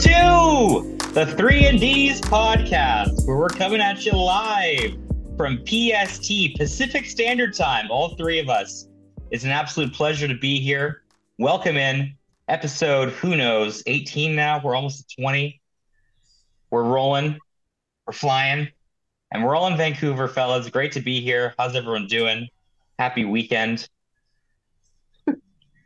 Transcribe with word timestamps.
to 0.00 0.96
the 1.12 1.26
Three 1.36 1.66
and 1.66 1.78
D's 1.78 2.22
podcast, 2.22 3.26
where 3.26 3.36
we're 3.36 3.48
coming 3.48 3.82
at 3.82 4.06
you 4.06 4.12
live 4.12 4.96
from 5.36 5.62
PST 5.66 6.56
Pacific 6.56 7.04
Standard 7.04 7.54
Time. 7.54 7.90
All 7.90 8.16
three 8.16 8.38
of 8.38 8.48
us. 8.48 8.88
It's 9.30 9.44
an 9.44 9.50
absolute 9.50 9.92
pleasure 9.92 10.26
to 10.26 10.38
be 10.38 10.58
here. 10.58 11.02
Welcome 11.38 11.76
in 11.76 12.14
episode. 12.48 13.10
Who 13.10 13.36
knows? 13.36 13.82
18 13.86 14.34
now. 14.34 14.62
We're 14.64 14.74
almost 14.74 15.00
at 15.00 15.22
20. 15.22 15.60
We're 16.70 16.84
rolling. 16.84 17.38
We're 18.06 18.14
flying, 18.14 18.68
and 19.32 19.44
we're 19.44 19.54
all 19.54 19.66
in 19.66 19.76
Vancouver, 19.76 20.28
fellas. 20.28 20.70
Great 20.70 20.92
to 20.92 21.00
be 21.00 21.20
here. 21.20 21.54
How's 21.58 21.76
everyone 21.76 22.06
doing? 22.06 22.48
Happy 22.98 23.26
weekend. 23.26 23.86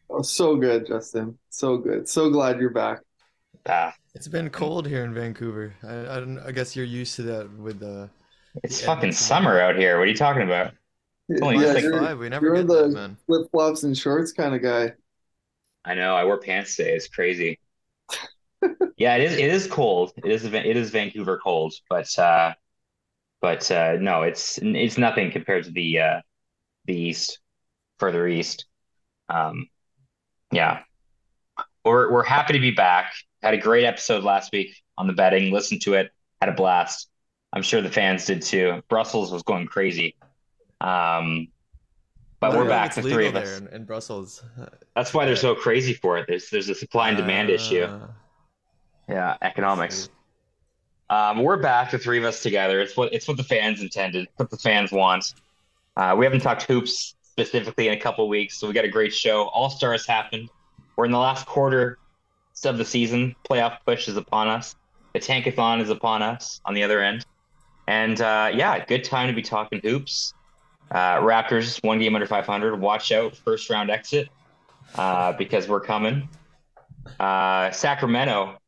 Oh, 0.09 0.23
so 0.23 0.55
good, 0.55 0.87
Justin. 0.87 1.37
So 1.51 1.77
good. 1.79 2.09
So 2.09 2.31
glad 2.31 2.61
you're 2.61 2.71
back. 2.71 3.01
Ah, 3.67 3.93
It's 4.15 4.29
been 4.29 4.49
cold 4.49 4.87
here 4.87 5.05
in 5.05 5.13
Vancouver. 5.13 5.75
I, 5.83 6.17
I 6.17 6.21
don't. 6.21 6.39
I 6.39 6.53
guess 6.53 6.77
you're 6.77 6.85
used 6.87 7.17
to 7.17 7.23
that 7.23 7.51
with 7.59 7.81
the. 7.81 8.09
it's 8.63 8.81
the 8.81 8.87
fucking 8.87 8.99
Edmonton 8.99 9.19
summer 9.19 9.61
out 9.61 9.77
here. 9.77 9.99
What 9.99 10.05
are 10.05 10.11
you 10.11 10.17
talking 10.17 10.43
about? 10.43 10.73
only 11.43 11.65
yeah, 11.65 11.73
like 11.73 11.83
you're, 11.83 11.99
Five. 11.99 12.19
We 12.19 12.29
never 12.29 12.47
you're 12.47 12.57
get 12.57 12.69
the 12.69 12.83
that, 12.83 12.89
man. 12.91 13.17
flip 13.27 13.51
flops 13.51 13.83
and 13.83 13.97
shorts 13.97 14.33
kind 14.33 14.55
of 14.55 14.63
guy. 14.63 14.93
I 15.85 15.95
know. 15.95 16.15
I 16.15 16.25
wore 16.25 16.39
pants 16.39 16.77
today. 16.77 16.95
It's 16.95 17.09
crazy. 17.09 17.59
yeah, 18.97 19.17
it 19.17 19.23
is. 19.23 19.33
It 19.33 19.51
is 19.51 19.67
cold. 19.67 20.13
It 20.17 20.31
is. 20.31 20.45
It 20.45 20.77
is 20.77 20.91
Vancouver 20.91 21.41
cold, 21.43 21.75
but 21.91 22.17
uh, 22.17 22.55
but 23.41 23.69
uh, 23.73 23.97
no, 24.01 24.23
it's 24.23 24.61
it's 24.63 24.97
nothing 24.97 25.33
compared 25.33 25.65
to 25.65 25.71
the 25.73 25.99
uh, 25.99 26.21
the 26.85 26.97
east, 26.97 27.41
further 27.99 28.29
east. 28.29 28.67
Um, 29.29 29.69
yeah, 30.53 30.83
we're 31.85 32.13
we're 32.13 32.23
happy 32.23 32.53
to 32.53 32.61
be 32.61 32.71
back. 32.71 33.13
Had 33.45 33.53
a 33.53 33.59
great 33.59 33.85
episode 33.85 34.25
last 34.25 34.53
week 34.53 34.83
on 34.97 35.07
the 35.07 35.13
betting. 35.13 35.53
Listened 35.53 35.83
to 35.83 35.93
it. 35.93 36.11
Had 36.41 36.49
a 36.49 36.55
blast. 36.55 37.11
I'm 37.53 37.61
sure 37.61 37.83
the 37.83 37.91
fans 37.91 38.25
did 38.25 38.41
too. 38.41 38.83
Brussels 38.89 39.31
was 39.31 39.43
going 39.43 39.67
crazy. 39.67 40.17
Um, 40.81 41.49
but 42.41 42.57
we're 42.57 42.67
back, 42.67 42.95
the 42.95 43.03
three 43.03 43.27
of 43.27 43.37
us. 43.37 43.61
in, 43.71 43.85
Brussels. 43.85 44.43
That's 44.97 45.13
why 45.13 45.27
they're 45.27 45.37
so 45.37 45.55
crazy 45.55 45.93
for 45.93 46.17
it. 46.17 46.25
There's 46.27 46.49
there's 46.49 46.71
a 46.71 46.75
supply 46.75 47.11
and 47.11 47.19
demand 47.19 47.51
issue. 47.51 47.83
Uh, 47.83 48.07
Yeah, 49.11 49.37
economics. 49.43 50.09
Um, 51.11 51.43
we're 51.43 51.59
back, 51.59 51.91
the 51.91 51.99
three 51.99 52.17
of 52.17 52.25
us 52.25 52.43
together. 52.43 52.81
It's 52.81 52.97
what 52.97 53.13
it's 53.13 53.29
what 53.29 53.37
the 53.37 53.45
fans 53.45 53.83
intended, 53.83 54.27
what 54.37 54.49
the 54.49 54.57
fans 54.57 54.91
want. 54.91 55.35
Uh, 55.99 56.15
we 56.17 56.25
haven't 56.25 56.41
talked 56.41 56.63
hoops 56.63 57.15
specifically 57.25 57.89
in 57.89 57.93
a 57.93 58.01
couple 58.01 58.27
weeks, 58.27 58.57
so 58.57 58.67
we 58.67 58.73
got 58.73 58.87
a 58.87 58.91
great 58.91 59.13
show. 59.13 59.49
All 59.49 59.69
stars 59.69 60.07
happened. 60.07 60.49
We're 60.97 61.05
in 61.05 61.11
the 61.13 61.19
last 61.19 61.45
quarter 61.45 61.99
of 62.65 62.79
the 62.79 62.85
season. 62.85 63.35
Playoff 63.49 63.79
push 63.85 64.09
is 64.09 64.17
upon 64.17 64.49
us. 64.49 64.77
The 65.13 65.21
tankathon 65.21 65.81
is 65.81 65.91
upon 65.91 66.23
us 66.23 66.61
on 66.65 66.75
the 66.75 66.83
other 66.83 67.03
end. 67.03 67.25
And 67.87 68.21
uh, 68.21 68.51
yeah, 68.55 68.85
good 68.85 69.05
time 69.05 69.29
to 69.29 69.35
be 69.35 69.43
talking 69.43 69.81
hoops. 69.83 70.35
Uh, 70.91 71.19
Raptors 71.19 71.83
one 71.83 71.99
game 71.99 72.15
under 72.15 72.27
500. 72.27 72.81
Watch 72.81 73.13
out, 73.13 73.37
first 73.37 73.69
round 73.71 73.91
exit 73.91 74.29
uh, 74.97 75.33
because 75.33 75.69
we're 75.69 75.81
coming. 75.81 76.29
Uh, 77.19 77.71
Sacramento 77.71 78.59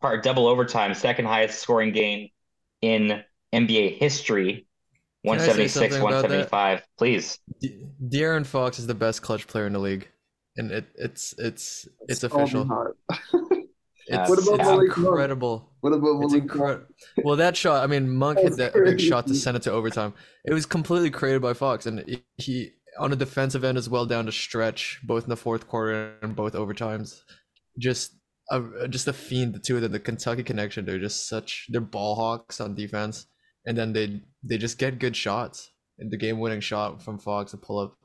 part 0.00 0.22
double 0.22 0.46
overtime, 0.46 0.94
second 0.94 1.24
highest 1.24 1.58
scoring 1.60 1.92
game 1.92 2.28
in 2.82 3.22
NBA 3.52 3.98
history. 3.98 4.66
Can 5.24 5.34
I 5.34 5.38
say 5.38 5.48
176, 5.48 5.74
something 5.74 6.00
about 6.00 6.28
that? 6.28 6.50
175. 6.50 6.86
Please. 6.96 7.38
De- 7.60 7.86
De'Aaron 8.08 8.46
Fox 8.46 8.78
is 8.78 8.86
the 8.86 8.94
best 8.94 9.22
clutch 9.22 9.46
player 9.48 9.66
in 9.66 9.72
the 9.72 9.80
league, 9.80 10.08
and 10.56 10.70
it 10.72 10.86
it's 10.96 11.34
it's 11.38 11.88
it's 12.08 12.20
Scalding 12.20 12.70
official. 12.70 12.94
It's, 14.08 14.30
What 14.30 14.38
about 14.38 14.60
it's 14.60 14.68
Malik 14.68 14.96
Monk? 14.96 14.98
incredible. 14.98 15.72
What 15.80 15.92
about 15.92 16.20
Malik 16.20 16.30
Monk? 16.30 16.42
incredible. 16.42 16.86
Well, 17.24 17.36
that 17.36 17.56
shot. 17.56 17.82
I 17.82 17.88
mean, 17.88 18.08
Monk 18.08 18.38
hit 18.38 18.54
That's 18.56 18.72
that 18.72 18.74
big 18.84 19.00
shot 19.00 19.26
to 19.26 19.34
send 19.34 19.56
it 19.56 19.62
to 19.64 19.72
overtime. 19.72 20.14
It 20.44 20.54
was 20.54 20.64
completely 20.64 21.10
created 21.10 21.42
by 21.42 21.54
Fox, 21.54 21.86
and 21.86 22.04
he, 22.06 22.22
he 22.36 22.70
on 23.00 23.10
the 23.10 23.16
defensive 23.16 23.64
end 23.64 23.76
as 23.76 23.88
well 23.88 24.06
down 24.06 24.26
to 24.26 24.32
stretch, 24.32 25.00
both 25.02 25.24
in 25.24 25.28
the 25.30 25.36
fourth 25.36 25.66
quarter 25.66 26.14
and 26.22 26.36
both 26.36 26.52
overtimes. 26.52 27.20
Just 27.78 28.12
a 28.52 28.86
just 28.88 29.08
a 29.08 29.12
fiend. 29.12 29.54
The 29.54 29.58
two 29.58 29.74
of 29.76 29.82
them, 29.82 29.90
the 29.90 29.98
Kentucky 29.98 30.44
connection. 30.44 30.84
They're 30.84 31.00
just 31.00 31.28
such. 31.28 31.66
They're 31.68 31.80
ball 31.80 32.14
hawks 32.14 32.60
on 32.60 32.76
defense, 32.76 33.26
and 33.66 33.76
then 33.76 33.92
they 33.92 34.22
they 34.44 34.56
just 34.56 34.78
get 34.78 35.00
good 35.00 35.16
shots. 35.16 35.72
And 35.98 36.12
the 36.12 36.16
game 36.16 36.38
winning 36.38 36.60
shot 36.60 37.02
from 37.02 37.18
Fox, 37.18 37.54
a 37.54 37.56
pull 37.56 37.80
up. 37.80 37.96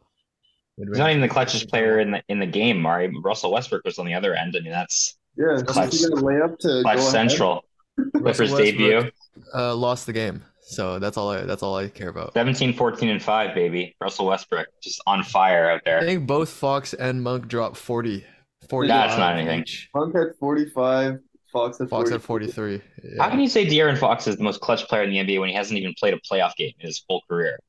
He's 0.89 0.97
not 0.97 1.09
even 1.09 1.21
the 1.21 1.29
clutchest 1.29 1.69
player 1.69 1.99
in 1.99 2.11
the 2.11 2.23
in 2.29 2.39
the 2.39 2.45
game, 2.45 2.81
Mari. 2.81 3.13
Russell 3.23 3.51
Westbrook 3.51 3.83
was 3.85 3.99
on 3.99 4.05
the 4.05 4.13
other 4.13 4.33
end. 4.35 4.55
I 4.57 4.61
mean, 4.61 4.71
that's 4.71 5.17
Yeah, 5.37 5.53
just 5.53 5.65
Clutch- 5.67 5.91
to 5.91 5.97
get 5.97 6.11
layup 6.11 6.57
to 6.59 6.81
clutch 6.83 6.99
central. 6.99 7.65
Clippers 8.17 8.53
debut. 8.53 9.11
Uh, 9.53 9.75
lost 9.75 10.05
the 10.05 10.13
game, 10.13 10.43
so 10.61 10.97
that's 10.99 11.17
all 11.17 11.29
I 11.29 11.41
that's 11.41 11.61
all 11.63 11.75
I 11.75 11.87
care 11.89 12.09
about. 12.09 12.33
17, 12.33 12.73
14, 12.73 13.09
and 13.09 13.21
5, 13.21 13.53
baby. 13.55 13.95
Russell 14.01 14.25
Westbrook 14.27 14.67
just 14.81 15.01
on 15.07 15.23
fire 15.23 15.69
out 15.69 15.81
there. 15.85 15.99
I 15.99 16.05
think 16.05 16.25
both 16.27 16.49
Fox 16.49 16.93
and 16.93 17.21
Monk 17.23 17.47
dropped 17.47 17.77
40. 17.77 18.25
40 18.69 18.87
That's 18.87 19.17
not 19.17 19.35
anything. 19.37 19.61
each. 19.61 19.89
Monk 19.93 20.15
had 20.15 20.27
45, 20.39 21.19
Fox 21.51 21.81
at 21.81 21.89
Fox 21.89 22.09
40. 22.09 22.15
at 22.15 22.21
43. 22.21 22.81
How 23.19 23.29
can 23.29 23.39
you 23.39 23.47
say 23.49 23.65
De'Aaron 23.65 23.97
Fox 23.97 24.27
is 24.27 24.37
the 24.37 24.43
most 24.43 24.61
clutch 24.61 24.87
player 24.87 25.03
in 25.03 25.09
the 25.09 25.17
NBA 25.17 25.39
when 25.39 25.49
he 25.49 25.55
hasn't 25.55 25.77
even 25.79 25.93
played 25.99 26.13
a 26.13 26.19
playoff 26.19 26.55
game 26.55 26.71
in 26.79 26.85
his 26.87 26.99
full 26.99 27.21
career? 27.29 27.59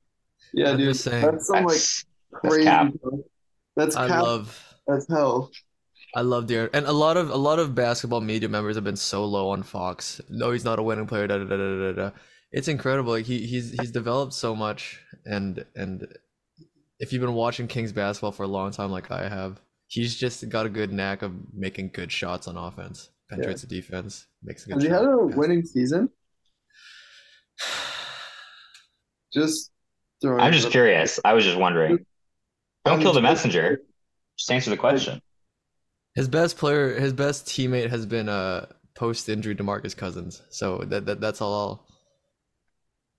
Yeah, 0.55 0.71
I'm 0.71 0.77
dude. 0.77 0.89
just 0.93 1.03
saying. 1.05 1.25
That's 1.25 1.47
some 1.47 1.65
That's, 1.67 1.73
that's 1.73 2.05
crazy. 2.33 2.65
cap. 2.65 2.93
That's 3.77 3.97
I 3.97 4.07
love 4.07 4.77
as 4.89 5.07
hell. 5.09 5.51
I 6.15 6.21
love 6.21 6.45
De'Aaron. 6.47 6.71
And 6.75 6.87
a 6.87 6.93
lot 6.93 7.17
of 7.17 7.31
a 7.31 7.37
lot 7.37 7.59
of 7.59 7.75
basketball 7.75 8.21
media 8.21 8.49
members 8.49 8.77
have 8.77 8.85
been 8.85 8.97
so 8.97 9.25
low 9.25 9.49
on 9.51 9.63
Fox. 9.63 10.21
No, 10.29 10.51
he's 10.51 10.65
not 10.65 10.79
a 10.79 10.83
winning 10.83 11.07
player. 11.07 11.27
Da, 11.27 11.39
da, 11.39 11.45
da, 11.45 11.57
da, 11.57 11.79
da, 11.79 11.93
da. 11.93 12.11
It's 12.51 12.69
incredible. 12.69 13.13
Like 13.13 13.25
he 13.25 13.47
he's 13.47 13.71
he's 13.81 13.91
developed 13.91 14.35
so 14.35 14.55
much 14.55 15.01
and 15.25 15.65
and 15.75 16.07
if 17.01 17.13
you've 17.13 17.23
been 17.23 17.33
watching 17.35 17.67
Kings 17.67 17.93
basketball 17.93 18.33
for 18.33 18.43
a 18.43 18.49
long 18.49 18.71
time 18.73 18.91
like 18.93 19.11
I 19.11 19.29
have, 19.29 19.61
he's 19.89 20.15
just 20.15 20.47
got 20.51 20.67
a 20.67 20.69
good 20.69 20.93
knack 20.93 21.23
of 21.23 21.33
making 21.55 21.91
good 21.95 22.13
shots 22.13 22.47
on 22.47 22.57
offense. 22.59 23.09
Penetrates 23.31 23.63
the 23.63 23.67
defense, 23.69 24.27
makes 24.43 24.65
a 24.67 24.69
good 24.69 24.75
Has 24.75 24.83
he 24.83 24.89
shot. 24.91 24.99
had 25.01 25.05
a 25.07 25.27
Yeah. 25.31 25.37
winning 25.37 25.65
season? 25.65 26.11
Just 29.33 29.71
throwing. 30.21 30.41
I'm 30.41 30.53
just 30.53 30.67
up. 30.67 30.73
curious. 30.73 31.19
I 31.25 31.33
was 31.33 31.45
just 31.45 31.57
wondering. 31.59 32.05
Don't 32.85 33.01
kill 33.01 33.13
the 33.13 33.23
messenger. 33.23 33.81
Just 34.37 34.51
answer 34.51 34.71
the 34.71 34.77
question. 34.77 35.21
His 36.15 36.29
best 36.29 36.57
player, 36.59 36.99
his 36.99 37.13
best 37.13 37.47
teammate 37.47 37.91
has 37.91 38.07
been 38.07 38.29
uh 38.29 38.67
post 38.95 39.29
injury 39.29 39.55
DeMarcus 39.55 39.97
Cousins. 39.97 40.43
So 40.51 40.79
that, 40.89 41.07
that 41.07 41.21
that's 41.21 41.41
all. 41.41 41.87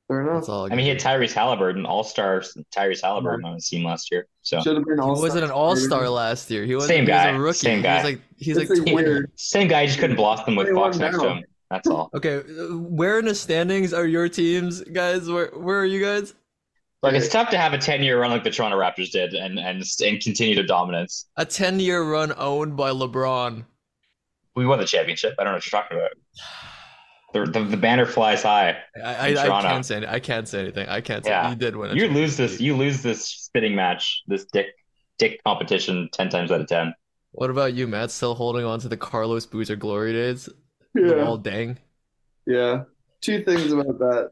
Fair 0.09 0.21
enough. 0.21 0.41
That's 0.41 0.49
all. 0.49 0.65
I 0.65 0.69
mean, 0.75 0.79
he 0.79 0.89
had 0.89 0.99
Tyrese 0.99 1.33
Halliburton, 1.33 1.85
All 1.85 2.03
Star 2.03 2.41
Tyrese 2.75 3.01
Halliburton 3.01 3.45
on 3.45 3.53
his 3.55 3.67
team 3.69 3.85
last 3.85 4.11
year. 4.11 4.27
So 4.41 4.59
Should 4.61 4.75
have 4.75 4.85
been 4.85 4.95
He 4.97 5.01
all. 5.01 5.19
wasn't 5.19 5.45
an 5.45 5.51
all 5.51 5.75
star 5.77 6.09
last 6.09 6.51
year. 6.51 6.65
He 6.65 6.75
was 6.75 6.85
Same 6.87 7.05
he 7.05 7.11
was 7.11 7.17
guy, 7.21 7.29
a 7.29 7.39
rookie. 7.39 7.57
same 7.57 7.81
guy. 7.81 7.95
was 7.95 8.03
like 8.03 8.21
he's 8.37 8.57
It's 8.57 8.69
like 8.69 8.79
a 8.79 8.81
20. 8.81 8.93
weird- 8.93 9.31
same 9.39 9.67
guy, 9.69 9.85
just 9.87 9.99
couldn't 9.99 10.17
block 10.17 10.45
them 10.45 10.55
with 10.57 10.67
21 10.67 10.91
Fox 10.91 10.97
next 10.99 11.19
to 11.19 11.29
him. 11.29 11.43
That's 11.71 11.87
all. 11.87 12.09
Okay, 12.13 12.37
uh, 12.39 12.77
where 12.77 13.17
in 13.17 13.25
the 13.25 13.33
standings 13.33 13.93
are 13.93 14.05
your 14.05 14.27
teams, 14.29 14.81
guys? 14.81 15.27
Where 15.29 15.47
where 15.55 15.79
are 15.79 15.85
you 15.85 16.01
guys? 16.03 16.33
Like 17.03 17.15
it's 17.15 17.27
tough 17.27 17.49
to 17.49 17.57
have 17.57 17.73
a 17.73 17.77
10 17.77 18.01
year 18.01 18.19
run 18.21 18.31
like 18.31 18.43
the 18.45 18.49
Toronto 18.49 18.77
Raptors 18.79 19.11
did 19.11 19.33
and 19.33 19.59
and 19.59 19.83
and 20.03 20.21
continue 20.21 20.55
to 20.55 20.63
dominance. 20.63 21.27
A 21.37 21.45
10 21.45 21.79
year 21.81 22.01
run 22.03 22.33
owned 22.37 22.77
by 22.77 22.91
LeBron. 22.91 23.65
We 24.55 24.65
won 24.65 24.79
the 24.79 24.85
championship. 24.85 25.35
I 25.37 25.43
don't 25.43 25.51
know 25.51 25.57
what 25.57 25.71
you're 25.71 25.81
talking 25.81 25.97
about. 25.97 26.11
The, 27.33 27.51
the, 27.59 27.65
the 27.65 27.77
banner 27.77 28.05
flies 28.05 28.43
high. 28.43 28.77
I 29.03 29.33
I, 29.35 29.57
I 29.57 29.61
can't 29.63 29.85
say 29.85 29.97
any- 29.97 30.07
I 30.07 30.19
can't 30.19 30.47
say 30.47 30.59
anything. 30.61 30.87
I 30.87 31.01
can't 31.01 31.25
say 31.25 31.31
Yeah. 31.31 31.49
you 31.49 31.55
did 31.55 31.75
win. 31.75 31.91
a 31.91 31.95
You 31.95 32.07
lose 32.07 32.37
this. 32.37 32.61
You 32.61 32.75
lose 32.77 33.01
this 33.01 33.27
spitting 33.27 33.75
match. 33.75 34.21
This 34.27 34.45
dick 34.53 34.67
dick 35.17 35.41
competition 35.43 36.09
ten 36.13 36.29
times 36.29 36.51
out 36.51 36.61
of 36.61 36.67
ten. 36.67 36.93
What 37.31 37.49
about 37.49 37.73
you, 37.73 37.87
Matt? 37.87 38.11
Still 38.11 38.35
holding 38.35 38.63
on 38.63 38.79
to 38.81 38.87
the 38.87 38.97
Carlos 38.97 39.45
Boozer 39.47 39.75
glory 39.75 40.13
days? 40.13 40.47
The 40.93 41.01
Yeah. 41.17 41.23
wall 41.25 41.37
dang. 41.37 41.79
Yeah. 42.45 42.83
Two 43.21 43.43
things 43.43 43.71
about 43.73 43.97
that. 43.99 44.31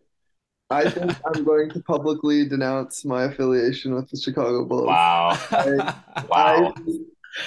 I 0.72 0.90
think 0.90 1.16
I'm 1.26 1.44
going 1.44 1.70
to 1.72 1.80
publicly 1.82 2.48
denounce 2.48 3.04
my 3.06 3.24
affiliation 3.26 3.94
with 3.94 4.10
the 4.10 4.18
Chicago 4.18 4.66
Bulls. 4.66 4.88
Wow. 4.88 5.38
Wow. 6.30 6.74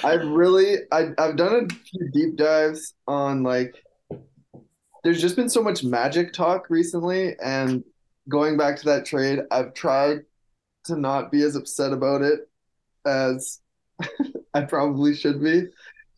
I, 0.03 0.07
I've 0.13 0.25
really, 0.27 0.77
I, 0.91 1.09
I've 1.17 1.35
done 1.37 1.67
a 1.69 1.73
few 1.73 2.09
deep 2.11 2.35
dives 2.37 2.93
on 3.07 3.43
like, 3.43 3.75
there's 5.03 5.21
just 5.21 5.35
been 5.35 5.49
so 5.49 5.61
much 5.61 5.83
magic 5.83 6.33
talk 6.33 6.69
recently, 6.71 7.35
and 7.39 7.83
going 8.27 8.57
back 8.57 8.77
to 8.77 8.85
that 8.85 9.05
trade, 9.05 9.39
I've 9.51 9.73
tried 9.75 10.21
to 10.85 10.95
not 10.95 11.31
be 11.31 11.43
as 11.43 11.55
upset 11.55 11.93
about 11.93 12.23
it 12.23 12.39
as 13.05 13.59
I 14.55 14.61
probably 14.61 15.15
should 15.15 15.43
be. 15.43 15.67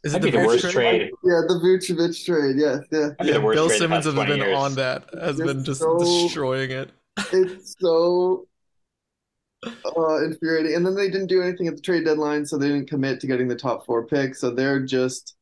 Is 0.04 0.14
it 0.14 0.22
be 0.22 0.32
the 0.32 0.38
worst 0.46 0.70
trade. 0.72 1.12
Yeah, 1.24 1.42
the 1.48 1.56
Vucevic 1.62 2.24
trade. 2.26 2.56
Yes, 2.58 2.80
yeah. 2.92 3.00
That'd 3.00 3.18
be 3.18 3.26
the 3.26 3.32
Yeah, 3.34 3.40
Bill 3.40 3.68
trade 3.68 3.82
in 3.82 3.90
the 3.90 4.02
Simmons 4.02 4.06
has 4.06 4.14
been 4.14 4.38
years. 4.38 4.58
on 4.58 4.76
that, 4.76 5.04
has 5.14 5.36
Just 5.38 5.44
been 5.46 5.64
just 5.66 5.82
so- 5.82 5.98
destroying 6.00 6.72
it. 6.72 6.92
It's 7.34 7.76
so 7.80 8.48
uh, 9.66 10.24
infuriating. 10.24 10.76
And 10.76 10.86
then 10.86 10.96
they 10.96 11.10
didn't 11.10 11.28
do 11.28 11.42
anything 11.42 11.68
at 11.68 11.76
the 11.76 11.82
trade 11.82 12.06
deadline, 12.06 12.46
so 12.46 12.58
they 12.58 12.68
didn't 12.68 12.90
commit 12.90 13.20
to 13.22 13.28
getting 13.28 13.48
the 13.48 13.56
top 13.56 13.86
four 13.86 14.06
pick. 14.06 14.36
So 14.36 14.52
they're 14.52 14.80
just 14.86 15.36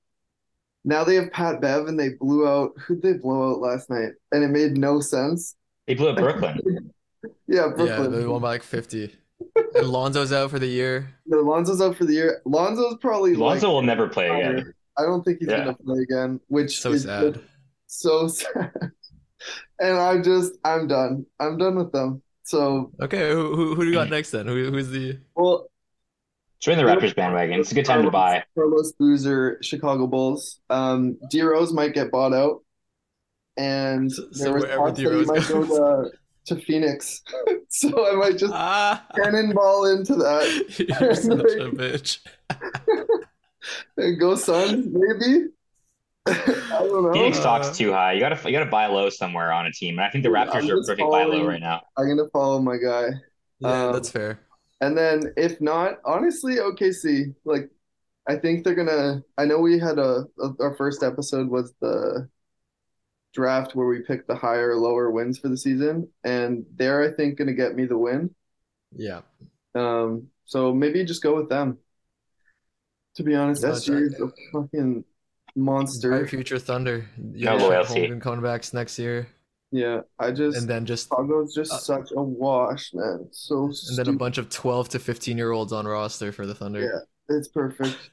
now 0.84 1.04
they 1.04 1.16
have 1.16 1.32
Pat 1.32 1.62
Bev 1.62 1.88
and 1.88 2.00
they 2.00 2.10
blew 2.10 2.48
out 2.48 2.72
who'd 2.78 3.02
they 3.02 3.14
blow 3.14 3.52
out 3.52 3.60
last 3.60 3.90
night? 3.90 4.12
And 4.32 4.44
it 4.44 4.50
made 4.50 4.78
no 4.78 5.00
sense. 5.00 5.56
They 5.88 5.96
blew 5.96 6.10
up 6.10 6.18
Brooklyn. 6.18 6.92
Yeah, 7.48 7.70
Brooklyn. 7.76 8.12
Yeah, 8.12 8.20
they 8.20 8.26
won 8.28 8.42
by 8.42 8.50
like 8.50 8.64
50. 8.64 9.16
And 9.76 9.88
Lonzo's 9.88 10.32
out 10.32 10.52
for 10.52 10.60
the 10.60 10.68
year. 10.68 11.16
No, 11.26 11.40
Lonzo's 11.40 11.82
out 11.82 11.96
for 11.96 12.06
the 12.06 12.14
year. 12.14 12.42
Lonzo's 12.46 12.98
probably 13.02 13.36
Lonzo 13.36 13.68
like, 13.68 13.74
will 13.74 13.82
never 13.82 14.08
play 14.08 14.30
again. 14.30 14.74
I 14.98 15.04
don't 15.04 15.24
think 15.24 15.40
he's 15.40 15.50
Yeah. 15.50 15.58
gonna 15.66 15.76
play 15.76 16.02
again, 16.02 16.40
which 16.48 16.80
So 16.80 16.92
is 16.92 17.04
sad. 17.04 17.42
so 17.88 18.28
sad. 18.28 18.72
And 19.80 19.98
I'm 19.98 20.24
just, 20.24 20.54
I'm 20.64 20.88
done. 20.88 21.26
I'm 21.40 21.58
done 21.58 21.76
with 21.76 21.92
them. 21.92 22.22
So, 22.44 22.92
Okay, 23.02 23.30
who, 23.32 23.56
who, 23.56 23.76
who 23.76 23.84
do 23.84 23.88
you 23.90 23.94
got 23.94 24.10
next 24.10 24.32
then? 24.32 24.46
Who, 24.48 24.72
who's 24.72 24.90
the. 24.90 25.20
well, 25.36 25.68
Join 26.62 26.78
the 26.78 26.84
Raptors 26.84 27.16
bandwagon. 27.16 27.60
It's 27.60 27.72
a 27.72 27.76
good 27.76 27.86
time 27.86 28.04
to 28.06 28.10
buy. 28.12 28.44
Carlos 28.56 28.94
Boozer, 28.94 29.60
Chicago 29.62 30.08
Bulls. 30.08 30.60
Um, 30.70 31.18
D 31.30 31.42
Rose 31.42 31.74
might 31.74 31.94
get 31.94 32.12
bought 32.12 32.34
out, 32.34 32.64
and 33.58 34.12
So- 34.12 34.22
there 34.32 34.32
so 34.48 34.54
was 34.54 34.64
wherever 34.64 34.78
talks 34.88 34.98
that 34.98 35.02
he 35.02 35.08
Rose 35.08 35.28
might 35.28 35.48
go 35.48 35.66
to, 36.06 36.12
to 36.46 36.62
Phoenix. 36.62 37.22
so 37.70 38.08
I 38.12 38.16
might 38.16 38.38
just 38.38 38.54
Ah! 38.54 39.06
cannonball 39.16 39.86
into 39.86 40.16
that 40.16 40.76
You're 41.00 41.14
such 41.16 41.40
a 41.40 41.70
bitch. 41.72 42.20
and 43.98 44.20
go 44.20 44.36
Suns, 44.36 44.88
maybe. 44.90 45.48
I 46.28 46.34
don't. 46.80 47.14
Phoenix 47.14 47.38
Uh, 47.38 47.42
stock's 47.42 47.78
too 47.78 47.92
high. 47.92 48.14
You 48.14 48.20
gotta 48.20 48.40
you 48.50 48.58
gotta 48.58 48.70
buy 48.70 48.88
low 48.88 49.10
somewhere 49.10 49.52
on 49.52 49.66
a 49.68 49.72
team. 49.72 49.98
And 50.00 50.06
I 50.06 50.10
think 50.10 50.24
the 50.24 50.30
Raptors 50.30 50.56
I'm 50.56 50.70
are 50.70 50.76
just 50.78 50.88
perfect 50.88 51.10
buy 51.12 51.24
low 51.26 51.46
right 51.46 51.62
now. 51.62 51.82
I'm 51.98 52.08
gonna 52.08 52.30
follow 52.32 52.60
my 52.62 52.78
guy. 52.78 53.10
Yeah, 53.60 53.86
Um, 53.88 53.94
that's 53.94 54.10
fair. 54.12 54.40
And 54.82 54.98
then 54.98 55.34
if 55.38 55.62
not, 55.62 56.00
honestly, 56.06 56.56
OKC. 56.56 57.34
Like, 57.46 57.70
I 58.28 58.36
think 58.38 58.64
they're 58.64 58.76
gonna. 58.76 59.24
I 59.38 59.46
know 59.46 59.60
we 59.60 59.80
had 59.80 60.00
a, 60.00 60.26
a 60.40 60.50
our 60.60 60.76
first 60.76 61.04
episode 61.04 61.48
was 61.50 61.74
the 61.82 62.30
draft 63.34 63.76
where 63.76 63.88
we 63.88 64.02
picked 64.02 64.28
the 64.28 64.36
higher 64.36 64.72
or 64.72 64.78
lower 64.78 65.12
wins 65.12 65.38
for 65.38 65.50
the 65.50 65.58
season, 65.58 66.10
and 66.24 66.66
they're 66.76 67.02
I 67.04 67.12
think 67.16 67.38
gonna 67.38 67.54
get 67.54 67.76
me 67.76 67.86
the 67.86 67.98
win. 67.98 68.34
Yeah. 68.96 69.22
Um, 69.76 70.28
so 70.46 70.74
maybe 70.74 71.04
just 71.06 71.24
go 71.24 71.36
with 71.36 71.50
them. 71.50 71.78
To 73.16 73.24
be 73.24 73.36
honest, 73.36 73.64
No, 73.64 73.70
SG 73.72 74.02
is 74.08 74.20
a 74.22 74.30
fucking 74.52 74.96
Our 74.98 75.15
monster. 75.56 76.26
future 76.28 76.60
Thunder. 76.60 77.06
No 77.18 77.34
Yeah, 77.36 77.54
loyalty. 77.54 78.08
Holmgren 78.08 78.22
coming 78.22 78.42
back 78.42 78.64
next 78.74 79.00
year. 79.00 79.28
Yeah, 79.72 80.02
I 80.20 80.32
just 80.32 80.58
And 80.60 80.68
then 80.70 80.86
just 80.86 81.10
Chicago's 81.10 81.54
just 81.54 81.72
Uh, 81.74 81.78
such 81.78 82.12
a 82.16 82.22
wash, 82.22 82.94
man. 82.94 83.28
So 83.32 83.66
and 83.90 83.98
then 83.98 84.08
a 84.08 84.18
bunch 84.18 84.38
of 84.38 84.50
12 84.50 84.90
to 84.90 85.00
15 85.00 85.38
year 85.38 85.52
olds 85.52 85.74
on 85.74 85.86
roster 85.86 86.32
for 86.32 86.46
the 86.46 86.56
Thunder. 86.56 86.82
Yeah, 86.82 87.36
it's 87.36 87.48
perfect. 87.50 88.12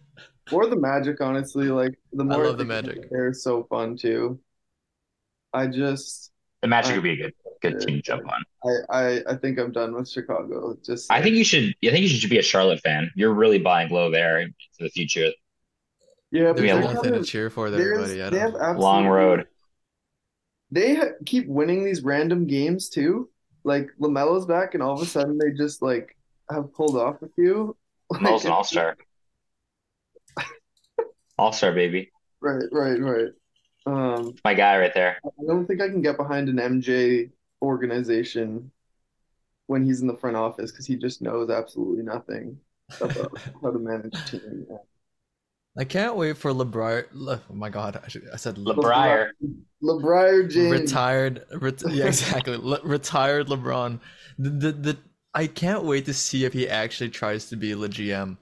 Or 0.51 0.67
the 0.67 0.77
Magic, 0.77 1.21
honestly. 1.21 1.69
Like 1.69 1.95
the 2.13 2.25
more 2.25 2.47
love 2.47 2.59
the 2.59 2.65
Magic. 2.65 3.09
They're 3.11 3.33
so 3.33 3.65
fun 3.65 3.97
too. 3.97 4.41
I 5.53 5.67
just, 5.67 6.33
The 6.63 6.69
Magic 6.69 6.93
I- 6.93 6.95
would 6.97 7.05
be 7.05 7.13
a 7.13 7.17
good 7.17 7.35
good 7.61 7.79
team 7.81 7.97
to 7.97 8.03
jump 8.03 8.25
on. 8.29 8.43
I, 8.91 8.99
I, 8.99 9.23
I 9.29 9.37
think 9.37 9.57
I'm 9.61 9.71
done 9.71 9.95
with 9.95 10.09
Chicago. 10.11 10.77
Just, 10.85 11.13
I 11.13 11.23
think 11.23 11.37
you 11.37 11.45
should. 11.45 11.73
I 11.85 11.91
think 11.91 12.03
you 12.03 12.09
should 12.09 12.29
be 12.31 12.39
a 12.39 12.43
Charlotte 12.43 12.81
fan. 12.81 13.09
You're 13.15 13.35
really 13.35 13.59
buying 13.61 13.89
low 13.93 14.11
there 14.11 14.45
for 14.77 14.83
the 14.85 14.91
future. 14.91 15.29
Yeah, 16.33 16.49
but 16.49 16.57
There's 16.57 16.69
Yeah, 16.69 16.75
they're 16.81 16.95
one 16.95 17.03
thing 17.05 17.13
to 17.13 17.23
cheer 17.23 17.51
for 17.51 17.71
there, 17.71 17.79
there's- 17.81 18.09
buddy. 18.09 18.23
I 18.23 18.31
they 18.31 18.39
have 18.39 18.53
don't. 18.53 18.61
absolutely, 18.63 18.83
Long 18.85 19.07
road. 19.07 19.47
They 20.71 20.95
ha 20.95 21.05
keep 21.27 21.47
winning 21.47 21.85
these 21.85 22.03
random 22.03 22.47
games 22.47 22.89
too. 22.89 23.29
Like 23.65 23.91
LaMelo's 24.01 24.47
back, 24.47 24.75
and 24.75 24.83
all 24.83 24.95
of 24.95 25.03
a 25.03 25.07
sudden 25.07 25.39
they 25.39 25.51
just 25.53 25.83
like 25.83 26.17
have 26.51 26.73
pulled 26.75 26.97
off 26.97 27.21
a 27.23 27.29
few. 27.37 27.77
Mel's 28.21 28.45
Like, 28.45 28.45
an 28.47 28.51
all 28.53 28.65
star. 28.65 28.97
All 31.39 31.53
star 31.53 31.73
baby. 31.73 32.11
Right, 32.41 32.65
right, 32.73 32.99
right. 33.01 33.29
Um, 33.85 34.35
My 34.45 34.55
guy 34.55 34.79
right 34.79 34.95
there. 34.95 35.19
I 35.25 35.45
don't 35.47 35.67
think 35.67 35.81
I 35.81 35.89
can 35.89 36.03
get 36.03 36.17
behind 36.17 36.49
an 36.49 36.57
MJ 36.57 37.31
organization 37.61 38.71
when 39.67 39.85
he's 39.85 40.01
in 40.01 40.07
the 40.07 40.17
front 40.17 40.37
office 40.37 40.71
because 40.71 40.87
he 40.87 40.97
just 40.97 41.21
knows 41.23 41.51
absolutely 41.51 42.05
nothing 42.05 42.59
about 43.01 43.37
how 43.63 43.71
to 43.71 43.79
manage 43.79 44.15
a 44.15 44.25
team. 44.31 44.67
I 45.79 45.85
can't 45.85 46.17
wait 46.17 46.37
for 46.37 46.53
LeBron. 46.53 47.07
Le, 47.13 47.41
oh 47.51 47.55
my 47.55 47.71
God, 47.71 47.99
I, 48.05 48.09
should, 48.09 48.29
I 48.33 48.37
said 48.37 48.59
Le, 48.59 48.75
LeBrier. 48.75 49.31
LeBrier 49.83 50.51
James. 50.51 50.81
retired. 50.81 51.45
Ret, 51.61 51.83
yeah, 51.91 52.07
exactly. 52.07 52.57
Le, 52.59 52.81
retired 52.85 53.49
LeBron. 53.49 53.99
The, 54.39 54.51
the 54.51 54.73
the 54.73 54.99
I 55.35 55.47
can't 55.47 55.85
wait 55.85 56.05
to 56.07 56.15
see 56.15 56.45
if 56.45 56.53
he 56.53 56.69
actually 56.69 57.09
tries 57.11 57.49
to 57.49 57.57
be 57.57 57.73
the 57.73 57.89
GM. 57.89 58.37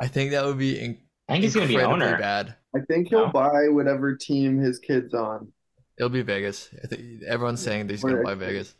I 0.00 0.08
think 0.08 0.30
that 0.32 0.44
would 0.44 0.58
be 0.58 0.78
in, 0.78 0.98
I 1.28 1.32
think 1.32 1.44
he's 1.44 1.54
gonna 1.54 1.66
be 1.66 1.76
an 1.76 1.86
owner. 1.86 2.18
bad. 2.18 2.54
I 2.76 2.80
think 2.80 3.08
he'll 3.08 3.26
No. 3.26 3.32
buy 3.32 3.68
whatever 3.70 4.14
team 4.14 4.58
his 4.58 4.78
kid's 4.78 5.14
on. 5.14 5.50
It'll 5.98 6.10
be 6.10 6.22
Vegas. 6.22 6.68
I 6.84 6.86
think 6.86 7.22
everyone's 7.26 7.62
saying 7.62 7.86
that 7.86 7.94
he's 7.94 8.02
gonna 8.04 8.22
buy 8.22 8.34
Vegas. 8.34 8.74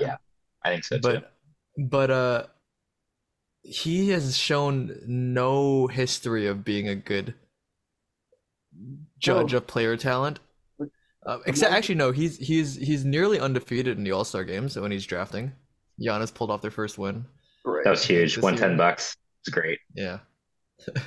Yeah. 0.00 0.16
I 0.64 0.70
think 0.70 0.84
so 0.84 0.96
too. 0.98 1.00
but 1.02 1.32
but 1.90 2.10
uh 2.10 2.46
he 3.62 4.10
has 4.10 4.36
shown 4.36 4.96
no 5.06 5.86
history 5.86 6.46
of 6.46 6.64
being 6.64 6.88
a 6.88 6.94
good 6.94 7.34
judge 9.18 9.54
Oh. 9.54 9.58
of 9.58 9.66
player 9.66 9.96
talent 9.96 10.40
uh, 11.26 11.38
except 11.46 11.72
actually 11.72 11.94
no 11.94 12.10
he's 12.10 12.38
he's 12.38 12.74
he's 12.74 13.04
nearly 13.04 13.38
undefeated 13.38 13.96
in 13.98 14.04
the 14.04 14.12
all-star 14.12 14.44
games 14.44 14.76
when 14.76 14.90
he's 14.90 15.06
drafting 15.06 15.52
Giannis 16.00 16.32
pulled 16.34 16.50
off 16.50 16.62
their 16.62 16.70
first 16.70 16.98
win 16.98 17.24
Right. 17.64 17.84
that 17.84 17.90
was 17.90 18.04
huge. 18.04 18.34
this 18.34 18.42
One 18.42 18.56
ten 18.56 18.76
bucks. 18.76 19.16
It's 19.42 19.50
great. 19.54 19.78
yeah 19.94 20.18
Yeah. 20.88 21.02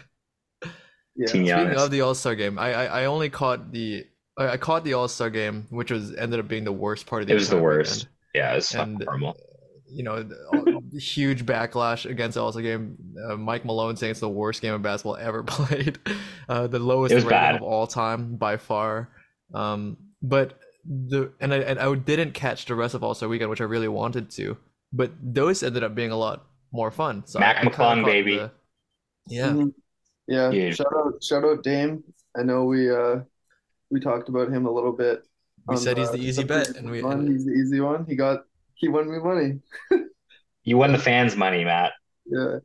Team 1.28 1.46
speaking 1.48 1.75
of 1.78 1.92
the 1.92 2.01
all-star 2.01 2.36
game 2.36 2.58
I, 2.60 2.74
I 2.74 3.01
i 3.01 3.06
only 3.06 3.30
caught 3.30 3.72
the 3.72 4.06
I 4.38 4.50
I 4.50 4.58
caught 4.58 4.84
the 4.84 4.94
all-star 4.94 5.30
game 5.30 5.66
which 5.69 5.92
was 5.92 6.13
ended 6.16 6.40
up 6.40 6.48
being 6.48 6.63
the 6.63 6.72
worst 6.72 7.06
part 7.08 7.22
of 7.24 7.28
the 7.28 7.34
It 7.34 7.36
was 7.36 7.50
the 7.50 7.58
worst. 7.62 7.96
weekend. 7.96 8.10
Yeah, 8.36 8.54
it's 8.56 8.72
fucking 8.74 8.94
And- 8.96 9.04
horrible. 9.04 9.38
you 9.90 10.04
know, 10.04 10.24
the- 10.24 10.75
huge 11.00 11.46
backlash 11.46 12.10
against 12.10 12.36
the 12.36 12.44
All-Star 12.44 12.62
game. 12.62 12.98
Uh, 13.30 13.36
Mike 13.36 13.66
Malone 13.66 13.96
saying 13.98 14.12
it's 14.12 14.20
the 14.20 14.30
worst 14.30 14.62
game 14.62 14.74
of 14.74 14.82
basketball 14.82 15.18
ever 15.18 15.44
played, 15.56 16.00
uh, 16.50 16.68
the 16.68 16.80
lowest 16.80 17.12
It 17.12 17.16
rating 17.18 17.30
bad. 17.30 17.56
of 17.56 17.62
all 17.62 17.88
time 17.88 18.36
by 18.36 18.58
far. 18.58 19.10
Um, 19.54 19.98
but 20.22 20.60
the 20.88 21.32
and 21.40 21.54
I 21.54 21.58
and 21.58 21.80
I 21.80 21.94
didn't 21.96 22.34
catch 22.34 22.66
the 22.66 22.76
rest 22.76 22.94
of 22.96 23.04
All-Star 23.04 23.28
weekend, 23.30 23.50
which 23.50 23.62
I 23.62 23.66
really 23.66 23.88
wanted 23.88 24.30
to. 24.32 24.58
But 24.94 25.12
those 25.22 25.64
ended 25.64 25.84
up 25.84 25.96
being 25.96 26.12
a 26.12 26.18
lot 26.18 26.46
more 26.72 26.92
fun. 26.92 27.24
So 27.25 27.40
Mac 27.40 27.58
I, 27.58 27.60
I 27.60 27.64
McClung, 27.66 27.75
caught 27.75 28.06
baby. 28.06 28.38
the- 28.38 28.52
yeah, 29.28 29.48
Mhm. 29.50 29.74
Yeah. 30.28 30.52
Huge. 30.52 30.75
Shout 30.78 30.94
out, 30.96 31.24
shout 31.24 31.44
out 31.44 31.64
Dame. 31.64 32.04
I 32.38 32.44
know 32.44 32.64
we 32.66 32.90
uh 32.92 33.22
we 33.92 34.00
talked 34.00 34.30
about 34.30 34.50
him 34.52 34.66
a 34.66 34.72
little 34.72 34.92
bit. 34.92 35.24
we 35.68 35.75
on 35.75 35.82
said 35.82 35.98
he's 35.98 36.12
the 36.12 36.18
easy 36.20 36.44
bet, 36.44 36.70
and 36.75 36.90
we 36.90 37.02
one. 37.02 37.25
He's 37.28 37.46
the 37.46 37.52
easy 37.54 37.80
one. 37.80 38.06
He 38.06 38.16
got 38.16 38.46
he 38.75 38.88
won 38.88 39.10
me 39.12 39.20
money. 39.20 39.60
You 40.65 40.77
won 40.77 40.91
the 40.91 41.00
fans' 41.00 41.36
money, 41.36 41.63
Matt. 41.63 41.93
Yeah. 42.25 42.57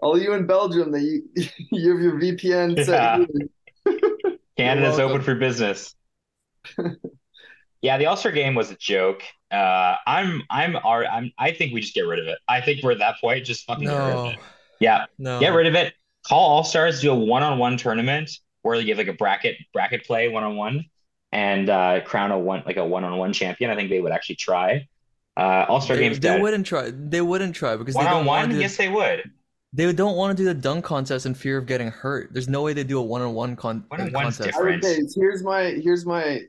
All 0.00 0.16
you 0.16 0.32
in 0.34 0.46
Belgium 0.46 0.92
that 0.92 1.00
you 1.00 1.22
you 1.72 1.90
have 1.90 2.00
your 2.00 2.20
VPN 2.20 2.84
set. 2.84 3.28
Yeah. 3.86 3.92
Canada's 4.56 4.98
open 4.98 5.22
for 5.22 5.34
business. 5.34 5.94
yeah, 7.82 7.98
the 7.98 8.06
All 8.06 8.16
Star 8.16 8.32
game 8.32 8.54
was 8.54 8.70
a 8.70 8.76
joke. 8.76 9.22
Uh, 9.50 9.96
I'm, 10.06 10.42
I'm, 10.50 10.76
ar- 10.76 11.06
I'm, 11.06 11.32
I 11.38 11.52
think 11.52 11.72
we 11.72 11.80
just 11.80 11.94
get 11.94 12.02
rid 12.02 12.18
of 12.18 12.26
it. 12.26 12.38
I 12.48 12.60
think 12.60 12.82
we're 12.82 12.92
at 12.92 12.98
that 12.98 13.16
point. 13.20 13.44
Just 13.44 13.64
fucking 13.66 13.84
get 13.84 13.92
rid 13.92 14.00
of 14.00 14.24
no, 14.24 14.30
it. 14.30 14.38
Yeah, 14.80 15.06
no, 15.18 15.40
get 15.40 15.50
rid 15.50 15.66
of 15.66 15.74
it. 15.74 15.94
Call 16.26 16.40
All 16.40 16.64
Stars, 16.64 17.00
do 17.00 17.10
a 17.10 17.14
one-on-one 17.14 17.78
tournament 17.78 18.30
where 18.62 18.76
you 18.76 18.88
have 18.88 18.98
like 18.98 19.08
a 19.08 19.16
bracket, 19.16 19.56
bracket 19.72 20.04
play 20.04 20.28
one-on-one, 20.28 20.84
and 21.32 21.70
uh, 21.70 22.00
crown 22.02 22.32
a 22.32 22.38
one 22.38 22.62
like 22.66 22.76
a 22.76 22.84
one-on-one 22.84 23.32
champion. 23.32 23.70
I 23.70 23.76
think 23.76 23.88
they 23.88 24.00
would 24.00 24.12
actually 24.12 24.36
try. 24.36 24.86
Uh, 25.38 25.64
All 25.68 25.80
Star 25.80 25.96
games 25.96 26.18
they 26.18 26.28
dead. 26.30 26.42
wouldn't 26.42 26.66
try. 26.66 26.90
They 26.92 27.20
wouldn't 27.20 27.54
try 27.54 27.76
because 27.76 27.94
they 27.94 28.02
don't 28.02 28.26
want 28.26 28.48
One-on-one, 28.48 28.50
to. 28.50 28.60
yes, 28.60 28.76
they 28.76 28.88
would. 28.88 29.30
They 29.72 29.92
don't 29.92 30.16
want 30.16 30.36
to 30.36 30.42
do 30.42 30.46
the 30.48 30.54
dunk 30.54 30.84
contest 30.84 31.26
in 31.26 31.34
fear 31.34 31.58
of 31.58 31.66
getting 31.66 31.88
hurt. 31.90 32.30
There's 32.32 32.48
no 32.48 32.62
way 32.62 32.72
they 32.72 32.84
do 32.84 32.98
a 32.98 33.02
one-on-one 33.02 33.54
con- 33.56 33.84
uh, 33.90 33.96
One-on-one's 33.96 34.38
contest. 34.38 34.56
Different. 34.58 34.84
say 34.84 35.00
here's 35.14 35.42
my 35.44 35.62
here's 35.82 36.04
my 36.04 36.40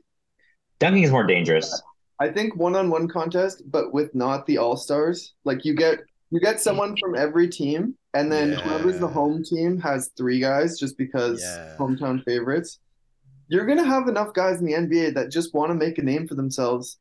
Dunking 0.78 1.02
is 1.04 1.10
more 1.10 1.24
dangerous. 1.26 1.82
I 2.18 2.28
think 2.28 2.56
one-on-one 2.56 3.08
contest, 3.08 3.62
but 3.70 3.92
with 3.94 4.14
not 4.14 4.46
the 4.46 4.58
all-stars. 4.58 5.34
Like 5.44 5.64
you 5.64 5.74
get 5.74 5.98
you 6.30 6.40
get 6.40 6.60
someone 6.60 6.96
from 6.98 7.14
every 7.16 7.48
team, 7.48 7.94
and 8.14 8.30
then 8.32 8.52
whoever's 8.52 8.98
the 8.98 9.08
home 9.08 9.42
team 9.44 9.78
has 9.80 10.10
three 10.16 10.40
guys 10.40 10.78
just 10.78 10.96
because 10.96 11.40
Yeah. 11.42 11.74
hometown 11.78 12.24
favorites. 12.24 12.78
You're 13.48 13.66
gonna 13.66 13.84
have 13.84 14.08
enough 14.08 14.32
guys 14.32 14.60
in 14.60 14.64
the 14.66 14.74
NBA 14.74 15.10
that 15.14 15.30
just 15.30 15.52
want 15.54 15.70
to 15.70 15.74
make 15.74 15.98
a 15.98 16.02
name 16.02 16.26
for 16.28 16.36
themselves. 16.36 16.98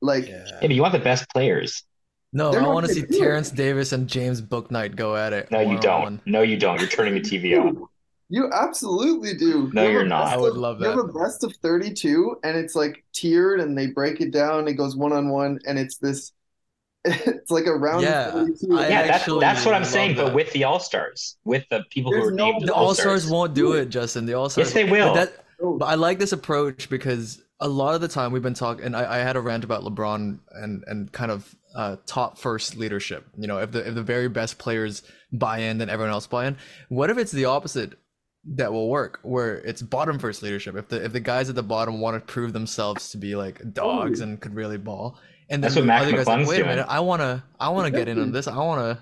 Like 0.00 0.28
Yeah. 0.28 0.44
Yeah, 0.46 0.58
but 0.62 0.70
you 0.70 0.82
want 0.82 0.92
the 0.92 0.98
best 1.00 1.28
players. 1.30 1.84
No, 2.32 2.50
They're 2.52 2.62
I 2.62 2.66
want 2.68 2.86
to 2.86 2.92
see 2.92 3.00
gonna 3.02 3.16
it. 3.16 3.18
Terence 3.18 3.50
Davis 3.50 3.92
and 3.92 4.06
James 4.06 4.42
Bouknight 4.42 4.96
go 4.96 5.16
at 5.16 5.32
it. 5.32 5.50
No, 5.50 5.60
you 5.60 5.68
one-on-one. 5.76 6.16
don't. 6.16 6.26
No, 6.26 6.42
you 6.42 6.56
don't. 6.58 6.78
You're 6.78 6.88
turning 6.90 7.14
the 7.14 7.20
TV 7.20 7.58
on. 7.60 7.86
you 8.28 8.50
absolutely 8.52 9.32
do. 9.34 9.70
No, 9.72 9.84
you 9.84 9.90
you're 9.92 10.04
not. 10.04 10.26
best 10.26 10.34
I 10.34 10.40
would 10.40 10.50
of- 10.52 10.56
love 10.58 10.78
that. 10.80 10.84
You 10.84 10.90
have 11.00 11.08
a 11.08 11.12
best 11.18 11.42
of 11.42 11.56
32, 11.62 12.36
and 12.44 12.56
it's 12.56 12.74
like 12.74 13.02
tiered, 13.14 13.60
and 13.60 13.76
they 13.78 13.86
break 13.86 14.20
it 14.20 14.30
down. 14.30 14.68
It 14.68 14.74
goes 14.74 14.94
one-on-one, 14.96 15.60
and 15.66 15.78
it's 15.78 15.96
this. 15.96 16.32
It's 17.04 17.50
like 17.50 17.64
a 17.66 17.74
round 17.74 18.02
Yeah, 18.02 18.26
of 18.26 18.32
32. 18.34 18.66
Yeah, 18.70 19.06
that's 19.06 19.24
that's 19.40 19.64
what 19.64 19.74
I'm 19.74 19.82
love 19.82 19.90
saying. 19.90 20.16
But 20.16 20.34
with 20.34 20.52
the 20.52 20.64
All 20.64 20.80
Stars, 20.80 21.38
with 21.44 21.64
the 21.70 21.84
people 21.90 22.12
who 22.12 22.22
are 22.22 22.30
no- 22.30 22.50
named 22.50 22.68
The 22.68 22.74
All 22.74 22.88
All 22.88 22.94
Stars 22.94 23.22
Stars. 23.22 23.32
won't 23.32 23.54
do 23.54 23.72
it, 23.74 23.86
Justin. 23.88 24.26
The 24.26 24.34
All 24.34 24.50
Stars. 24.50 24.66
Yes, 24.68 24.74
they 24.74 24.84
will. 24.84 25.14
That 25.14 25.32
Oh, 25.60 25.78
But 25.78 25.86
I 25.86 25.94
like 25.94 26.18
this 26.18 26.32
approach 26.32 26.88
because 26.90 27.42
a 27.60 27.68
lot 27.68 27.94
of 27.94 28.00
the 28.00 28.08
time 28.08 28.32
we've 28.32 28.42
been 28.42 28.54
talking, 28.54 28.84
and 28.84 28.96
I, 28.96 29.16
I 29.16 29.18
had 29.18 29.36
a 29.36 29.40
rant 29.40 29.64
about 29.64 29.82
LeBron 29.82 30.38
and 30.62 30.84
and 30.86 31.12
kind 31.12 31.30
of 31.30 31.54
uh, 31.74 31.96
top 32.06 32.38
first 32.38 32.76
leadership. 32.76 33.26
You 33.36 33.46
know, 33.46 33.58
if 33.58 33.72
the 33.72 33.86
if 33.88 33.94
the 33.94 34.02
very 34.02 34.28
best 34.28 34.58
players 34.58 35.02
buy 35.32 35.58
in, 35.58 35.78
then 35.78 35.90
everyone 35.90 36.12
else 36.12 36.26
buy 36.26 36.46
in. 36.46 36.56
What 36.88 37.10
if 37.10 37.18
it's 37.18 37.32
the 37.32 37.46
opposite 37.46 37.94
that 38.54 38.72
will 38.72 38.88
work, 38.88 39.18
where 39.22 39.56
it's 39.56 39.82
bottom 39.82 40.18
first 40.18 40.42
leadership? 40.42 40.76
If 40.76 40.88
the 40.88 41.04
if 41.04 41.12
the 41.12 41.20
guys 41.20 41.48
at 41.48 41.54
the 41.56 41.62
bottom 41.62 42.00
want 42.00 42.14
to 42.14 42.32
prove 42.32 42.52
themselves 42.52 43.10
to 43.10 43.18
be 43.18 43.34
like 43.34 43.60
dogs 43.74 44.20
Oh. 44.20 44.24
and 44.24 44.40
could 44.40 44.54
really 44.54 44.78
ball, 44.78 45.18
and 45.50 45.62
then 45.62 45.72
That's 45.72 45.74
the 45.74 45.92
other 45.92 46.12
guys 46.12 46.26
like, 46.26 46.46
wait 46.46 46.54
a 46.60 46.64
doing. 46.64 46.68
minute, 46.76 46.86
I 46.88 47.00
wanna 47.00 47.44
I 47.58 47.68
wanna 47.70 47.90
get 47.90 48.08
in 48.08 48.20
on 48.20 48.32
this. 48.32 48.46
I 48.46 48.56
wanna. 48.56 49.00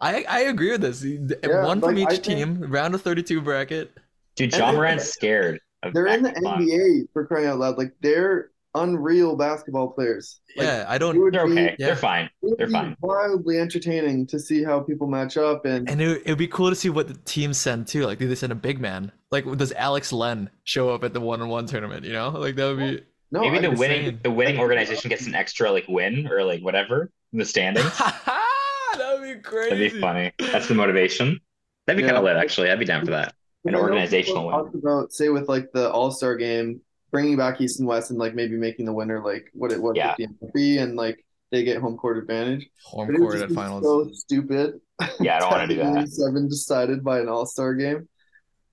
I, 0.00 0.24
I 0.28 0.40
agree 0.42 0.70
with 0.70 0.80
this. 0.82 1.02
Yeah, 1.02 1.64
One 1.64 1.80
from 1.80 1.96
like, 1.96 2.08
I 2.08 2.14
each 2.14 2.20
think- 2.24 2.38
team, 2.60 2.70
round 2.70 2.94
of 2.94 3.02
32 3.02 3.40
bracket. 3.40 3.90
Dude, 4.36 4.54
Ja 4.54 4.70
Morant's 4.70 5.06
scared. 5.12 5.58
Of 5.82 5.94
they're 5.94 6.06
in 6.06 6.22
the 6.22 6.32
Mac 6.40 6.58
NBA 6.60 7.08
for 7.12 7.26
crying 7.26 7.46
out 7.46 7.58
loud. 7.58 7.78
Like 7.78 7.94
they're 8.00 8.50
unreal 8.74 9.34
basketball 9.36 9.90
players. 9.90 10.40
Like, 10.56 10.66
Yeah, 10.66 10.84
I 10.88 10.98
don't. 10.98 11.18
would 11.18 11.34
They're 11.34 11.46
be- 11.46 11.52
okay. 11.52 11.76
Yeah. 11.78 11.86
They're 11.86 11.96
fine. 11.96 12.30
They're 12.42 12.66
be 12.66 12.72
fine. 12.72 12.96
wildly 13.00 13.58
entertaining 13.58 14.26
to 14.28 14.38
see 14.38 14.62
how 14.62 14.80
people 14.80 15.06
match 15.06 15.36
up 15.36 15.64
and 15.64 15.88
And 15.88 16.00
it, 16.00 16.22
it'd 16.24 16.38
be 16.38 16.48
cool 16.48 16.68
to 16.70 16.76
see 16.76 16.88
what 16.90 17.08
the 17.08 17.14
teams 17.14 17.58
send 17.58 17.86
too. 17.86 18.04
Like, 18.06 18.18
do 18.18 18.28
they 18.28 18.34
send 18.34 18.52
a 18.52 18.56
big 18.56 18.80
man? 18.80 19.10
Like, 19.30 19.44
does 19.56 19.72
Alex 19.72 20.12
Len 20.12 20.50
show 20.64 20.90
up 20.90 21.02
at 21.04 21.12
the 21.14 21.20
one-on-one 21.20 21.66
tournament? 21.66 22.04
You 22.04 22.12
know, 22.12 22.30
like 22.30 22.56
that 22.56 22.66
would 22.66 22.78
be. 22.78 23.02
no, 23.30 23.40
Maybe 23.40 23.58
I 23.58 23.60
the 23.62 23.70
winning 23.78 24.00
insane. 24.04 24.20
the 24.22 24.30
winning 24.30 24.58
organization 24.58 25.08
gets 25.08 25.26
an 25.26 25.34
extra 25.34 25.70
like 25.70 25.86
win 25.88 26.26
or 26.28 26.44
like 26.44 26.60
whatever 26.62 27.10
in 27.32 27.38
the 27.38 27.44
standings. 27.44 27.96
that 27.98 29.16
would 29.18 29.22
be 29.22 29.40
crazy. 29.40 29.70
That'd 29.70 29.92
be 29.92 30.00
funny. 30.00 30.32
That's 30.38 30.68
the 30.68 30.74
motivation. 30.74 31.40
That'd 31.86 31.98
be 31.98 32.02
Yeah. 32.02 32.08
kind 32.12 32.18
of 32.18 32.24
lit, 32.24 32.36
actually. 32.36 32.70
I'd 32.70 32.78
be 32.78 32.84
down 32.84 33.04
for 33.04 33.12
that. 33.12 33.34
An 33.64 33.74
organizational 33.74 34.44
people 34.50 34.70
win. 34.72 34.80
about 34.82 35.12
say 35.12 35.28
with 35.28 35.48
like 35.48 35.70
the 35.72 35.90
All 35.90 36.10
Star 36.10 36.36
game, 36.36 36.80
bringing 37.10 37.36
back 37.36 37.60
East 37.60 37.80
and 37.80 37.88
West 37.88 38.10
and 38.10 38.18
like 38.18 38.34
maybe 38.34 38.56
making 38.56 38.86
the 38.86 38.92
winner 38.92 39.22
like 39.22 39.50
what 39.52 39.72
it 39.72 39.80
was 39.82 39.94
Yeah. 39.96 40.10
at 40.12 40.16
the 40.16 40.26
MVP 40.26 40.80
and 40.82 40.96
like 40.96 41.24
they 41.50 41.64
get 41.64 41.78
home 41.80 41.96
court 41.96 42.18
advantage. 42.18 42.68
Home 42.86 43.08
But 43.08 43.16
court 43.16 43.40
at 43.40 43.50
finals. 43.50 43.82
so 43.84 44.10
stupid. 44.12 44.80
Yeah, 45.20 45.36
I 45.36 45.40
don't 45.40 45.50
want 45.50 45.68
to 45.70 45.76
do 45.76 45.82
that. 45.82 46.08
Seven 46.08 46.48
decided 46.48 47.02
by 47.02 47.20
an 47.20 47.28
All 47.28 47.46
Star 47.46 47.74
game. 47.74 48.08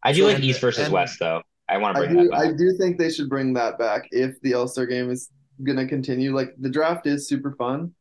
I 0.04 0.12
do 0.14 0.22
So- 0.22 0.28
like 0.28 0.40
East 0.44 0.62
versus 0.62 0.90
West 0.90 1.18
though. 1.20 1.42
I 1.68 1.78
want 1.80 1.96
to 1.98 2.04
I 2.04 2.06
bring 2.06 2.18
do 2.18 2.24
that 2.26 2.32
back. 2.32 2.40
I 2.42 2.52
do 2.54 2.78
think 2.78 3.00
they 3.00 3.10
should 3.10 3.28
bring 3.28 3.54
that 3.56 3.80
back 3.80 4.08
if 4.12 4.40
the 4.42 4.54
All 4.54 4.68
Star 4.68 4.86
game 4.86 5.10
is 5.10 5.30
gonna 5.64 5.88
continue. 5.88 6.34
Like 6.36 6.54
the 6.60 6.70
draft 6.70 7.08
is 7.08 7.28
super 7.28 7.56
fun, 7.58 7.94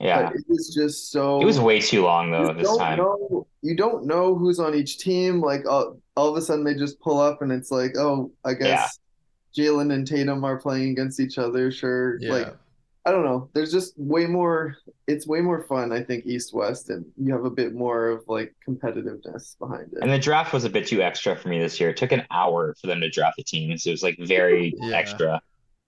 Yeah. 0.00 0.26
but 0.26 0.36
it 0.36 0.44
was 0.46 0.72
just 0.72 1.10
so 1.10 1.40
It 1.40 1.44
was 1.44 1.58
way 1.58 1.80
too 1.80 2.02
long 2.04 2.28
you 2.32 2.32
though 2.46 2.52
this 2.54 2.62
don't 2.68 2.78
time. 2.78 2.98
know 2.98 3.46
you 3.62 3.74
don't 3.74 4.06
know 4.06 4.36
who's 4.36 4.60
on 4.60 4.74
each 4.76 4.98
team. 4.98 5.40
Like 5.40 5.66
all, 5.68 5.98
all 6.18 6.28
of 6.28 6.36
a 6.36 6.42
sudden 6.42 6.64
they 6.64 6.74
just 6.74 6.98
pull 7.00 7.18
up 7.20 7.42
and 7.42 7.52
it's 7.52 7.70
like, 7.70 7.96
oh, 7.96 8.30
I 8.44 8.54
guess 8.54 8.98
Jalen 9.56 9.92
and 9.94 10.06
Tatum 10.06 10.44
are 10.44 10.58
playing 10.58 10.90
against 10.90 11.20
each 11.20 11.38
other. 11.38 11.70
Sure, 11.70 12.18
Yeah. 12.20 12.32
like 12.32 12.56
I 13.06 13.10
don't 13.10 13.24
know. 13.24 13.48
There's 13.54 13.72
just 13.72 13.94
way 13.96 14.26
more. 14.26 14.76
It's 15.06 15.26
way 15.26 15.40
more 15.40 15.62
fun, 15.62 15.92
I 15.92 16.02
think, 16.02 16.26
East 16.26 16.52
West, 16.52 16.90
and 16.90 17.06
you 17.16 17.32
have 17.32 17.44
a 17.46 17.50
bit 17.50 17.72
more 17.74 18.08
of 18.08 18.22
like 18.28 18.54
competitiveness 18.68 19.58
behind 19.58 19.92
it. 19.94 20.00
And 20.02 20.10
the 20.12 20.18
draft 20.18 20.52
was 20.52 20.64
a 20.64 20.68
bit 20.70 20.86
too 20.86 21.00
extra 21.00 21.34
for 21.34 21.48
me 21.48 21.58
this 21.58 21.80
year. 21.80 21.88
It 21.90 21.96
took 21.96 22.12
an 22.12 22.24
hour 22.30 22.74
for 22.78 22.86
them 22.86 23.00
to 23.00 23.08
draft 23.08 23.36
the 23.38 23.44
teams. 23.44 23.86
It 23.86 23.92
was 23.92 24.02
like 24.02 24.18
very 24.20 24.74
Yeah. 24.82 24.94
extra. 24.96 25.40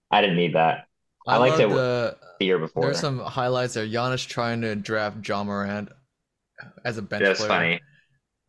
I 0.09 0.21
didn't 0.21 0.37
need 0.37 0.55
that 0.55 0.85
I 1.27 1.37
liked 1.37 1.59
it 1.59 1.69
the- 1.69 2.17
the 2.39 2.45
year 2.45 2.57
before. 2.57 2.85
There's 2.85 2.99
some 2.99 3.19
highlights 3.19 3.75
there. 3.75 3.85
Giannis 3.85 4.25
trying 4.27 4.61
to 4.61 4.75
draft 4.75 5.17
Ja 5.27 5.43
Morant 5.43 5.89
as 6.85 6.97
a 6.97 7.01
bench 7.03 7.23
That's 7.23 7.39
player. 7.39 7.49
funny. 7.49 7.79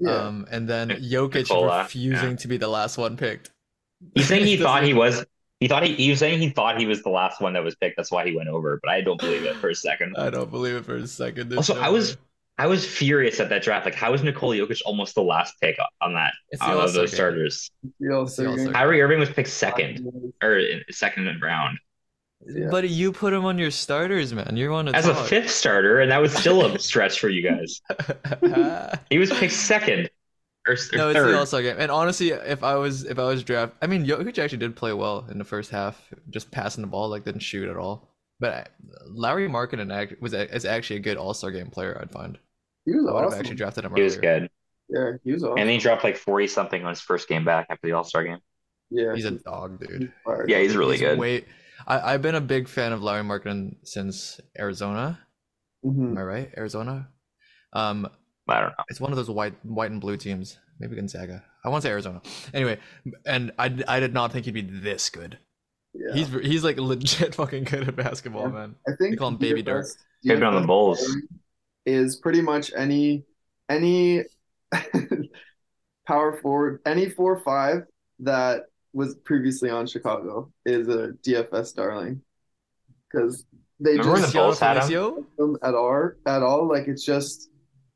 Yeah, 0.02 0.10
Um, 0.16 0.46
and 0.50 0.68
then 0.68 0.88
Jokic 0.90 1.34
Nikola, 1.34 1.82
refusing 1.82 2.30
yeah. 2.30 2.36
to 2.36 2.48
be 2.48 2.56
the 2.56 2.68
last 2.68 2.98
one 2.98 3.16
picked. 3.16 3.50
He's 4.14 4.26
saying 4.28 4.46
he 4.46 4.56
thought 4.66 4.82
he 4.82 4.94
was. 4.94 5.24
He 5.60 5.68
thought 5.68 5.84
he, 5.84 5.94
he 5.94 6.10
was 6.10 6.18
saying 6.18 6.40
he 6.40 6.50
thought 6.50 6.78
he 6.78 6.86
was 6.86 7.02
the 7.04 7.10
last 7.10 7.40
one 7.40 7.52
that 7.52 7.62
was 7.62 7.76
picked. 7.76 7.96
That's 7.96 8.10
why 8.10 8.26
he 8.26 8.34
went 8.36 8.48
over. 8.48 8.80
But 8.82 8.90
I 8.90 9.00
don't 9.00 9.20
believe 9.20 9.44
it 9.44 9.56
for 9.56 9.68
a 9.70 9.74
second. 9.74 10.16
I 10.18 10.28
don't 10.30 10.50
believe 10.50 10.74
it 10.74 10.84
for 10.84 10.96
a 10.96 11.06
second. 11.06 11.50
There's 11.50 11.58
Also, 11.70 11.74
no 11.74 11.80
I 11.80 11.88
was 11.90 12.16
way. 12.16 12.22
I 12.58 12.66
was 12.66 12.84
furious 12.86 13.40
at 13.40 13.48
that 13.48 13.62
draft. 13.62 13.86
Like, 13.86 13.94
how 13.94 14.12
is 14.12 14.22
Nikola 14.22 14.56
Jokic 14.56 14.82
almost 14.84 15.14
the 15.14 15.22
last 15.22 15.54
pick 15.60 15.76
on 16.00 16.14
that 16.14 16.32
It's 16.50 16.60
the 16.60 16.68
on 16.68 16.76
All-Star 16.76 17.02
those 17.02 17.12
starters? 17.12 17.70
the 17.98 18.12
All 18.14 18.24
It's 18.24 18.36
the 18.36 18.42
Star 18.42 18.50
All-Star 18.50 18.64
game. 18.66 18.74
Kyrie 18.74 19.02
Irving 19.02 19.20
was 19.20 19.30
picked 19.30 19.48
second 19.48 20.32
or 20.42 20.58
in 20.58 20.82
second 20.90 21.28
round 21.40 21.78
Yeah. 22.46 22.68
But 22.70 22.88
you 22.88 23.12
put 23.12 23.32
him 23.32 23.44
on 23.44 23.58
your 23.58 23.70
starters, 23.70 24.32
man. 24.34 24.56
You're 24.56 24.72
on 24.72 24.88
a 24.88 24.92
as 24.92 25.06
a 25.06 25.14
fifth 25.14 25.50
starter, 25.50 26.00
and 26.00 26.10
that 26.10 26.20
was 26.20 26.32
still 26.34 26.64
a 26.64 26.78
stretch 26.78 27.20
for 27.20 27.28
you 27.28 27.42
guys. 27.48 27.80
He 29.10 29.18
was 29.18 29.30
picked 29.32 29.52
second 29.52 30.10
or, 30.66 30.74
or 30.74 30.76
no, 30.94 31.08
it's 31.10 31.18
third. 31.18 31.28
the 31.32 31.38
All 31.38 31.46
Star 31.46 31.62
game. 31.62 31.76
And 31.78 31.90
honestly, 31.90 32.30
if 32.30 32.62
I 32.64 32.74
was 32.76 33.04
if 33.04 33.18
I 33.18 33.24
was 33.24 33.42
draft, 33.44 33.74
I 33.82 33.86
mean, 33.86 34.04
Jokic 34.06 34.38
actually 34.38 34.58
did 34.58 34.74
play 34.76 34.92
well 34.92 35.24
in 35.30 35.38
the 35.38 35.44
first 35.44 35.70
half, 35.70 36.00
just 36.30 36.50
passing 36.50 36.82
the 36.82 36.88
ball, 36.88 37.08
like 37.08 37.24
didn't 37.24 37.40
shoot 37.42 37.68
at 37.68 37.76
all. 37.76 38.08
But 38.40 38.52
uh, 38.52 38.56
I- 38.56 38.66
Lauri 39.08 39.48
Markkanen 39.48 39.92
act- 39.92 40.20
was 40.20 40.32
a- 40.34 40.52
is 40.54 40.64
actually 40.64 40.96
a 40.96 41.00
good 41.00 41.16
All 41.16 41.34
Star 41.34 41.50
game 41.50 41.68
player. 41.70 41.96
I'd 42.00 42.10
find. 42.10 42.38
He 42.86 42.92
was 42.92 43.06
I 43.08 43.12
would 43.12 43.18
have 43.20 43.26
awesome. 43.28 43.38
actually 43.40 43.56
drafted 43.56 43.84
him. 43.84 43.94
he 43.94 44.02
was 44.02 44.16
good, 44.16 44.50
Yeah, 44.88 45.12
he 45.22 45.32
was 45.32 45.44
awesome. 45.44 45.58
and 45.58 45.68
then 45.68 45.74
he 45.74 45.78
dropped 45.78 46.02
like 46.02 46.16
forty 46.16 46.48
something 46.48 46.82
on 46.82 46.90
his 46.90 47.00
first 47.00 47.28
game 47.28 47.44
back 47.44 47.66
after 47.70 47.86
the 47.86 47.92
All 47.92 48.02
Star 48.04 48.24
game. 48.24 48.38
yeah, 48.90 49.14
He's 49.14 49.24
a 49.26 49.30
dog, 49.32 49.78
dude. 49.86 50.12
fired. 50.24 50.50
Yeah, 50.50 50.58
he's 50.58 50.76
really 50.76 50.96
He's 50.96 51.06
good. 51.06 51.18
Wait, 51.18 51.46
I, 51.86 52.14
I've 52.14 52.22
been 52.22 52.34
a 52.34 52.40
big 52.40 52.68
fan 52.68 52.92
of 52.92 53.02
Lauri 53.02 53.22
Markkanen 53.22 53.76
since 53.84 54.40
Arizona. 54.58 55.18
Mhm. 55.84 56.10
Am 56.12 56.18
I 56.18 56.22
right? 56.22 56.50
Arizona. 56.56 57.08
Um, 57.72 58.08
I 58.48 58.60
don't 58.60 58.70
know. 58.70 58.84
it's 58.88 59.00
one 59.00 59.12
of 59.12 59.16
those 59.16 59.30
white 59.30 59.54
white 59.64 59.90
and 59.90 60.00
blue 60.00 60.16
teams. 60.16 60.58
Maybe 60.78 60.96
Gonzaga. 60.96 61.44
I 61.64 61.68
want 61.68 61.82
to 61.82 61.86
say 61.88 61.92
Arizona. 61.92 62.20
Anyway, 62.52 62.78
and 63.24 63.52
I, 63.58 63.72
I 63.86 64.00
did 64.00 64.12
not 64.12 64.32
think 64.32 64.46
he'd 64.46 64.54
be 64.54 64.62
this 64.62 65.10
good. 65.10 65.38
Yeah. 65.94 66.14
He's 66.14 66.28
he's 66.28 66.64
like 66.64 66.78
legit 66.78 67.34
fucking 67.36 67.64
good 67.64 67.86
at 67.88 67.96
basketball, 67.96 68.42
Yeah. 68.48 68.48
man. 68.54 68.74
I 68.86 68.92
think 68.98 69.12
They 69.12 69.16
call 69.16 69.28
him 69.28 69.36
Baby 69.36 69.62
Dirk. 69.62 69.84
DFS 69.86 69.96
Could've 70.26 70.42
on 70.42 70.60
the 70.60 70.66
Bulls. 70.66 71.16
Is 71.86 72.16
pretty 72.16 72.40
much 72.42 72.72
any 72.76 73.24
any 73.68 74.22
power 76.06 76.38
forward, 76.40 76.80
any 76.86 77.08
four 77.08 77.40
five 77.44 77.82
that 78.20 78.62
was 78.92 79.14
previously 79.16 79.70
on 79.70 79.86
Chicago 79.86 80.52
is 80.66 80.88
a 80.88 81.12
DFS 81.26 81.74
darling 81.74 82.20
because 83.10 83.44
they 83.80 83.92
Remember 83.92 84.12
when 84.12 84.22
just 84.22 84.32
the 84.32 84.38
Bulls 84.38 84.60
had 84.60 84.76
him? 84.78 85.26
Felicio? 85.38 85.56
at 85.62 85.74
all 85.74 86.10
at 86.26 86.42
all. 86.42 86.68
Like 86.68 86.88
it's 86.88 87.04
just 87.04 87.50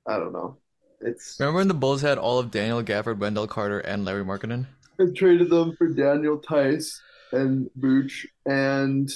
I 0.07 0.19
don't 0.19 0.33
know. 0.33 0.59
It's 1.01 1.37
Remember 1.39 1.59
when 1.59 1.69
the 1.69 1.75
Bulls 1.75 2.01
had 2.01 2.19
all 2.19 2.39
of 2.39 2.51
Daniel 2.51 2.83
Gafford, 2.83 3.19
Wendell 3.19 3.47
Carter, 3.47 3.81
and 3.81 4.05
Lauri 4.05 4.25
Markkanen? 4.25 4.67
And 4.99 5.15
traded 5.15 5.51
them 5.51 5.77
for 5.77 5.89
Daniel 5.89 6.39
Theis 6.39 6.99
and 7.33 7.69
Booch 7.77 8.27
and 8.47 9.11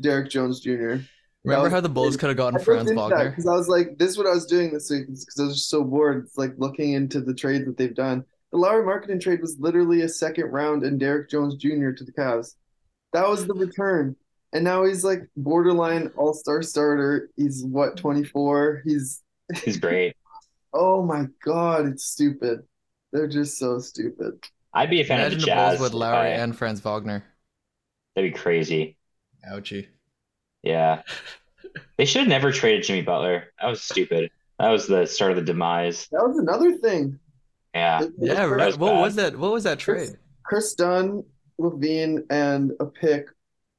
Derrick 0.00 0.30
Jones 0.30 0.60
Jr. 0.60 0.96
Remember 1.46 1.64
was 1.64 1.72
how 1.72 1.80
the 1.80 1.88
Bulls 1.88 2.16
could 2.16 2.28
have 2.28 2.36
gotten 2.36 2.60
I 2.60 2.64
Franz 2.64 2.90
into 2.90 3.00
Wagner? 3.00 3.30
because 3.30 3.46
I 3.46 3.54
was 3.54 3.68
like, 3.68 3.98
this 3.98 4.10
is 4.10 4.18
what 4.18 4.26
I 4.26 4.32
was 4.32 4.46
doing 4.46 4.72
this 4.72 4.90
week 4.90 5.06
because 5.06 5.38
I 5.38 5.44
was 5.44 5.54
just 5.54 5.70
so 5.70 5.84
bored. 5.84 6.24
It's 6.24 6.36
like 6.36 6.54
looking 6.58 6.92
into 6.92 7.20
the 7.20 7.32
trades 7.32 7.64
that 7.66 7.76
they've 7.76 7.94
done. 7.94 8.24
The 8.52 8.58
Lauri 8.58 8.84
Markkanen 8.84 9.20
trade 9.20 9.40
was 9.40 9.56
literally 9.58 10.02
a 10.02 10.08
second 10.08 10.46
round 10.46 10.82
and 10.84 10.98
Derrick 11.00 11.28
Jones 11.30 11.56
Jr. 11.56 11.90
to 11.90 12.04
the 12.04 12.12
Cavs. 12.12 12.54
That 13.12 13.28
was 13.28 13.46
the 13.46 13.54
return. 13.54 14.16
And 14.52 14.64
now 14.64 14.84
he's 14.84 15.04
like 15.04 15.22
borderline 15.36 16.10
all 16.16 16.32
star 16.32 16.62
starter. 16.62 17.30
He's 17.36 17.64
what, 17.64 17.96
24? 17.96 18.82
He's, 18.84 19.22
He's 19.64 19.76
great. 19.78 20.14
oh 20.72 21.02
my 21.04 21.26
God, 21.44 21.86
it's 21.86 22.04
stupid. 22.04 22.60
They're 23.12 23.28
just 23.28 23.58
so 23.58 23.78
stupid. 23.78 24.44
I'd 24.74 24.90
be 24.90 25.00
a 25.00 25.04
fan 25.04 25.20
Imagine 25.20 25.38
of 25.38 25.40
the 25.40 25.46
the 25.46 25.46
Jazz. 25.46 25.78
Bulls 25.78 25.80
with 25.90 25.94
Lauri 25.94 26.16
I- 26.28 26.30
and 26.30 26.56
Franz 26.56 26.80
Wagner. 26.80 27.24
That'd 28.14 28.32
be 28.32 28.38
crazy. 28.38 28.96
Ouchie. 29.50 29.86
Yeah. 30.62 31.02
They 31.98 32.06
should 32.06 32.20
have 32.20 32.28
never 32.28 32.52
traded 32.52 32.84
Jimmy 32.84 33.02
Butler. 33.02 33.52
That 33.60 33.68
was 33.68 33.82
stupid. 33.82 34.30
That 34.58 34.68
was 34.70 34.86
the 34.86 35.04
start 35.04 35.32
of 35.32 35.36
the 35.36 35.42
demise. 35.42 36.08
That 36.12 36.26
was 36.26 36.38
another 36.38 36.72
thing. 36.78 37.18
Yeah. 37.76 38.02
It- 38.02 38.12
it 38.18 38.32
Yeah, 38.32 38.44
right. 38.44 38.66
was 38.66 38.78
What 38.78 38.92
bad. 38.92 39.00
was 39.00 39.14
that? 39.16 39.38
What 39.38 39.52
was 39.52 39.64
that 39.64 39.78
trade? 39.78 40.16
Kris 40.44 40.74
Dunn, 40.74 41.24
LaVine, 41.60 42.24
and 42.30 42.72
a 42.80 42.86
pick, 42.86 43.26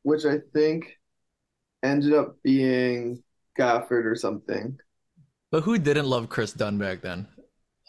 which 0.04 0.26
I 0.26 0.40
think 0.54 0.98
ended 1.84 2.14
up 2.14 2.38
being 2.44 3.24
Gafford 3.58 4.06
or 4.06 4.16
something. 4.16 4.78
But 5.52 5.64
who 5.64 5.78
didn't 5.78 6.08
love 6.08 6.30
Kris 6.30 6.54
Dunn 6.54 6.78
back 6.78 7.02
then? 7.02 7.28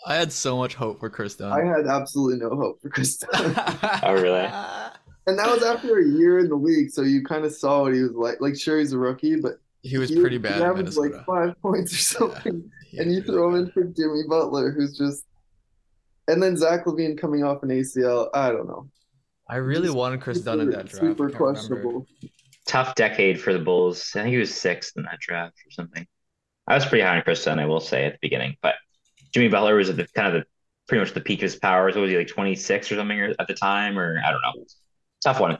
I 0.07 0.15
had 0.15 0.33
so 0.33 0.57
much 0.57 0.75
hope 0.75 1.00
for 1.00 1.11
Kris 1.11 1.35
Dunn. 1.37 1.53
I 1.53 1.65
had 1.65 1.87
absolutely 1.87 2.38
no 2.38 2.55
hope 2.57 2.81
for 2.81 2.88
Kris 2.88 3.17
Dunn. 3.19 3.55
Oh, 4.03 4.12
really? 4.15 4.47
and 5.27 5.38
that 5.38 5.50
was 5.50 5.62
after 5.62 5.99
a 5.99 6.05
year 6.07 6.38
in 6.38 6.49
the 6.49 6.55
league, 6.55 6.91
so 6.91 7.03
you 7.03 7.25
kind 7.25 7.45
of 7.45 7.53
saw 7.53 7.83
what 7.83 7.95
he 7.95 8.03
was 8.03 8.12
like. 8.12 8.41
Like, 8.41 8.57
sure, 8.59 8.79
he's 8.79 8.93
a 8.93 8.99
rookie, 8.99 9.37
but 9.41 9.55
He 9.83 9.99
was 9.99 10.11
he, 10.11 10.21
pretty 10.21 10.37
he 10.37 10.43
bad 10.43 10.59
in 10.59 10.62
averaged 10.62 10.97
like 10.97 11.12
five 11.27 11.61
points 11.61 11.93
or 11.93 11.97
something. 11.99 12.71
He 12.91 12.99
and 12.99 13.12
you 13.12 13.21
really 13.21 13.23
throw 13.23 13.49
him 13.55 13.57
in 13.67 13.71
for 13.73 13.85
Jimmy 13.85 14.23
Butler, 14.29 14.71
who's 14.73 14.97
just. 14.97 15.25
And 16.28 16.42
then 16.42 16.56
Zach 16.56 16.85
LaVine 16.85 17.18
coming 17.18 17.42
off 17.42 17.62
an 17.62 17.70
ACL. 17.70 18.28
I 18.35 18.50
don't 18.50 18.66
know. 18.68 18.88
I 19.49 19.56
really 19.56 19.87
Just 19.87 19.97
wanted 19.97 20.20
Kris 20.20 20.40
Dunn 20.42 20.61
in 20.61 20.70
that 20.70 20.87
draft. 20.87 21.04
Super 21.06 21.28
I 21.28 21.30
can't 21.30 21.40
remember. 21.40 21.52
questionable. 21.54 22.06
Tough 22.66 22.94
decade 22.94 23.40
for 23.40 23.52
the 23.54 23.58
Bulls. 23.58 24.12
I 24.14 24.20
think 24.23 24.32
he 24.32 24.38
was 24.38 24.54
sixth 24.54 24.92
in 24.97 25.04
that 25.04 25.18
draft 25.20 25.56
or 25.66 25.70
something. 25.70 26.06
I 26.66 26.75
was 26.75 26.85
pretty 26.85 27.02
high 27.02 27.16
on 27.16 27.23
Kris 27.23 27.42
Dunn, 27.44 27.58
I 27.58 27.64
will 27.64 27.80
say, 27.80 28.04
at 28.04 28.12
the 28.12 28.18
beginning. 28.20 28.56
But 28.61 28.75
Jimmy 29.32 29.49
Butler 29.49 29.75
was 29.76 29.88
at 29.88 29.97
the 29.97 30.06
kind 30.14 30.28
of 30.28 30.42
the 30.42 30.47
pretty 30.87 31.00
much 31.00 31.14
the 31.14 31.20
peak 31.23 31.38
of 31.38 31.42
his 31.44 31.56
powers. 31.56 31.94
What 31.94 32.02
was 32.02 32.11
he 32.11 32.18
like 32.18 32.28
26 32.28 32.92
or 32.92 32.97
something 32.97 33.20
at 33.20 33.49
the 33.49 33.54
time, 33.54 33.99
or 33.99 34.20
I 34.23 34.30
don't 34.30 34.42
know. 34.42 34.64
Tough 35.23 35.40
one. 35.40 35.58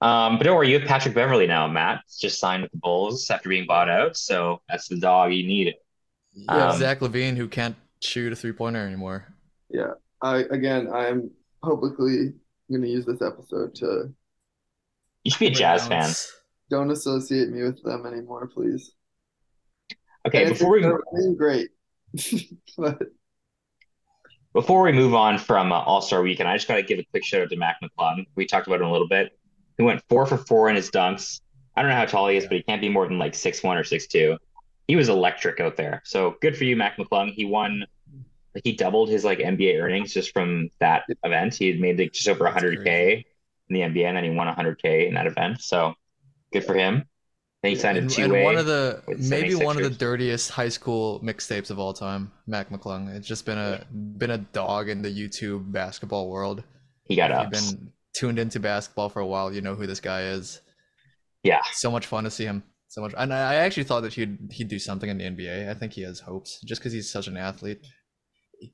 Um, 0.00 0.38
but 0.38 0.44
don't 0.44 0.56
worry, 0.56 0.70
you 0.72 0.78
have 0.78 0.88
Patrick 0.88 1.14
Beverley 1.14 1.46
now, 1.46 1.68
Matt. 1.68 2.02
Just 2.18 2.40
signed 2.40 2.62
with 2.62 2.72
the 2.72 2.78
Bulls 2.78 3.30
after 3.30 3.48
being 3.48 3.66
bought 3.66 3.88
out, 3.90 4.16
so 4.16 4.60
that's 4.68 4.88
the 4.88 4.98
dog 4.98 5.32
you 5.32 5.46
need. 5.46 5.74
Yeah, 6.32 6.68
Um, 6.70 6.78
Zach 6.78 7.00
LaVine, 7.00 7.36
who 7.36 7.46
can't 7.48 7.76
shoot 8.00 8.32
a 8.32 8.36
three 8.36 8.52
pointer 8.52 8.84
anymore. 8.84 9.26
Yeah. 9.70 9.92
I 10.22 10.38
again, 10.50 10.90
I'm 10.92 11.30
publicly 11.62 12.34
going 12.70 12.82
to 12.82 12.88
use 12.88 13.06
this 13.06 13.22
episode 13.22 13.74
to 13.76 14.12
You 15.24 15.30
should 15.30 15.40
be 15.40 15.46
a 15.48 15.50
Jazz 15.50 15.86
fan. 15.86 16.10
Don't 16.70 16.90
associate 16.90 17.48
me 17.50 17.62
with 17.62 17.82
them 17.82 18.06
anymore, 18.06 18.46
please. 18.46 18.92
Okay, 20.26 20.42
And 20.42 20.52
if 20.52 20.58
before 20.58 20.72
we 20.72 20.82
they're 20.82 21.34
great. 21.36 21.70
But 22.76 23.02
Before 24.52 24.82
we 24.82 24.92
move 24.92 25.14
on 25.14 25.38
from 25.38 25.72
uh, 25.72 25.80
All 25.80 26.02
Star 26.02 26.22
Weekend, 26.22 26.48
I 26.48 26.56
just 26.56 26.66
got 26.66 26.76
to 26.76 26.82
give 26.82 26.98
a 26.98 27.04
quick 27.10 27.24
shout 27.24 27.42
out 27.42 27.50
to 27.50 27.56
Mac 27.56 27.76
McClung. 27.82 28.26
We 28.34 28.46
talked 28.46 28.66
about 28.66 28.80
him 28.80 28.88
a 28.88 28.92
little 28.92 29.08
bit. 29.08 29.38
He 29.78 29.84
went 29.84 30.02
four 30.08 30.26
for 30.26 30.36
four 30.36 30.68
in 30.68 30.76
his 30.76 30.90
dunks. 30.90 31.40
I 31.76 31.82
don't 31.82 31.90
know 31.90 31.96
how 31.96 32.04
tall 32.04 32.28
he 32.28 32.36
is, 32.36 32.44
but 32.44 32.56
he 32.56 32.62
can't 32.62 32.80
be 32.80 32.88
more 32.88 33.06
than 33.06 33.18
like 33.18 33.34
six 33.34 33.62
one 33.62 33.76
or 33.76 33.84
six 33.84 34.06
two. 34.06 34.36
He 34.88 34.96
was 34.96 35.08
electric 35.08 35.60
out 35.60 35.76
there. 35.76 36.02
So 36.04 36.36
good 36.42 36.56
for 36.56 36.64
you, 36.64 36.76
Mac 36.76 36.96
McClung. 36.96 37.32
He 37.32 37.44
won. 37.44 37.84
Like 38.54 38.64
he 38.64 38.72
doubled 38.72 39.08
his 39.08 39.24
like 39.24 39.38
NBA 39.38 39.80
earnings 39.80 40.12
just 40.12 40.32
from 40.32 40.70
that 40.80 41.04
event. 41.24 41.54
He 41.54 41.68
had 41.68 41.80
made 41.80 41.98
like 41.98 42.12
just 42.12 42.28
over 42.28 42.44
100k 42.44 43.24
in 43.68 43.74
the 43.74 43.80
NBA, 43.80 44.06
and 44.06 44.16
then 44.16 44.24
he 44.24 44.30
won 44.30 44.48
100k 44.48 45.06
in 45.06 45.14
that 45.14 45.26
event. 45.26 45.60
So 45.60 45.94
good 46.52 46.64
for 46.64 46.74
him. 46.74 47.04
Then 47.62 47.70
he 47.72 47.76
signed 47.76 47.98
a 47.98 48.00
And, 48.00 48.10
two 48.10 48.24
and 48.24 48.32
way. 48.32 48.44
one 48.44 48.56
of 48.56 48.66
the 48.66 49.02
maybe 49.18 49.54
one 49.54 49.76
of 49.76 49.82
the 49.82 49.90
dirtiest 49.90 50.50
high 50.50 50.70
school 50.70 51.20
mixtapes 51.20 51.70
of 51.70 51.78
all 51.78 51.92
time, 51.92 52.32
Mac 52.46 52.70
McClung. 52.70 53.14
It's 53.14 53.28
just 53.28 53.44
been 53.44 53.58
a 53.58 53.84
been 53.92 54.30
a 54.30 54.38
dog 54.38 54.88
in 54.88 55.02
the 55.02 55.10
YouTube 55.10 55.70
basketball 55.70 56.30
world. 56.30 56.64
He 57.04 57.16
got 57.16 57.30
up. 57.30 57.50
been 57.50 57.92
tuned 58.14 58.38
into 58.38 58.60
basketball 58.60 59.08
for 59.10 59.20
a 59.20 59.26
while, 59.26 59.52
you 59.52 59.60
know 59.60 59.74
who 59.74 59.86
this 59.86 60.00
guy 60.00 60.22
is. 60.22 60.60
Yeah. 61.42 61.60
So 61.72 61.90
much 61.90 62.06
fun 62.06 62.24
to 62.24 62.30
see 62.30 62.44
him. 62.44 62.62
So 62.88 63.02
much, 63.02 63.14
and 63.16 63.32
I 63.32 63.52
I 63.52 63.54
actually 63.56 63.84
thought 63.84 64.00
that 64.00 64.14
he'd 64.14 64.38
he'd 64.50 64.68
do 64.68 64.78
something 64.78 65.08
in 65.08 65.18
the 65.18 65.24
NBA. 65.24 65.68
I 65.68 65.74
think 65.74 65.92
he 65.92 66.02
has 66.02 66.18
hopes, 66.18 66.60
just 66.62 66.80
because 66.80 66.92
he's 66.92 67.10
such 67.10 67.28
an 67.28 67.36
athlete. 67.36 67.86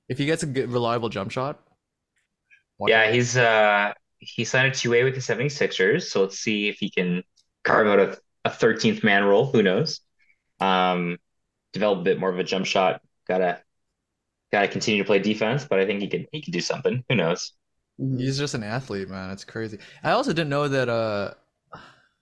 If 0.09 0.19
he 0.19 0.27
gets 0.27 0.43
a 0.43 0.47
good, 0.47 0.71
reliable 0.71 1.09
jump 1.09 1.31
shot, 1.31 1.61
Yeah, 2.85 3.11
not? 3.11 3.13
he's 3.13 3.37
uh 3.37 3.93
he 4.19 4.45
signed 4.45 4.69
a 4.73 4.75
two-way 4.75 5.05
with 5.05 5.15
the 5.15 5.21
76ers, 5.21 6.11
so 6.11 6.23
let's 6.23 6.39
see 6.39 6.69
if 6.69 6.79
he 6.79 6.91
can 6.91 7.23
carve 7.65 7.87
out 7.87 7.99
a, 8.01 8.19
a 8.45 8.51
13th 8.51 9.05
man 9.05 9.25
role. 9.25 9.47
Who 9.53 9.63
knows? 9.63 10.01
Um, 10.61 11.19
develop 11.73 12.01
a 12.01 12.05
bit 12.05 12.21
more 12.21 12.31
of 12.31 12.39
a 12.39 12.45
jump 12.45 12.67
shot. 12.67 13.03
Gotta 13.29 13.63
gotta 14.53 14.69
continue 14.69 15.03
to 15.03 15.07
play 15.07 15.21
defense, 15.21 15.67
but 15.67 15.81
I 15.81 15.87
think 15.87 16.03
he 16.03 16.09
could 16.09 16.29
he 16.33 16.43
could 16.43 16.53
do 16.55 16.61
something. 16.63 17.05
Who 17.11 17.17
knows? 17.17 17.53
He's 17.99 18.39
just 18.39 18.55
an 18.55 18.63
athlete, 18.63 19.09
man. 19.09 19.31
It's 19.31 19.45
crazy. 19.45 19.79
I 20.03 20.11
also 20.11 20.33
didn't 20.33 20.51
know 20.51 20.69
that. 20.69 20.89
Uh, 20.89 21.35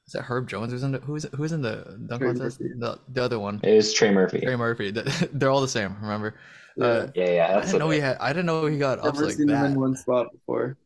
is 0.07 0.13
that 0.13 0.23
Herb 0.23 0.49
Jones 0.49 0.73
who's 0.73 0.83
in 0.83 0.93
the 0.93 0.99
who's 1.01 1.25
who's 1.35 1.53
in 1.53 1.63
the 1.63 1.99
dunk 2.09 2.23
Trey 2.23 2.27
contest? 2.27 2.61
Murphy. 2.61 2.75
The 2.79 2.99
the 3.09 3.23
other 3.23 3.39
one, 3.39 3.63
It 3.63 3.75
was 3.75 3.93
Trey 3.93 4.13
Murphy. 4.13 4.47
Trey 4.47 4.57
Murphy. 4.57 4.91
They're 5.33 5.51
all 5.51 5.61
the 5.61 5.69
same. 5.69 5.97
Remember? 6.01 6.35
Yeah. 6.77 6.85
Uh, 6.87 7.11
Yeah, 7.15 7.31
yeah, 7.31 7.57
I 7.59 7.61
didn't 7.65 7.79
know 7.79 7.87
okay. 7.87 7.95
he 7.97 8.01
had. 8.01 8.17
I 8.19 8.29
didn't 8.33 8.47
know 8.47 8.67
he 8.67 8.79
got 8.79 8.99
ups 8.99 9.15
Never 9.19 9.27
like 9.27 9.35
seen 9.37 9.49
him 9.49 9.65
in 9.65 9.81
one 9.81 9.97
spot 9.97 10.33
before. 10.33 10.77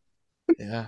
Yeah. 0.58 0.86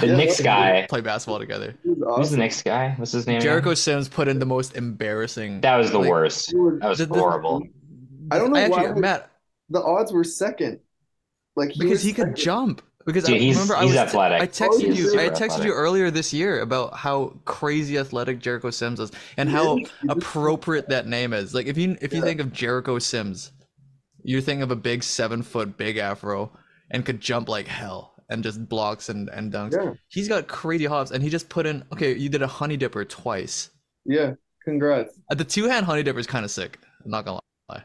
The 0.00 0.06
Yeah, 0.06 0.16
Knicks 0.16 0.40
guy. 0.40 0.86
Play 0.88 1.02
basketball 1.02 1.38
together. 1.38 1.74
He 1.82 1.90
was 1.90 1.98
Who's 1.98 2.00
the 2.00 2.06
awesome. 2.06 2.38
Knicks 2.38 2.62
guy? 2.62 2.94
What's 2.96 3.12
his 3.12 3.26
name? 3.26 3.36
again? 3.36 3.42
Jericho 3.44 3.74
Sims 3.74 4.08
put 4.08 4.26
in 4.28 4.38
the 4.38 4.46
most 4.46 4.76
embarrassing. 4.76 5.60
That 5.60 5.76
was 5.76 5.90
the 5.90 5.98
like, 5.98 6.08
worst. 6.10 6.48
That 6.52 6.88
was 6.88 6.98
the- 6.98 7.06
the- 7.06 7.14
horrible. 7.18 7.62
I 8.30 8.38
don't 8.38 8.50
know 8.52 8.58
actually, 8.58 8.92
why- 8.92 8.98
Matt, 9.00 9.30
the 9.70 9.82
odds 9.82 10.12
were 10.12 10.24
second. 10.24 10.80
Like 11.56 11.70
he 11.70 11.80
because 11.80 11.90
was 11.92 12.02
he 12.02 12.12
could 12.12 12.34
jump. 12.36 12.82
Because 13.06 13.24
Dude, 13.24 13.36
I 13.36 13.38
he's- 13.38 13.56
remember 13.56 13.76
I 13.76 13.84
was 13.84 13.96
athletic. 13.96 14.42
I 14.42 14.46
texted 14.46 14.80
He's 14.94 14.98
you. 15.14 15.18
I 15.20 15.28
texted 15.30 15.42
athletic. 15.42 15.66
you 15.66 15.72
earlier 15.72 16.10
this 16.10 16.32
year 16.32 16.60
about 16.60 16.94
how 16.94 17.38
crazy 17.46 17.96
athletic 17.98 18.38
Jericho 18.38 18.68
Sims 18.70 19.00
is 19.00 19.10
and 19.38 19.48
He 19.48 19.54
how 19.54 19.78
is. 19.78 19.90
Appropriate 20.10 20.88
that 20.90 21.06
name 21.06 21.32
is. 21.32 21.54
Like 21.54 21.66
if 21.66 21.78
you 21.78 21.96
if 22.02 22.12
you 22.12 22.18
Yeah. 22.20 22.24
think 22.26 22.40
of 22.40 22.52
Jericho 22.52 22.98
Sims, 22.98 23.52
you 24.28 24.40
think 24.42 24.62
of 24.62 24.70
a 24.70 24.76
big 24.76 25.02
seven 25.02 25.42
foot 25.42 25.76
big 25.76 25.96
afro 25.96 26.50
and 26.90 27.04
could 27.04 27.20
jump 27.20 27.48
like 27.48 27.66
hell 27.66 28.14
and 28.28 28.42
just 28.42 28.68
blocks 28.68 29.08
and, 29.08 29.28
and 29.30 29.52
dunks. 29.52 29.72
Yeah, 29.72 29.94
He's 30.08 30.28
got 30.28 30.48
crazy 30.48 30.84
hops 30.84 31.10
and 31.10 31.22
he 31.22 31.30
just 31.30 31.48
put 31.48 31.64
in 31.66 31.82
okay, 31.92 32.14
you 32.14 32.28
did 32.28 32.42
a 32.42 32.46
honey 32.46 32.76
dipper 32.76 33.04
twice. 33.04 33.70
yeah. 34.04 34.32
Congrats. 34.64 35.14
Uh, 35.30 35.34
the 35.34 35.44
two 35.44 35.64
hand 35.64 35.86
honey 35.86 36.02
dipper 36.02 36.18
is 36.18 36.26
kind 36.26 36.44
of 36.44 36.50
sick. 36.50 36.78
I'm 37.02 37.10
not 37.10 37.24
gonna 37.24 37.40
lie. 37.70 37.84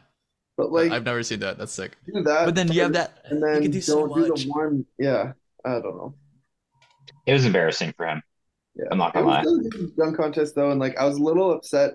But 0.58 0.70
like 0.70 0.92
I've 0.92 1.04
never 1.04 1.22
seen 1.22 1.40
that. 1.40 1.56
That's 1.56 1.72
sick. 1.72 1.96
do 2.12 2.22
that. 2.24 2.44
But 2.44 2.54
then 2.54 2.70
you 2.70 2.82
have 2.82 2.92
that 2.92 3.22
and 3.24 3.40
you 3.40 3.46
then 3.46 3.62
can 3.62 3.70
do 3.70 3.80
so 3.80 4.06
don't 4.06 4.14
do 4.14 4.28
much. 4.28 4.44
the 4.44 4.50
one. 4.50 4.84
Yeah, 4.98 5.32
I 5.64 5.70
don't 5.80 5.96
know. 5.96 6.14
It 7.26 7.32
was 7.32 7.46
embarrassing 7.46 7.94
for 7.96 8.06
him. 8.06 8.22
Yeah, 8.76 8.84
I'm 8.90 8.98
not 8.98 9.14
gonna 9.14 9.24
was 9.24 9.34
lie. 9.34 9.42
still 9.42 9.80
in 9.80 9.92
dunk 9.96 10.16
contest 10.18 10.54
though, 10.56 10.70
and 10.72 10.78
like 10.78 10.98
I 10.98 11.06
was 11.06 11.16
a 11.16 11.22
little 11.22 11.52
upset 11.52 11.92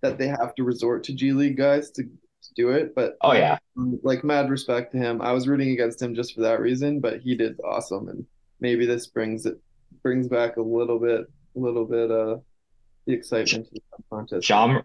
that 0.00 0.16
they 0.16 0.28
have 0.28 0.54
to 0.54 0.64
resort 0.64 1.04
to 1.04 1.12
G 1.12 1.32
League 1.32 1.58
guys 1.58 1.90
to, 1.90 2.02
to 2.04 2.08
do 2.60 2.70
it. 2.78 2.94
But 2.94 3.16
Oh 3.22 3.32
yeah. 3.32 3.58
um, 3.76 3.98
like 4.02 4.22
mad 4.24 4.50
respect 4.50 4.92
to 4.92 4.98
him. 4.98 5.20
I 5.22 5.32
was 5.32 5.48
rooting 5.48 5.70
against 5.70 6.00
him 6.02 6.14
just 6.14 6.34
for 6.34 6.42
that 6.42 6.60
reason, 6.60 7.00
but 7.00 7.20
he 7.20 7.34
did 7.36 7.58
awesome, 7.64 8.08
and 8.08 8.24
maybe 8.60 8.84
this 8.86 9.06
brings 9.16 9.46
it 9.46 9.56
brings 10.02 10.28
back 10.28 10.56
a 10.56 10.62
little 10.62 10.98
bit, 10.98 11.22
a 11.56 11.58
little 11.66 11.86
bit 11.96 12.10
uh 12.10 12.36
the 13.06 13.12
excitement 13.14 13.66
to 13.66 13.72
the 13.74 14.04
contest. 14.10 14.48
Ja 14.48 14.82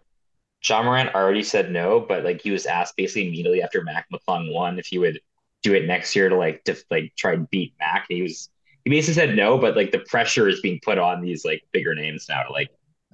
Ja 0.68 0.82
Morant 0.84 1.14
already 1.14 1.44
said 1.44 1.72
no, 1.72 2.00
but 2.12 2.24
like 2.24 2.42
he 2.42 2.52
was 2.52 2.66
asked 2.66 2.96
basically 2.98 3.28
immediately 3.28 3.62
after 3.62 3.84
Mac 3.84 4.06
McClung 4.12 4.52
won 4.54 4.80
if 4.80 4.88
he 4.88 4.98
would 4.98 5.20
do 5.64 5.74
it 5.74 5.86
next 5.86 6.16
year 6.16 6.30
to 6.30 6.36
like 6.36 6.64
to 6.64 6.76
like 6.90 7.14
try 7.18 7.34
and 7.34 7.50
beat 7.50 7.74
Mac. 7.80 8.06
And 8.10 8.16
he 8.18 8.22
was 8.24 8.50
he 8.84 8.90
basically 8.90 9.14
said 9.22 9.36
no, 9.36 9.58
but 9.58 9.76
like 9.76 9.92
the 9.92 10.04
pressure 10.14 10.48
is 10.48 10.62
being 10.62 10.80
put 10.84 10.98
on 10.98 11.22
these 11.22 11.44
like 11.46 11.62
bigger 11.72 11.94
names 11.94 12.26
now 12.30 12.44
to 12.44 12.52
like 12.52 12.70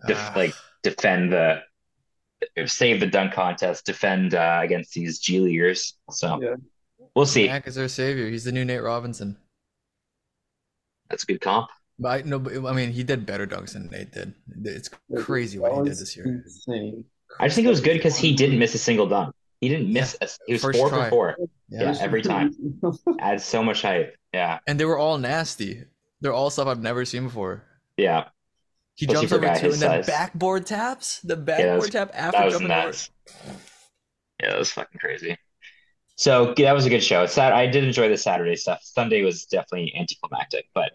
def- 0.07 0.17
Ah. 0.19 0.33
like 0.35 0.53
defend 0.83 1.31
the 1.33 1.61
save 2.65 2.99
the 2.99 3.07
dunk 3.07 3.33
contest, 3.33 3.85
defend 3.85 4.33
uh, 4.33 4.59
against 4.63 4.93
these 4.93 5.19
G 5.19 5.39
leaguers. 5.39 5.95
So 6.09 6.39
Yeah. 6.41 6.55
we'll 7.15 7.25
see. 7.25 7.47
Mac 7.47 7.67
is 7.67 7.77
our 7.77 7.87
savior. 7.87 8.29
He's 8.29 8.43
the 8.43 8.51
new 8.51 8.65
Nate 8.65 8.81
Robinson. 8.83 9.37
That's 11.09 11.23
a 11.23 11.25
good 11.25 11.41
comp. 11.41 11.69
But 11.99 12.07
I 12.09 12.21
no, 12.27 12.39
but, 12.39 12.53
I 12.65 12.73
mean 12.73 12.91
he 12.91 13.03
did 13.03 13.25
better 13.25 13.45
dunks 13.45 13.73
than 13.73 13.87
Nate 13.87 14.11
did. 14.11 14.33
It's 14.63 14.89
crazy 15.17 15.59
what 15.59 15.73
he 15.73 15.83
did 15.89 15.97
this 15.97 16.15
year. 16.15 16.25
Insane. 16.25 17.05
I 17.39 17.47
just 17.47 17.55
think 17.55 17.65
it 17.67 17.69
was 17.69 17.81
good 17.81 17.93
because 17.93 18.17
he 18.17 18.33
didn't 18.35 18.57
miss 18.59 18.73
a 18.75 18.77
single 18.79 19.07
dunk. 19.07 19.35
He 19.61 19.69
didn't 19.69 19.93
miss 19.93 20.17
a, 20.21 20.27
he 20.47 20.53
was 20.53 20.61
First 20.63 20.79
four 20.79 20.89
try. 20.89 21.03
for 21.05 21.09
four. 21.09 21.37
Yeah. 21.69 21.91
Yeah, 21.93 21.97
every 22.01 22.21
time. 22.23 22.55
Adds 23.19 23.45
so 23.45 23.63
much 23.63 23.83
hype. 23.83 24.15
Yeah. 24.33 24.59
And 24.67 24.79
they 24.79 24.85
were 24.85 24.97
all 24.97 25.17
nasty. 25.19 25.83
They're 26.21 26.33
all 26.33 26.49
stuff 26.49 26.67
I've 26.67 26.81
never 26.81 27.05
seen 27.05 27.23
before. 27.25 27.63
Yeah. 27.97 28.29
He 28.95 29.05
Especially 29.05 29.27
jumps 29.27 29.31
a 29.31 29.35
over 29.49 29.59
two 29.59 29.73
and 29.73 29.81
then 29.81 30.03
size. 30.03 30.07
backboard 30.07 30.65
taps. 30.65 31.19
The 31.21 31.35
backboard 31.37 31.79
was- 31.81 31.89
tap 31.89 32.11
after 32.13 32.49
jumping 32.49 32.71
over. 32.71 32.93
Yeah, 34.41 34.49
that 34.49 34.59
was 34.59 34.71
fucking 34.71 34.99
crazy. 34.99 35.37
So 36.15 36.53
that 36.57 36.73
was 36.73 36.85
a 36.85 36.89
good 36.89 37.03
show. 37.03 37.25
Sat 37.25 37.53
I 37.53 37.65
did 37.67 37.83
enjoy 37.83 38.09
the 38.09 38.17
Saturday 38.17 38.55
stuff. 38.55 38.79
Sunday 38.83 39.23
was 39.23 39.45
definitely 39.45 39.93
anticlimactic, 39.95 40.65
but 40.73 40.91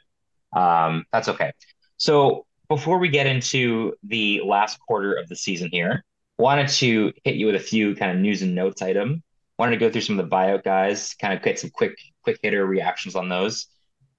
um, 0.57 1.05
that's 1.13 1.29
okay. 1.29 1.53
So 1.97 2.47
before 2.69 2.99
we 2.99 3.09
get 3.09 3.27
into 3.27 3.95
the 4.05 4.41
last 4.45 4.79
quarter 4.81 5.15
of 5.15 5.29
the 5.29 5.37
season 5.37 5.69
here, 5.73 6.05
wanted 6.39 6.69
to 6.69 7.13
hit 7.25 7.37
you 7.37 7.47
with 7.47 7.57
a 7.57 7.61
few 7.61 7.95
kind 7.97 8.13
of 8.13 8.19
news 8.19 8.43
and 8.43 8.55
notes 8.55 8.83
item. 8.83 9.23
Wanted 9.59 9.73
to 9.73 9.79
go 9.79 9.91
through 9.91 10.03
some 10.03 10.19
of 10.19 10.29
the 10.29 10.35
buyout 10.37 10.63
guys, 10.65 11.15
kind 11.15 11.33
of 11.33 11.43
get 11.43 11.59
some 11.59 11.71
quick 11.71 11.97
quick 12.23 12.39
hitter 12.43 12.65
reactions 12.67 13.17
on 13.17 13.29
those. 13.29 13.67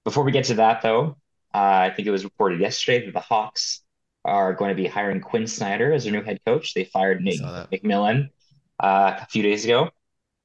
Before 0.04 0.24
we 0.24 0.32
get 0.32 0.46
to 0.46 0.54
that, 0.54 0.82
though, 0.82 1.16
uh, 1.54 1.58
I 1.58 1.92
think 1.94 2.06
it 2.06 2.10
was 2.10 2.24
reported 2.24 2.60
yesterday 2.60 3.06
that 3.06 3.14
the 3.14 3.20
Hawks 3.20 3.82
are 4.24 4.52
going 4.52 4.70
to 4.70 4.74
be 4.74 4.86
hiring 4.86 5.20
Quin 5.20 5.46
Snyder 5.46 5.92
as 5.92 6.04
their 6.04 6.12
new 6.12 6.22
head 6.22 6.40
coach. 6.44 6.74
They 6.74 6.84
fired 6.84 7.22
Nick. 7.22 7.40
McMillan 7.40 8.28
uh, 8.80 9.16
a 9.20 9.26
few 9.26 9.42
days 9.42 9.64
ago. 9.64 9.90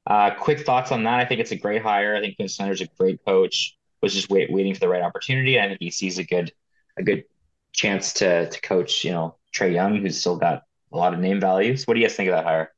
Uh, 0.06 0.32
quick 0.32 0.66
thoughts 0.66 0.92
on 0.92 1.04
that. 1.04 1.20
I 1.20 1.26
think 1.26 1.40
it's 1.40 1.52
a 1.52 1.56
great 1.56 1.82
hire. 1.82 2.16
I 2.16 2.22
think 2.22 2.36
Quin 2.36 2.48
Snyder's 2.50 2.82
a 2.82 2.88
great 2.98 3.20
coach. 3.26 3.78
Was 4.02 4.14
just 4.14 4.30
wait, 4.30 4.52
waiting 4.52 4.74
for 4.74 4.82
the 4.82 4.90
right 4.90 5.02
opportunity. 5.02 5.60
I 5.60 5.68
think 5.68 5.80
he 5.80 5.90
sees 5.90 6.18
a 6.18 6.26
good 6.26 6.52
a 6.98 7.04
good 7.04 7.24
chance 7.72 8.12
to 8.14 8.50
to 8.50 8.62
coach. 8.62 9.06
You 9.06 9.12
know, 9.12 9.36
Trae 9.56 9.74
Young, 9.74 9.96
who's 9.98 10.20
still 10.20 10.36
got 10.36 10.64
a 10.92 10.98
lot 10.98 11.14
of 11.14 11.20
name 11.22 11.40
values. 11.40 11.86
What 11.88 11.94
do 11.94 12.02
you 12.02 12.08
guys 12.08 12.16
think 12.16 12.30
of 12.30 12.36
that 12.36 12.44
hire? 12.44 12.74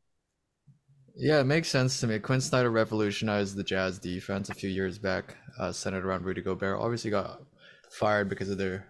Yeah, 1.16 1.40
it 1.40 1.46
makes 1.46 1.70
sense 1.70 2.00
to 2.02 2.08
me. 2.08 2.20
Quin 2.20 2.42
Snyder 2.42 2.70
revolutionized 2.70 3.56
the 3.56 3.64
Jazz 3.64 3.98
defense 3.98 4.50
a 4.50 4.54
few 4.54 4.70
years 4.70 5.00
back, 5.00 5.36
uh, 5.58 5.72
centered 5.72 6.06
around 6.06 6.26
Rudy 6.26 6.42
Gobert. 6.42 6.80
Obviously, 6.80 7.10
got 7.10 7.42
fired 8.00 8.30
because 8.30 8.50
of 8.50 8.58
their 8.58 8.88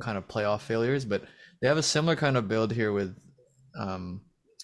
kind 0.00 0.16
of 0.18 0.26
playoff 0.28 0.60
failures, 0.60 1.04
but 1.04 1.22
they 1.60 1.68
have 1.68 1.76
a 1.78 1.82
similar 1.82 2.16
kind 2.16 2.36
of 2.36 2.48
build 2.48 2.72
here 2.72 2.92
with 2.92 3.16
um, 3.78 4.22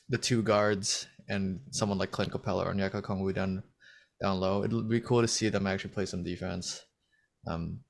the 0.08 0.18
two 0.18 0.42
guards 0.42 1.06
and 1.28 1.60
someone 1.70 1.98
like 1.98 2.10
Clint 2.10 2.32
Capela 2.32 2.66
or 2.66 2.72
Onyeka 2.74 3.02
Okongwu 3.02 3.34
down 3.34 3.62
down 4.22 4.40
low. 4.40 4.64
It'll 4.64 4.82
be 4.82 5.00
cool 5.00 5.20
to 5.22 5.28
see 5.28 5.48
them 5.48 5.66
actually 5.66 5.90
play 5.92 6.06
some 6.06 6.24
defense. 6.24 6.80
Um, 7.46 7.80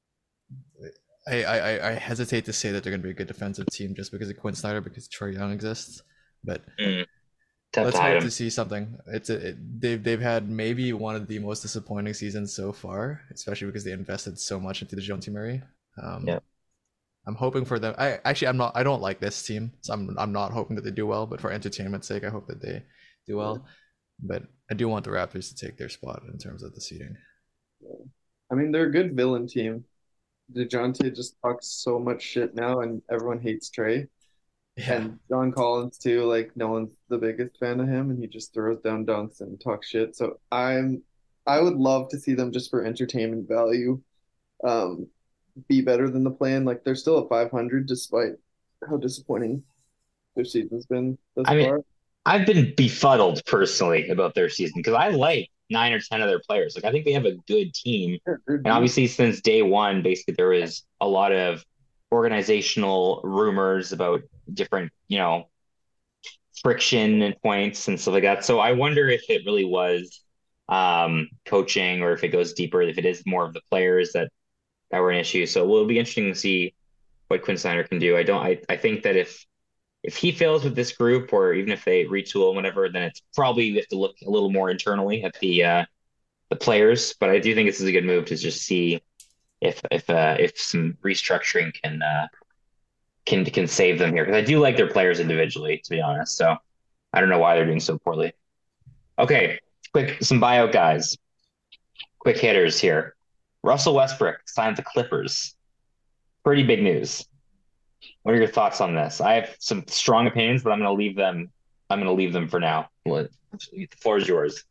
I, 1.29 1.45
I, 1.45 1.89
I- 1.91 1.95
hesitate 1.95 2.45
to 2.47 2.53
say 2.53 2.71
that 2.73 2.83
they're 2.83 2.91
going 2.93 3.01
to 3.01 3.07
be 3.07 3.11
a 3.11 3.15
good 3.15 3.27
defensive 3.29 3.67
team 3.73 3.95
just 3.95 4.13
because 4.13 4.29
of 4.31 4.37
Quin 4.37 4.55
Snyder 4.55 4.81
because 4.81 5.09
Trae 5.09 5.35
Young 5.35 5.53
exists, 5.53 6.03
but 6.45 6.63
Tough 6.79 7.07
Let's 7.85 7.97
to 7.97 8.03
hope 8.03 8.17
him. 8.17 8.23
to 8.23 8.31
see 8.31 8.51
something. 8.51 8.99
It's 9.09 9.31
a, 9.31 9.49
it, 9.49 9.81
they've 9.81 10.03
they've 10.03 10.21
had 10.21 10.49
maybe 10.49 10.93
one 10.93 11.17
of 11.17 11.27
the 11.27 11.39
most 11.39 11.63
disappointing 11.63 12.15
seasons 12.15 12.55
so 12.55 12.73
far, 12.73 13.23
especially 13.33 13.67
because 13.67 13.85
they 13.85 13.93
invested 13.93 14.39
so 14.39 14.59
much 14.61 14.83
into 14.83 14.97
the 14.97 15.03
Dejounte 15.03 15.29
Murray. 15.29 15.63
Um, 16.03 16.25
Yep. 16.27 16.43
I'm 17.27 17.35
hoping 17.35 17.65
for 17.65 17.79
them. 17.81 17.95
I 17.99 18.21
actually 18.25 18.49
I'm 18.49 18.57
not. 18.57 18.73
I 18.77 18.85
don't 18.85 19.03
like 19.03 19.19
this 19.19 19.43
team, 19.43 19.73
so 19.81 19.93
I'm 19.93 20.17
I'm 20.17 20.33
not 20.33 20.53
hoping 20.53 20.77
that 20.77 20.85
they 20.85 20.93
do 20.93 21.07
well. 21.07 21.27
But 21.27 21.41
for 21.41 21.51
entertainment's 21.51 22.07
sake, 22.07 22.23
I 22.23 22.29
hope 22.29 22.47
that 22.47 22.63
they 22.63 22.85
do 23.27 23.37
well. 23.37 23.67
But 24.23 24.45
I 24.71 24.75
do 24.75 24.89
want 24.89 25.05
the 25.05 25.11
Raptors 25.11 25.49
to 25.49 25.57
take 25.57 25.77
their 25.77 25.89
spot 25.89 26.23
in 26.33 26.39
terms 26.39 26.63
of 26.63 26.75
the 26.75 26.81
seeding. 26.81 27.17
I 28.51 28.55
mean, 28.55 28.71
they're 28.71 28.87
a 28.87 28.93
good 28.93 29.17
villain 29.17 29.49
team. 29.49 29.85
Dejounte 30.55 31.15
just 31.15 31.37
talks 31.43 31.67
so 31.67 31.99
much 31.99 32.23
shit 32.23 32.55
now, 32.55 32.81
and 32.81 33.03
everyone 33.11 33.41
hates 33.41 33.71
Trae. 33.71 34.09
Yeah. 34.77 34.93
And 34.95 35.19
John 35.29 35.53
Collins 35.53 35.99
too, 35.99 36.25
like 36.25 36.53
no 36.55 36.69
one's 36.69 36.91
the 37.09 37.19
biggest 37.19 37.59
fan 37.59 37.81
of 37.81 37.89
him, 37.89 38.11
and 38.11 38.19
he 38.19 38.27
just 38.27 38.53
throws 38.53 38.81
down 38.81 39.07
dunks 39.07 39.41
and 39.41 39.59
talks 39.61 39.89
shit. 39.89 40.15
So 40.15 40.39
I'm, 40.53 41.03
I 41.47 41.61
would 41.61 41.77
love 41.77 42.11
to 42.11 42.19
see 42.19 42.35
them 42.35 42.53
just 42.53 42.71
for 42.71 42.85
entertainment 42.85 43.49
value, 43.49 44.01
um, 44.63 45.07
be 45.69 45.81
better 45.81 46.11
than 46.11 46.25
the 46.25 46.31
plan. 46.31 46.65
Like 46.65 46.85
they're 46.85 46.95
still 46.95 47.23
at 47.23 47.29
500 47.29 47.87
despite 47.87 48.33
how 48.89 48.99
disappointing 48.99 49.63
their 50.35 50.45
season's 50.45 50.85
been 50.85 51.17
thus 51.35 51.47
I 51.49 51.57
mean, 51.57 51.69
far. 51.69 51.81
I've 52.27 52.47
been 52.47 52.75
befuddled 52.77 53.43
personally 53.47 54.09
about 54.09 54.35
their 54.35 54.51
season 54.51 54.75
because 54.77 54.95
I 54.95 55.09
like 55.09 55.49
nine 55.71 55.93
or 55.93 56.01
ten 56.01 56.21
of 56.21 56.29
their 56.29 56.41
players. 56.41 56.77
Like 56.77 56.85
I 56.85 56.93
think 56.93 57.05
they 57.05 57.13
have 57.13 57.25
a 57.25 57.37
good 57.49 57.73
team. 57.73 58.19
And 58.47 58.67
obviously, 58.67 59.07
since 59.07 59.41
day 59.41 59.63
one, 59.63 60.03
basically 60.03 60.35
there 60.37 60.49
was 60.49 60.85
a 61.01 61.09
lot 61.09 61.33
of 61.33 61.65
organizational 62.13 63.21
rumors 63.25 63.93
about 63.93 64.21
different, 64.53 64.93
you 65.09 65.19
know, 65.19 65.49
friction 66.63 67.23
and 67.23 67.41
points 67.43 67.89
and 67.89 68.01
stuff 68.01 68.15
like 68.15 68.23
that. 68.23 68.45
So 68.45 68.59
I 68.59 68.73
wonder 68.73 69.09
if 69.09 69.25
it 69.29 69.43
really 69.47 69.65
was 69.65 70.23
um, 70.69 71.29
coaching 71.45 72.03
or 72.03 72.13
if 72.13 72.25
it 72.25 72.29
goes 72.29 72.53
deeper, 72.55 72.83
if 72.83 72.99
it 72.99 73.05
is 73.05 73.23
more 73.27 73.45
of 73.45 73.53
the 73.53 73.61
players 73.71 74.13
that 74.13 74.31
that 74.91 75.01
were 75.01 75.11
an 75.11 75.19
issue. 75.19 75.47
So 75.47 75.65
it 75.65 75.69
will 75.69 75.87
be 75.87 75.99
interesting 75.99 76.33
to 76.33 76.39
see 76.39 76.75
what 77.29 77.43
Quin 77.43 77.57
Snyder 77.57 77.85
can 77.85 77.99
do. 77.99 78.17
I 78.17 78.23
don't. 78.23 78.45
I, 78.45 78.61
I 78.69 78.77
think 78.77 79.03
that 79.03 79.17
if 79.17 79.45
if 80.03 80.17
he 80.17 80.31
fails 80.31 80.63
with 80.63 80.77
this 80.77 80.93
group, 80.93 81.33
or 81.33 81.53
even 81.53 81.73
if 81.73 81.85
they 81.85 82.05
retool 82.05 82.55
whatever, 82.55 82.89
then 82.89 83.03
it's 83.03 83.23
probably 83.35 83.73
we 83.73 83.79
have 83.79 83.89
to 83.89 83.99
look 83.99 84.15
a 84.25 84.31
little 84.31 84.51
more 84.51 84.71
internally 84.71 85.25
at 85.25 85.39
the 85.41 85.65
uh, 85.65 85.85
the 86.51 86.57
players. 86.57 87.15
But 87.19 87.31
I 87.31 87.39
do 87.41 87.55
think 87.55 87.69
this 87.69 87.81
is 87.81 87.89
a 87.89 87.93
good 87.93 88.05
move 88.05 88.27
to 88.27 88.37
just 88.37 88.63
see 88.63 89.03
if 89.61 89.81
if 89.91 90.09
uh, 90.09 90.37
if 90.39 90.59
some 90.59 90.97
restructuring 91.05 91.73
can 91.83 92.03
uh, 92.03 92.29
can 93.27 93.45
can 93.45 93.67
save 93.67 93.99
them 93.99 94.13
here 94.13 94.25
because 94.25 94.41
I 94.41 94.45
do 94.45 94.59
like 94.59 94.77
their 94.77 94.89
players 94.89 95.21
individually, 95.21 95.81
to 95.85 95.91
be 95.91 96.01
honest. 96.01 96.37
So 96.37 96.57
I 97.13 97.21
don't 97.21 97.29
know 97.29 97.39
why 97.39 97.57
they're 97.57 97.67
doing 97.67 97.81
so 97.81 97.99
poorly. 97.99 98.33
Okay, 99.19 99.59
quick 99.93 100.23
some 100.23 100.41
buyout 100.41 100.73
guys, 100.73 101.17
quick 102.19 102.39
hitters 102.39 102.79
here. 102.79 103.17
Russell 103.63 103.95
Westbrook 103.95 104.41
signed 104.47 104.77
the 104.77 104.83
Clippers. 104.83 105.55
Pretty 106.45 106.63
big 106.63 106.83
news. 106.83 107.27
What 108.23 108.35
are 108.35 108.39
your 108.39 108.47
thoughts 108.47 108.81
on 108.81 108.95
this? 108.95 109.21
I 109.21 109.35
have 109.35 109.57
some 109.59 109.85
strong 109.89 110.27
opinions, 110.27 110.63
but 110.63 110.71
I'm 110.71 110.79
going 110.79 110.89
to 110.89 110.93
leave 110.93 111.17
them. 111.17 111.51
I'm 111.91 111.99
going 111.99 112.09
to 112.09 112.13
leave 112.13 112.33
them 112.33 112.49
for 112.49 112.61
now. 112.61 112.89
The 113.05 113.29
floor 114.01 114.19
is 114.19 114.29
yours. 114.29 114.65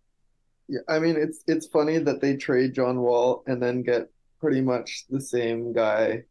Yeah, 0.67 0.79
I 0.87 0.99
mean 0.99 1.15
it's 1.15 1.43
it's 1.47 1.67
funny 1.67 1.97
that 1.99 2.21
they 2.21 2.37
trade 2.37 2.73
John 2.73 2.99
Wall 2.99 3.43
and 3.47 3.61
then 3.61 3.83
get 3.83 4.09
pretty 4.39 4.61
much 4.61 5.05
the 5.09 5.21
same 5.21 5.73
guy, 5.73 6.23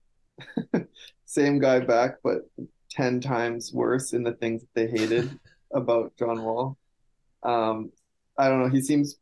same 1.25 1.59
guy 1.59 1.81
back, 1.81 2.17
but 2.23 2.43
10 2.91 3.21
times 3.21 3.73
worse 3.73 4.13
in 4.13 4.23
the 4.23 4.33
things 4.33 4.63
that 4.63 4.75
they 4.75 4.87
hated 4.87 5.39
about 5.73 6.17
John 6.19 6.43
Wall. 6.43 6.79
Um, 7.43 7.91
I 8.39 8.49
don't 8.49 8.63
know, 8.63 8.69
he 8.69 8.81
seems 8.81 9.17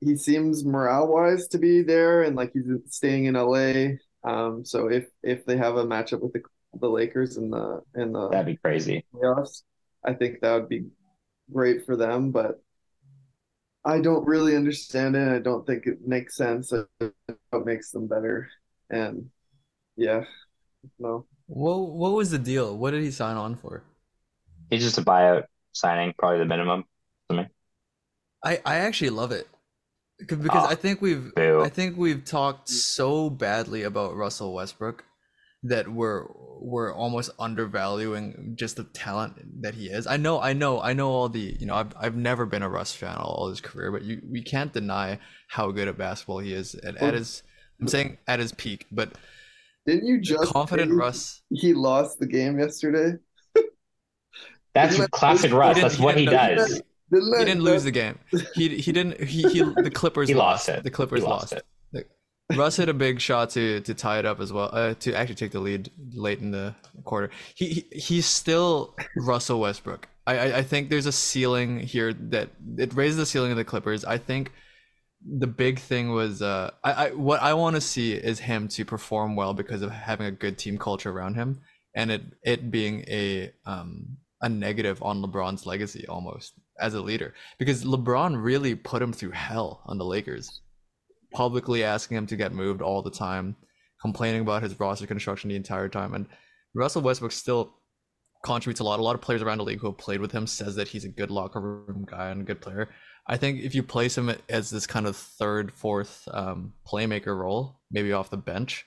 he 0.00 0.16
seems 0.16 0.64
morale 0.64 1.08
wise 1.08 1.48
to 1.48 1.58
be 1.58 1.82
there 1.82 2.22
and 2.22 2.36
like 2.36 2.52
he's 2.52 2.66
staying 2.88 3.26
in 3.26 3.36
LA. 3.36 3.98
Um, 4.24 4.64
so 4.64 4.88
if 4.88 5.06
if 5.22 5.44
they 5.46 5.56
have 5.56 5.76
a 5.76 5.84
matchup 5.84 6.20
with 6.20 6.32
the 6.32 6.42
the 6.78 6.88
Lakers 6.88 7.36
in 7.36 7.50
the 7.50 7.82
in 7.94 8.12
the 8.12 8.28
That'd 8.30 8.46
be 8.46 8.56
crazy. 8.56 9.04
playoffs, 9.14 9.62
I 10.04 10.14
think 10.14 10.40
that 10.40 10.54
would 10.54 10.68
be 10.68 10.86
great 11.52 11.86
for 11.86 11.96
them, 11.96 12.32
but 12.32 12.60
I 13.84 14.00
don't 14.00 14.26
really 14.26 14.56
understand 14.56 15.16
it. 15.16 15.28
I 15.28 15.38
don't 15.38 15.64
think 15.66 15.86
it 15.86 16.06
makes 16.06 16.36
sense. 16.36 16.72
What 17.50 17.64
makes 17.64 17.92
them 17.92 18.08
better? 18.08 18.50
And 18.90 19.30
yeah, 19.96 20.24
no. 20.98 21.26
What 21.46 21.78
what 21.78 22.12
was 22.12 22.30
the 22.30 22.38
deal? 22.38 22.76
What 22.76 22.90
did 22.92 23.02
he 23.02 23.10
sign 23.10 23.36
on 23.36 23.56
for? 23.56 23.82
He's 24.70 24.82
just 24.82 24.98
a 24.98 25.02
buyout 25.02 25.44
signing, 25.72 26.14
probably 26.18 26.38
the 26.38 26.44
minimum. 26.44 26.84
I 28.44 28.60
I 28.64 28.76
actually 28.76 29.10
love 29.10 29.32
it 29.32 29.48
because 30.18 30.38
because 30.38 30.64
Oh, 30.64 30.70
I 30.70 30.74
think 30.74 31.00
we've 31.00 31.34
boo. 31.34 31.62
I 31.62 31.68
think 31.68 31.96
we've 31.96 32.24
talked 32.24 32.68
so 32.68 33.30
badly 33.30 33.82
about 33.82 34.16
Russell 34.16 34.54
Westbrook 34.54 35.04
that 35.62 35.88
we're 35.88 36.26
we're 36.60 36.92
almost 36.92 37.30
undervaluing 37.38 38.54
just 38.56 38.76
the 38.76 38.84
talent 38.84 39.62
that 39.62 39.74
he 39.74 39.86
is. 39.86 40.06
I 40.06 40.16
know 40.16 40.40
I 40.40 40.52
know 40.52 40.80
I 40.80 40.92
know 40.92 41.10
all 41.10 41.28
the 41.28 41.56
you 41.58 41.66
know 41.66 41.74
I've 41.74 41.92
I've 41.98 42.16
never 42.16 42.46
been 42.46 42.62
a 42.62 42.68
Russ 42.68 42.92
fan 42.92 43.16
all 43.16 43.48
his 43.48 43.60
career, 43.60 43.90
but 43.90 44.02
you 44.02 44.22
we 44.30 44.42
can't 44.42 44.72
deny 44.72 45.18
how 45.48 45.70
good 45.70 45.88
at 45.88 45.98
basketball 45.98 46.38
he 46.38 46.52
is 46.52 46.74
at, 46.76 46.96
at 46.96 47.10
hmm. 47.10 47.16
his 47.16 47.42
I'm 47.80 47.88
saying 47.88 48.18
at 48.26 48.38
his 48.38 48.52
peak, 48.52 48.86
but 48.90 49.12
Didn't 49.86 50.06
you 50.06 50.20
just 50.20 50.52
confident 50.52 50.92
Russ. 50.92 51.42
he 51.50 51.72
lost 51.74 52.18
the 52.18 52.26
game 52.26 52.58
yesterday? 52.58 53.16
That's 54.74 54.96
Didn't 54.96 55.10
classic 55.12 55.50
He 55.50 55.56
Russ. 55.56 55.80
That's 55.80 55.98
what 55.98 56.16
he 56.16 56.26
didn't 56.26 56.56
know- 56.56 56.56
does. 56.56 56.82
Didn't 57.12 57.38
He 57.38 57.44
didn't 57.44 57.62
lose 57.62 57.84
the 57.84 57.92
game. 57.92 58.18
He 58.54 58.68
he 58.78 58.90
didn't 58.92 59.20
he 59.22 59.42
he 59.48 59.60
the 59.60 59.90
Clippers 59.94 60.28
He 60.28 60.34
lost 60.34 60.68
lost. 60.68 60.78
it. 60.80 60.84
The 60.84 60.90
Clippers 60.90 61.22
lost 61.22 61.52
lost. 61.52 61.64
it. 61.92 62.08
Russ 62.56 62.76
hit 62.76 62.88
a 62.88 62.94
big 62.94 63.20
shot 63.20 63.50
to 63.50 63.80
to 63.80 63.94
tie 63.94 64.18
it 64.18 64.26
up 64.26 64.40
as 64.40 64.52
well. 64.52 64.70
Uh, 64.72 64.94
to 64.94 65.14
actually 65.14 65.34
take 65.36 65.52
the 65.52 65.60
lead 65.60 65.90
late 66.14 66.40
in 66.40 66.50
the 66.50 66.74
quarter. 67.04 67.30
He, 67.54 67.66
he 67.90 67.98
he's 67.98 68.26
still 68.26 68.94
Russell 69.16 69.60
Westbrook. 69.60 70.08
I, 70.26 70.38
I 70.38 70.56
I 70.58 70.62
think 70.62 70.90
there's 70.90 71.06
a 71.06 71.12
ceiling 71.12 71.78
here 71.80 72.12
that 72.12 72.50
it 72.76 72.92
raises 72.94 73.16
the 73.18 73.26
ceiling 73.26 73.52
of 73.52 73.56
the 73.56 73.64
Clippers. 73.64 74.04
I 74.04 74.18
think 74.18 74.52
the 75.38 75.46
big 75.46 75.78
thing 75.78 76.10
was 76.12 76.42
uh 76.42 76.70
I, 76.84 76.92
I 76.92 77.10
what 77.10 77.42
I 77.42 77.54
want 77.54 77.74
to 77.74 77.80
see 77.80 78.12
is 78.12 78.38
him 78.38 78.68
to 78.68 78.84
perform 78.84 79.34
well 79.34 79.54
because 79.54 79.82
of 79.82 79.90
having 79.90 80.26
a 80.26 80.30
good 80.30 80.56
team 80.58 80.78
culture 80.78 81.10
around 81.10 81.34
him 81.34 81.60
and 81.94 82.10
it 82.10 82.22
it 82.42 82.70
being 82.70 83.04
a 83.08 83.52
um 83.66 84.16
a 84.42 84.48
negative 84.48 85.02
on 85.02 85.22
LeBron's 85.22 85.66
legacy 85.66 86.06
almost 86.06 86.52
as 86.78 86.94
a 86.94 87.00
leader 87.00 87.34
because 87.58 87.84
LeBron 87.84 88.42
really 88.42 88.74
put 88.74 89.02
him 89.02 89.12
through 89.12 89.30
hell 89.30 89.82
on 89.86 89.98
the 89.98 90.04
Lakers 90.04 90.60
publicly 91.36 91.84
asking 91.84 92.16
him 92.16 92.26
to 92.26 92.36
get 92.36 92.52
moved 92.52 92.80
all 92.80 93.02
the 93.02 93.10
time, 93.10 93.56
complaining 94.00 94.40
about 94.40 94.62
his 94.62 94.78
roster 94.80 95.06
construction 95.06 95.50
the 95.50 95.56
entire 95.56 95.88
time. 95.88 96.14
And 96.14 96.26
Russell 96.74 97.02
Westbrook 97.02 97.32
still 97.32 97.74
contributes 98.42 98.80
a 98.80 98.84
lot. 98.84 99.00
A 99.00 99.02
lot 99.02 99.14
of 99.14 99.20
players 99.20 99.42
around 99.42 99.58
the 99.58 99.64
league 99.64 99.80
who 99.80 99.86
have 99.86 99.98
played 99.98 100.20
with 100.20 100.32
him 100.32 100.46
says 100.46 100.76
that 100.76 100.88
he's 100.88 101.04
a 101.04 101.08
good 101.08 101.30
locker 101.30 101.60
room 101.60 102.06
guy 102.08 102.30
and 102.30 102.40
a 102.40 102.44
good 102.44 102.60
player. 102.60 102.88
I 103.28 103.36
think 103.36 103.60
if 103.60 103.74
you 103.74 103.82
place 103.82 104.16
him 104.16 104.32
as 104.48 104.70
this 104.70 104.86
kind 104.86 105.06
of 105.06 105.16
third, 105.16 105.72
fourth 105.72 106.28
um, 106.32 106.72
playmaker 106.86 107.36
role, 107.36 107.80
maybe 107.90 108.12
off 108.12 108.30
the 108.30 108.36
bench, 108.36 108.86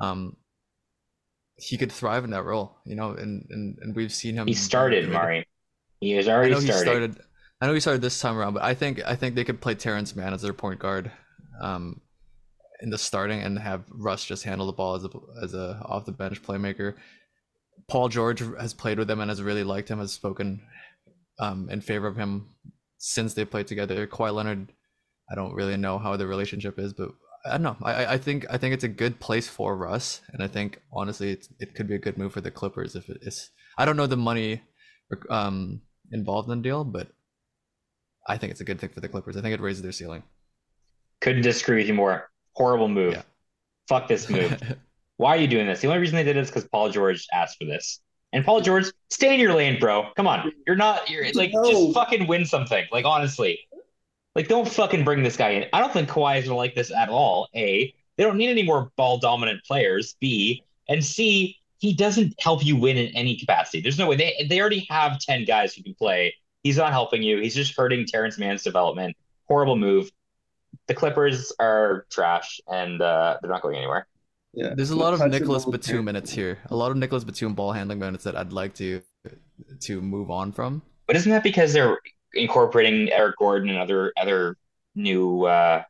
um, 0.00 0.36
he 1.56 1.76
could 1.76 1.90
thrive 1.90 2.24
in 2.24 2.30
that 2.30 2.44
role. 2.44 2.76
You 2.84 2.94
know, 2.94 3.10
and 3.10 3.46
and, 3.50 3.78
and 3.80 3.96
we've 3.96 4.12
seen 4.12 4.36
him. 4.36 4.46
He 4.46 4.54
started. 4.54 5.08
Mari. 5.08 5.46
He 6.00 6.12
has 6.12 6.28
I 6.28 6.32
already 6.32 6.52
know 6.52 6.60
he 6.60 6.66
started. 6.66 6.84
started. 6.84 7.18
I 7.60 7.66
know 7.66 7.74
he 7.74 7.80
started 7.80 8.02
this 8.02 8.18
time 8.20 8.36
around, 8.36 8.54
but 8.54 8.62
I 8.62 8.74
think 8.74 9.02
I 9.04 9.16
think 9.16 9.34
they 9.34 9.44
could 9.44 9.60
play 9.60 9.74
Terance 9.74 10.14
Mann 10.14 10.34
as 10.34 10.42
their 10.42 10.52
point 10.52 10.78
guard, 10.78 11.10
um, 11.60 12.00
in 12.80 12.90
the 12.90 12.98
starting 12.98 13.40
and 13.40 13.58
have 13.58 13.84
Russ 13.90 14.24
just 14.24 14.44
handle 14.44 14.66
the 14.66 14.72
ball 14.72 14.94
as 14.94 15.04
a 15.04 15.10
as 15.42 15.54
a 15.54 15.80
off 15.84 16.04
the 16.04 16.12
bench 16.12 16.42
playmaker. 16.42 16.94
Paul 17.88 18.08
George 18.08 18.40
has 18.60 18.72
played 18.72 18.98
with 18.98 19.10
him 19.10 19.20
and 19.20 19.30
has 19.30 19.42
really 19.42 19.64
liked 19.64 19.90
him. 19.90 19.98
Has 19.98 20.12
spoken, 20.12 20.62
um, 21.40 21.68
in 21.70 21.80
favor 21.80 22.06
of 22.06 22.16
him 22.16 22.48
since 22.98 23.34
they 23.34 23.44
played 23.44 23.66
together. 23.66 24.06
Kawhi 24.06 24.34
Leonard, 24.34 24.72
I 25.30 25.34
don't 25.34 25.54
really 25.54 25.76
know 25.76 25.98
how 25.98 26.16
the 26.16 26.26
relationship 26.26 26.78
is, 26.78 26.92
but 26.92 27.10
I 27.46 27.52
don't 27.52 27.62
know. 27.62 27.76
I 27.82 28.14
I- 28.14 28.18
think 28.18 28.46
I 28.50 28.56
think 28.56 28.74
it's 28.74 28.84
a 28.84 28.88
good 28.88 29.20
place 29.20 29.48
for 29.48 29.76
Russ, 29.76 30.22
and 30.32 30.42
I 30.42 30.48
think 30.48 30.80
honestly, 30.92 31.30
it's, 31.30 31.48
it 31.60 31.74
could 31.74 31.86
be 31.88 31.94
a 31.94 31.98
good 31.98 32.18
move 32.18 32.32
for 32.32 32.40
the 32.40 32.50
Clippers 32.50 32.94
if 32.96 33.08
it 33.08 33.18
is. 33.22 33.50
I 33.76 33.84
don't 33.84 33.96
know 33.96 34.06
the 34.06 34.16
money, 34.16 34.62
um, 35.28 35.82
involved 36.12 36.48
in 36.50 36.58
the 36.58 36.62
deal, 36.62 36.84
but 36.84 37.08
I 38.26 38.38
think 38.38 38.50
it's 38.52 38.60
a 38.60 38.64
good 38.64 38.80
thing 38.80 38.90
for 38.90 39.00
the 39.00 39.08
Clippers. 39.08 39.36
I 39.36 39.42
think 39.42 39.54
it 39.54 39.60
raises 39.60 39.82
their 39.82 39.92
ceiling. 39.92 40.22
Couldn't 41.20 41.42
disagree 41.42 41.78
with 41.78 41.88
you 41.88 41.94
more. 41.94 42.30
Horrible 42.52 42.88
move. 42.88 43.14
Yeah. 43.14 43.22
Fuck 43.88 44.08
this 44.08 44.30
move. 44.30 44.60
Why 45.16 45.36
are 45.36 45.40
you 45.40 45.46
doing 45.46 45.66
this? 45.66 45.80
The 45.80 45.88
only 45.88 46.00
reason 46.00 46.16
they 46.16 46.24
did 46.24 46.36
it 46.36 46.40
is 46.40 46.48
because 46.48 46.64
Paul 46.64 46.90
George 46.90 47.26
asked 47.32 47.58
for 47.58 47.66
this. 47.66 48.00
And 48.34 48.44
Paul 48.44 48.60
George, 48.60 48.86
stay 49.08 49.32
in 49.32 49.40
your 49.40 49.54
lane, 49.54 49.80
bro. 49.80 50.10
Come 50.16 50.26
on. 50.26 50.52
You're 50.66 50.76
not 50.76 51.08
you're 51.08 51.24
like 51.32 51.52
No. 51.54 51.70
just 51.70 51.94
fucking 51.94 52.26
win 52.26 52.44
something. 52.44 52.84
Like 52.92 53.06
honestly. 53.06 53.60
Like 54.34 54.48
don't 54.48 54.68
fucking 54.68 55.04
bring 55.04 55.22
this 55.22 55.36
guy 55.36 55.50
in. 55.50 55.66
I 55.72 55.80
don't 55.80 55.92
think 55.92 56.08
Kawhi 56.08 56.38
is 56.38 56.44
gonna 56.44 56.56
like 56.56 56.74
this 56.74 56.90
at 56.90 57.08
all. 57.08 57.48
A. 57.54 57.94
They 58.16 58.22
don't 58.24 58.36
need 58.36 58.50
any 58.50 58.62
more 58.62 58.90
ball 58.96 59.18
dominant 59.18 59.64
players. 59.64 60.16
B. 60.20 60.62
And 60.88 61.02
C, 61.04 61.58
he 61.78 61.94
doesn't 61.94 62.34
help 62.38 62.64
you 62.64 62.76
win 62.76 62.96
in 62.98 63.14
any 63.14 63.36
capacity. 63.36 63.80
There's 63.80 63.98
no 63.98 64.08
way 64.08 64.16
they 64.16 64.46
they 64.50 64.60
already 64.60 64.86
have 64.90 65.18
10 65.20 65.44
guys 65.44 65.74
who 65.74 65.82
can 65.82 65.94
play 65.94 66.34
He's 66.64 66.78
not 66.78 66.92
helping 66.92 67.22
you. 67.22 67.40
He's 67.40 67.54
just 67.54 67.76
hurting 67.76 68.06
Terance 68.06 68.38
Mann's 68.38 68.62
development. 68.62 69.16
Horrible 69.46 69.76
move. 69.76 70.10
The 70.86 70.94
Clippers 70.94 71.52
are 71.60 72.06
trash, 72.10 72.58
and 72.66 73.00
uh, 73.00 73.36
they're 73.40 73.50
not 73.50 73.60
going 73.60 73.76
anywhere. 73.76 74.06
Yeah. 74.54 74.74
There's 74.74 74.90
a 74.90 74.96
lot 74.96 75.14
of 75.14 75.30
Nicolas 75.30 75.64
Batum 75.64 75.96
there. 75.96 76.02
minutes 76.02 76.30
here. 76.30 76.58
A 76.70 76.76
lot 76.76 76.90
of 76.90 76.96
Nicolas 76.96 77.24
Batum 77.24 77.54
ball 77.54 77.72
handling 77.72 77.98
minutes 77.98 78.24
that 78.24 78.36
I'd 78.36 78.52
like 78.52 78.74
to 78.76 79.02
to 79.80 80.00
move 80.00 80.30
on 80.30 80.52
from. 80.52 80.82
But 81.06 81.16
isn't 81.16 81.30
that 81.30 81.42
because 81.42 81.72
they're 81.72 81.98
incorporating 82.34 83.10
Eric 83.12 83.36
Gordon 83.38 83.68
and 83.68 83.78
other 83.78 84.12
other 84.16 84.56
new 84.94 85.44
uh, 85.44 85.82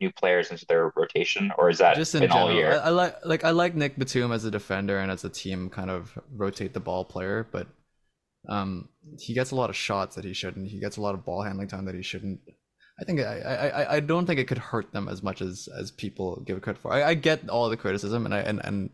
new 0.00 0.12
players 0.12 0.50
into 0.50 0.66
their 0.66 0.92
rotation, 0.96 1.52
or 1.56 1.70
is 1.70 1.78
that 1.78 1.96
Just 1.96 2.14
in 2.14 2.20
been 2.20 2.30
all 2.30 2.48
general, 2.48 2.80
I. 2.80 2.86
I 2.86 2.88
like 2.90 3.16
like 3.24 3.44
I 3.44 3.50
like 3.50 3.74
Nick 3.74 3.96
Batum 3.96 4.32
as 4.32 4.44
a 4.44 4.50
defender 4.50 4.98
and 4.98 5.10
as 5.10 5.24
a 5.24 5.30
team 5.30 5.70
kind 5.70 5.90
of 5.90 6.18
rotate 6.34 6.74
the 6.74 6.80
ball 6.80 7.04
player, 7.04 7.48
but 7.50 7.66
um, 8.48 8.88
he 9.18 9.34
gets 9.34 9.52
a 9.52 9.56
lot 9.56 9.70
of 9.70 9.76
shots 9.76 10.16
that 10.16 10.24
he 10.24 10.34
shouldn't. 10.34 10.68
He 10.68 10.80
gets 10.80 10.96
a 10.96 11.00
lot 11.00 11.14
of 11.14 11.24
ball 11.24 11.42
handling 11.42 11.68
time 11.68 11.86
that 11.86 11.94
he 11.94 12.02
shouldn't. 12.02 12.40
I 13.02 13.04
think 13.04 13.20
I, 13.20 13.40
I, 13.40 13.96
I- 13.96 14.00
don't 14.00 14.26
think 14.26 14.40
it 14.40 14.48
could 14.48 14.58
hurt 14.58 14.92
them 14.92 15.08
as 15.08 15.22
much 15.22 15.42
as 15.42 15.68
as 15.78 15.90
people 15.90 16.40
give 16.46 16.56
it 16.56 16.62
credit 16.62 16.80
for. 16.80 16.92
I, 16.92 17.04
I 17.10 17.14
get 17.14 17.48
all 17.50 17.68
the 17.68 17.76
criticism 17.76 18.24
and 18.26 18.34
I 18.34 18.40
and, 18.40 18.64
and 18.64 18.90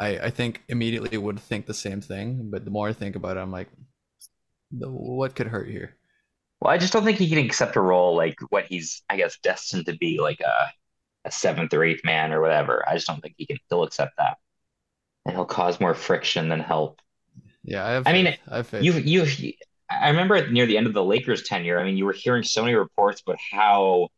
I 0.00 0.18
I 0.18 0.30
think 0.30 0.62
immediately 0.68 1.18
would 1.18 1.40
think 1.40 1.66
the 1.66 1.74
same 1.74 2.00
thing, 2.02 2.50
but 2.50 2.64
the 2.66 2.72
more 2.72 2.88
I 2.88 2.94
think 2.94 3.16
about 3.16 3.36
it, 3.36 3.40
I'm 3.40 3.52
like, 3.52 3.68
the, 4.72 4.90
what 4.90 5.34
could 5.36 5.48
hurt 5.48 5.68
here? 5.68 5.96
Well, 6.60 6.72
I 6.72 6.78
just 6.78 6.92
don't 6.92 7.04
think 7.04 7.18
he 7.18 7.28
can 7.28 7.38
accept 7.38 7.76
a 7.76 7.80
role 7.80 8.14
like 8.16 8.36
what 8.50 8.66
he's, 8.66 9.02
I 9.08 9.16
guess, 9.16 9.38
destined 9.42 9.86
to 9.86 9.96
be, 9.96 10.18
like 10.20 10.40
a 10.40 10.70
a 11.26 11.30
seventh 11.32 11.74
or 11.74 11.84
eighth 11.84 12.04
man 12.04 12.32
or 12.32 12.40
whatever. 12.42 12.88
I 12.88 12.94
just 12.94 13.06
don't 13.06 13.20
think 13.22 13.34
he 13.38 13.46
can. 13.46 13.58
He'll 13.70 13.84
accept 13.84 14.12
that, 14.18 14.38
and 15.26 15.34
he'll 15.36 15.46
cause 15.46 15.80
more 15.80 15.94
friction 15.94 16.48
than 16.50 16.60
help. 16.60 17.00
Yeah, 17.64 17.86
I 17.86 17.90
have. 17.90 18.06
I 18.06 18.12
mean. 18.12 18.36
I 18.48 18.56
have 18.56 18.66
faith. 18.66 18.82
You, 18.84 18.92
you, 18.94 19.52
I 19.90 20.08
remember 20.08 20.48
near 20.50 20.66
the 20.66 20.76
end 20.76 20.86
of 20.86 20.94
the 20.94 21.04
Lakers 21.04 21.42
tenure. 21.42 21.78
I 21.80 21.84
mean, 21.84 21.96
you 21.96 22.04
were 22.04 22.12
hearing 22.12 22.44
so 22.44 22.62
many 22.62 22.74
reports 22.74 23.22
about 23.22 23.38
how 23.52 24.08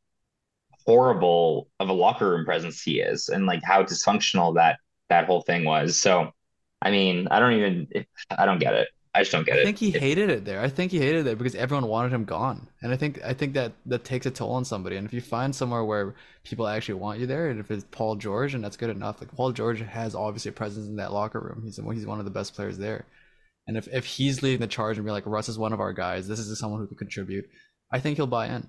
horrible 0.87 1.68
of 1.80 1.88
a 1.88 1.92
locker 1.92 2.30
room 2.30 2.44
presence 2.44 2.82
he 2.82 3.00
is, 3.00 3.28
and 3.28 3.46
like 3.46 3.62
how 3.64 3.82
dysfunctional 3.82 4.54
that 4.56 4.78
that 5.08 5.26
whole 5.26 5.42
thing 5.42 5.64
was. 5.64 5.98
So, 5.98 6.32
I 6.80 6.90
mean, 6.90 7.28
I 7.30 7.40
don't 7.40 7.52
even, 7.54 7.87
I 8.30 8.46
don't 8.46 8.58
get 8.58 8.74
it. 8.74 8.88
I 9.14 9.20
just 9.20 9.32
don't 9.32 9.44
get 9.44 9.56
I 9.56 9.58
it. 9.58 9.61
I 9.61 9.64
think 9.64 9.78
he 9.78 9.90
hated 9.90 10.30
it 10.30 10.44
there. 10.44 10.61
I 10.61 10.68
think 10.68 10.90
he 10.90 10.98
hated 10.98 11.26
it 11.26 11.37
because 11.37 11.54
everyone 11.54 11.87
wanted 11.87 12.12
him 12.12 12.24
gone, 12.24 12.68
and 12.82 12.92
I 12.92 12.96
think 12.96 13.22
I 13.22 13.35
think 13.35 13.54
that 13.54 13.72
that 13.87 14.04
takes 14.04 14.26
a 14.26 14.30
toll 14.30 14.52
on 14.52 14.64
somebody. 14.64 14.96
And 14.96 15.06
if 15.06 15.12
you 15.12 15.20
find 15.20 15.54
somewhere 15.54 15.85
where 15.85 16.14
people 16.44 16.66
actually 16.66 16.94
want 16.94 17.20
you 17.20 17.26
there, 17.26 17.50
and 17.50 17.61
if 17.61 17.70
it's 17.70 17.85
Paul 17.90 18.16
George, 18.16 18.54
and 18.54 18.64
that's 18.64 18.76
good 18.76 18.90
enough. 18.90 19.20
Like 19.20 19.35
Paul 19.35 19.52
George 19.52 19.80
has 19.80 20.14
obviously 20.14 20.50
a 20.50 20.52
presence 20.52 20.87
in 20.87 20.96
that 20.96 21.12
locker 21.12 21.40
room. 21.40 21.62
He's 21.64 21.76
he's 21.76 22.06
one 22.06 22.18
of 22.18 22.24
the 22.24 22.30
best 22.30 22.54
players 22.54 22.78
there. 22.78 23.04
And 23.72 23.78
if 23.78 23.88
if 23.90 24.04
he's 24.04 24.42
leading 24.42 24.61
the 24.61 24.66
charge 24.66 24.98
and 24.98 25.06
be 25.06 25.11
like 25.11 25.24
Russ 25.24 25.48
is 25.48 25.58
one 25.58 25.72
of 25.72 25.80
our 25.80 25.94
guys, 25.94 26.28
this 26.28 26.38
is 26.38 26.58
someone 26.58 26.78
who 26.78 26.87
could 26.87 26.98
contribute. 26.98 27.48
I 27.90 28.00
think 28.00 28.18
he'll 28.18 28.26
buy 28.26 28.48
in. 28.48 28.68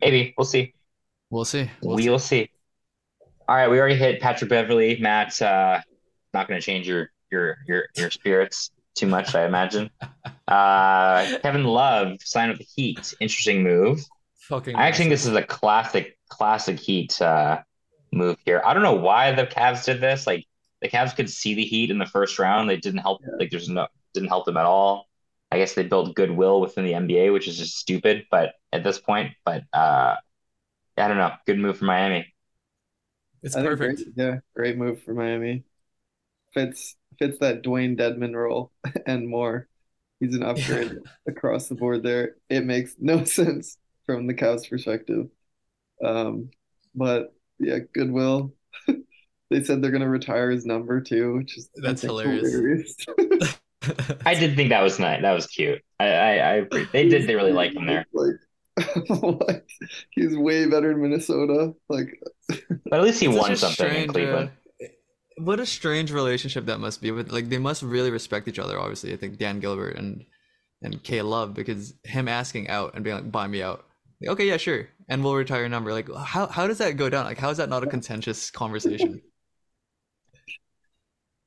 Maybe 0.00 0.34
we'll 0.38 0.44
see. 0.44 0.72
We'll 1.30 1.44
see. 1.44 1.68
We'll 1.82 1.98
see. 1.98 2.08
We'll 2.08 2.18
see. 2.20 2.50
All 3.48 3.56
right, 3.56 3.68
we 3.68 3.80
already 3.80 3.96
hit 3.96 4.20
Patrick 4.20 4.50
Beverley. 4.50 4.98
Matt, 5.00 5.42
uh, 5.42 5.80
not 6.32 6.46
going 6.46 6.60
to 6.60 6.64
change 6.64 6.86
your 6.86 7.10
your 7.32 7.56
your 7.66 7.86
your 7.96 8.12
spirits 8.12 8.70
too 8.94 9.08
much, 9.08 9.34
I 9.34 9.46
imagine. 9.46 9.90
Uh, 10.46 11.38
Kevin 11.38 11.64
Love 11.64 12.18
signed 12.22 12.50
with 12.50 12.58
the 12.58 12.66
Heat. 12.76 13.14
Interesting 13.18 13.62
move. 13.62 14.04
Fucking. 14.40 14.76
I 14.76 14.86
actually 14.86 15.04
think 15.04 15.10
this 15.12 15.24
is 15.24 15.34
a 15.34 15.42
classic 15.42 16.18
classic 16.28 16.78
Heat 16.78 17.20
uh, 17.22 17.62
move 18.12 18.36
here. 18.44 18.60
I 18.62 18.74
don't 18.74 18.82
know 18.82 18.92
why 18.92 19.32
the 19.32 19.46
Cavs 19.46 19.86
did 19.86 20.02
this. 20.02 20.26
Like 20.26 20.46
the 20.84 20.90
Cavs 20.90 21.16
could 21.16 21.30
see 21.30 21.54
the 21.54 21.64
Heat 21.64 21.90
in 21.90 21.98
the 21.98 22.06
first 22.06 22.38
round. 22.38 22.70
They 22.70 22.76
didn't 22.76 23.00
help. 23.00 23.22
Like 23.40 23.50
there's 23.50 23.70
no 23.70 23.88
didn't 24.14 24.28
help 24.28 24.46
them 24.46 24.58
at 24.58 24.66
all. 24.66 25.08
I 25.50 25.58
guess 25.58 25.74
they 25.74 25.84
built 25.84 26.14
goodwill 26.14 26.60
within 26.60 26.84
the 26.84 26.94
NBA, 26.94 27.30
which 27.32 27.48
is 27.48 27.58
just 27.58 27.78
stupid. 27.78 28.26
But 28.30 28.54
at 28.72 28.84
this 28.84 29.00
point, 29.00 29.32
but 29.46 29.64
uh, 29.72 30.16
I 30.98 31.08
don't 31.08 31.16
know. 31.18 31.32
Good 31.46 31.58
move 31.58 31.78
for 31.78 31.86
Miami. 31.86 32.34
It's 33.42 33.56
I 33.56 33.62
perfect. 33.62 33.98
great, 33.98 34.08
yeah, 34.16 34.38
great 34.54 34.76
move 34.76 35.02
for 35.02 35.14
Miami. 35.14 35.64
Fits 36.54 36.96
fits 37.18 37.38
that 37.38 37.62
Dewayne 37.62 37.98
Dedmon 37.98 38.34
role 38.34 38.72
and 39.06 39.28
more. 39.28 39.68
He's 40.20 40.34
an 40.34 40.42
upgrade 40.44 40.98
across 41.28 41.68
the 41.68 41.76
board 41.76 42.02
there. 42.02 42.36
It 42.50 42.64
makes 42.64 42.96
no 43.00 43.24
sense 43.24 43.78
from 44.06 44.26
the 44.26 44.34
Cavs' 44.34 44.68
perspective. 44.68 45.28
Um, 46.04 46.50
but 46.94 47.34
yeah, 47.58 47.80
goodwill. 47.94 48.54
They 49.50 49.62
said 49.62 49.82
they're 49.82 49.90
gonna 49.90 50.08
retire 50.08 50.50
his 50.50 50.64
number 50.66 51.00
too, 51.00 51.36
which 51.36 51.56
is 51.58 51.68
That's 51.76 52.02
hilarious. 52.02 52.50
hilarious. 52.52 52.96
I 54.26 54.34
did 54.34 54.56
think 54.56 54.70
that 54.70 54.82
was 54.82 54.98
nice. 54.98 55.20
That 55.22 55.32
was 55.32 55.46
cute. 55.46 55.82
I, 56.00 56.06
I, 56.06 56.30
I 56.36 56.52
agree. 56.56 56.86
They 56.92 57.08
did. 57.08 57.26
They 57.28 57.34
really 57.34 57.52
like 57.52 57.72
him 57.74 57.86
there. 57.86 58.06
Like, 58.76 59.08
what? 59.08 59.64
He's 60.10 60.36
way 60.36 60.66
better 60.66 60.90
in 60.90 61.00
Minnesota. 61.00 61.74
Like, 61.88 62.08
But 62.48 62.98
at 62.98 63.02
least 63.02 63.20
he 63.20 63.28
won 63.28 63.54
such 63.54 63.72
a 63.72 63.76
something 63.76 64.02
in 64.02 64.08
Cleveland. 64.08 64.50
uh, 64.82 64.86
what 65.38 65.60
a 65.60 65.66
strange 65.66 66.10
relationship 66.10 66.66
that 66.66 66.78
must 66.80 67.00
be 67.02 67.10
with 67.12 67.30
like 67.30 67.48
they 67.48 67.58
must 67.58 67.82
really 67.82 68.10
respect 68.10 68.48
each 68.48 68.58
other 68.60 68.78
obviously 68.78 69.12
i 69.12 69.16
think 69.16 69.36
dan 69.38 69.58
gilbert 69.60 69.96
and 69.96 70.24
and 70.82 71.02
k 71.02 71.22
love 71.22 71.54
because 71.54 71.94
him 72.04 72.28
asking 72.28 72.68
out 72.68 72.94
and 72.94 73.02
being 73.04 73.16
like 73.16 73.32
buy 73.32 73.46
me 73.46 73.60
out 73.62 73.84
Like, 74.20 74.30
okay 74.30 74.46
yeah 74.46 74.56
sure 74.58 74.88
and 75.08 75.24
we'll 75.24 75.34
retire 75.34 75.60
your 75.60 75.68
number 75.68 75.92
like 75.92 76.08
how, 76.14 76.46
how 76.46 76.66
does 76.68 76.78
that 76.78 76.96
go 76.96 77.08
down 77.10 77.24
like 77.26 77.38
how 77.38 77.50
is 77.50 77.58
that 77.58 77.68
not 77.68 77.82
a 77.82 77.86
contentious 77.88 78.50
conversation 78.50 79.22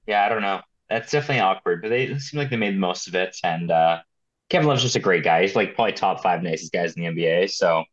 Yeah, 0.07 0.25
I 0.25 0.29
don't 0.29 0.41
know. 0.41 0.61
That's 0.89 1.11
definitely 1.11 1.41
awkward, 1.41 1.81
but 1.81 1.89
they 1.89 2.17
seem 2.19 2.39
like 2.39 2.49
they 2.49 2.55
made 2.57 2.75
the 2.75 2.79
most 2.79 3.07
of 3.07 3.15
it. 3.15 3.35
And 3.43 3.69
uh, 3.71 4.01
Kevin 4.49 4.67
Love's 4.67 4.83
just 4.83 4.95
a 4.95 4.99
great 5.01 5.23
guy. 5.23 5.41
He's 5.41 5.55
like 5.55 5.75
probably 5.75 5.93
top 5.93 6.23
five 6.23 6.41
nicest 6.43 6.71
guys 6.71 6.93
in 6.93 7.01
the 7.01 7.07
NBA. 7.07 7.47
So 7.47 7.83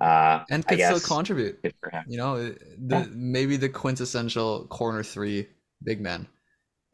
uh, 0.00 0.44
and 0.50 0.66
could 0.66 0.80
still 0.80 1.00
contribute 1.00 1.58
good 1.62 1.74
for 1.80 1.90
him. 1.90 2.04
you 2.06 2.16
know 2.16 2.36
the 2.78 2.96
Yeah. 2.96 3.06
maybe 3.12 3.56
the 3.56 3.68
quintessential 3.68 4.66
corner 4.68 5.02
three 5.02 5.46
big 5.84 6.00
man 6.00 6.26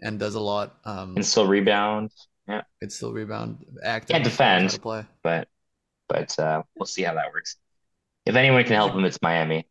and 0.03 0.19
does 0.19 0.35
a 0.35 0.41
lot 0.41 0.77
um 0.85 1.17
And 1.17 1.25
still 1.27 1.47
rebound. 1.47 2.13
Yeah, 2.49 2.63
could 2.81 2.93
still 2.93 3.13
rebound 3.13 3.65
act 3.83 4.09
Can't 4.09 4.25
defend. 4.25 4.79
play 4.83 5.05
but 5.23 5.49
but 6.09 6.39
uh, 6.39 6.63
we'll 6.79 6.87
see 6.87 7.03
how 7.03 7.15
that 7.15 7.33
works. 7.33 7.57
If 8.27 8.37
anyone 8.37 8.65
can 8.65 8.75
help 8.75 8.95
him, 8.95 9.05
it's 9.05 9.23
Miami. 9.23 9.67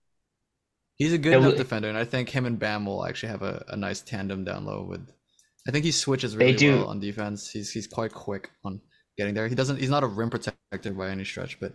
He's 0.97 1.13
a 1.13 1.17
good 1.17 1.41
He'll- 1.41 1.55
defender, 1.55 1.89
and 1.89 1.97
I 1.97 2.05
think 2.05 2.29
him 2.29 2.45
and 2.45 2.57
Bam 2.57 2.85
will 2.85 3.05
actually 3.05 3.29
have 3.29 3.41
a, 3.41 3.65
a 3.69 3.75
nice 3.75 4.01
tandem 4.01 4.43
down 4.43 4.65
low. 4.65 4.83
With, 4.83 5.09
I 5.67 5.71
think 5.71 5.83
he 5.83 5.91
switches 5.91 6.37
really 6.37 6.53
do- 6.53 6.77
well 6.77 6.87
on 6.87 6.99
defense. 6.99 7.49
He's 7.49 7.71
he's 7.71 7.87
quite 7.87 8.13
quick 8.13 8.49
on 8.63 8.79
getting 9.17 9.33
there. 9.33 9.47
He 9.47 9.55
doesn't. 9.55 9.77
He's 9.79 9.89
not 9.89 10.03
a 10.03 10.07
rim 10.07 10.29
protector 10.29 10.93
by 10.93 11.09
any 11.09 11.25
stretch, 11.25 11.59
but 11.59 11.73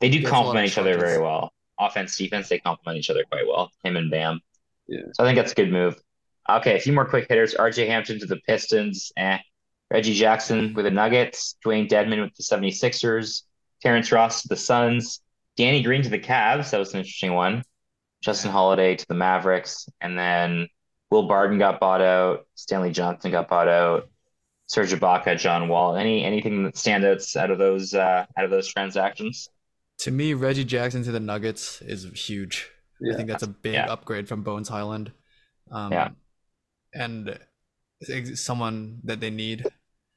They 0.00 0.08
do 0.08 0.20
Gets 0.20 0.30
a 0.30 0.32
lot 0.32 0.38
of 0.38 0.44
complement 0.44 0.66
each 0.68 0.78
other 0.78 0.98
very 0.98 1.18
well. 1.20 1.52
Offense, 1.78 2.16
defense, 2.16 2.48
they 2.48 2.58
complement 2.58 2.98
each 2.98 3.10
other 3.10 3.24
quite 3.30 3.46
well. 3.46 3.70
Him 3.82 3.96
and 3.96 4.10
Bam. 4.10 4.40
Yeah. 4.86 5.00
So 5.12 5.24
I 5.24 5.26
think 5.26 5.36
that's 5.36 5.52
a 5.52 5.56
good 5.56 5.72
move. 5.72 5.96
Okay, 6.48 6.76
a 6.76 6.80
few 6.80 6.92
more 6.92 7.06
quick 7.06 7.26
hitters. 7.28 7.54
RJ 7.54 7.86
Hampton 7.88 8.20
to 8.20 8.26
the 8.26 8.36
Pistons. 8.46 9.12
Eh. 9.16 9.38
Reggie 9.90 10.14
Jackson 10.14 10.72
with 10.74 10.84
the 10.84 10.90
Nuggets. 10.90 11.56
Dewayne 11.64 11.88
Dedmon 11.88 12.22
with 12.22 12.34
the 12.34 12.42
76ers. 12.42 13.42
Terrence 13.82 14.12
Ross 14.12 14.42
to 14.42 14.48
the 14.48 14.56
Suns. 14.56 15.20
Danny 15.56 15.82
Green 15.82 16.02
to 16.02 16.08
the 16.08 16.18
Cavs. 16.18 16.70
That 16.70 16.78
was 16.78 16.92
an 16.94 17.00
interesting 17.00 17.34
one. 17.34 17.62
Justin 18.24 18.50
Holiday 18.50 18.96
to 18.96 19.06
the 19.06 19.14
Mavericks. 19.14 19.86
And 20.00 20.18
then 20.18 20.68
Will 21.10 21.28
Barton 21.28 21.58
got 21.58 21.78
bought 21.78 22.00
out. 22.00 22.46
Stanley 22.54 22.90
Johnson 22.90 23.30
got 23.30 23.48
bought 23.48 23.68
out. 23.68 24.08
Serge 24.66 24.92
Ibaka, 24.92 25.38
John 25.38 25.68
Wall. 25.68 25.94
Any 25.94 26.24
anything 26.24 26.64
that 26.64 26.76
stands 26.76 27.36
out 27.36 27.42
out 27.42 27.50
of 27.50 27.58
those 27.58 27.92
uh, 27.92 28.24
out 28.36 28.44
of 28.44 28.50
those 28.50 28.66
transactions? 28.66 29.48
to 29.98 30.10
me, 30.10 30.34
Reggie 30.34 30.64
Jackson 30.64 31.04
to 31.04 31.12
the 31.12 31.20
Nuggets 31.20 31.80
is 31.82 32.04
huge. 32.28 32.68
I 33.12 33.14
think 33.14 33.28
that's 33.28 33.44
a 33.44 33.48
big 33.48 33.74
Yeah. 33.74 33.86
upgrade 33.86 34.26
from 34.26 34.42
Bones 34.42 34.68
Hyland. 34.68 35.12
Um, 35.70 35.92
Yeah. 35.92 36.08
And 36.92 37.38
someone 38.34 39.00
that 39.04 39.20
they 39.20 39.30
need. 39.30 39.66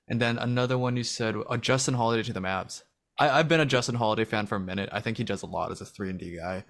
And 0.08 0.20
then 0.22 0.38
another 0.38 0.78
one 0.78 0.96
you 0.98 1.04
said, 1.04 1.36
uh, 1.50 1.58
Justin 1.58 1.94
Holiday 1.96 2.24
to 2.24 2.34
the 2.34 2.40
Mavs. 2.40 2.84
I, 3.20 3.30
I've 3.30 3.48
been 3.50 3.60
a 3.60 3.66
Justin 3.66 3.96
Holiday 3.96 4.24
fan 4.26 4.46
for 4.48 4.56
a 4.56 4.60
minute. 4.60 4.90
I 4.92 5.02
think 5.02 5.18
he 5.18 5.24
does 5.24 5.44
a 5.44 5.48
lot 5.48 5.72
as 5.72 5.82
a 5.82 5.86
three 5.86 6.10
and 6.10 6.18
D 6.20 6.38
guy. 6.38 6.64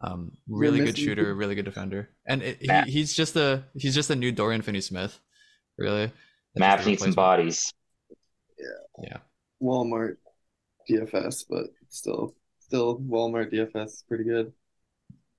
Um, 0.00 0.32
really 0.48 0.78
good 0.78 0.86
missing- 0.88 1.04
shooter, 1.04 1.34
really 1.34 1.54
good 1.56 1.64
defender, 1.64 2.08
and 2.26 2.42
it, 2.42 2.58
he, 2.60 2.90
he's 2.92 3.12
just 3.14 3.34
a 3.34 3.64
he's 3.74 3.94
just 3.94 4.10
a 4.10 4.16
new 4.16 4.30
Dorian 4.30 4.62
Finney-Smith, 4.62 5.18
really. 5.76 6.12
That's 6.54 6.82
Mavs 6.82 6.88
just 6.88 7.02
some 7.02 7.12
bodies. 7.14 7.72
Yeah, 8.58 8.66
Yeah. 9.02 9.16
Walmart 9.60 10.16
DFS, 10.88 11.44
but 11.50 11.66
still, 11.88 12.34
still 12.60 12.98
Walmart 13.00 13.52
DFS 13.52 13.86
is 13.86 14.04
pretty 14.06 14.24
good. 14.24 14.52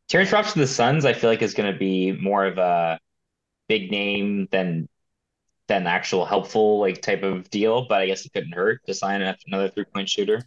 Terrence 0.09 0.31
Ross 0.31 0.53
to 0.53 0.59
the 0.59 0.67
Suns, 0.67 1.05
I 1.05 1.13
feel 1.13 1.29
like 1.29 1.41
is 1.41 1.53
going 1.53 1.71
to 1.71 1.77
be 1.79 2.11
more 2.11 2.45
of 2.45 2.57
a 2.57 2.99
big 3.69 3.91
name 3.91 4.47
than 4.51 4.89
than 5.67 5.85
actual 5.87 6.25
helpful 6.25 6.79
like 6.79 7.01
type 7.01 7.23
of 7.23 7.49
deal. 7.49 7.85
But 7.87 8.01
I 8.01 8.07
guess 8.07 8.25
it 8.25 8.33
couldn't 8.33 8.53
hurt 8.53 8.81
to 8.87 8.93
sign 8.93 9.21
another 9.21 9.69
three 9.69 9.85
point 9.85 10.09
shooter. 10.09 10.41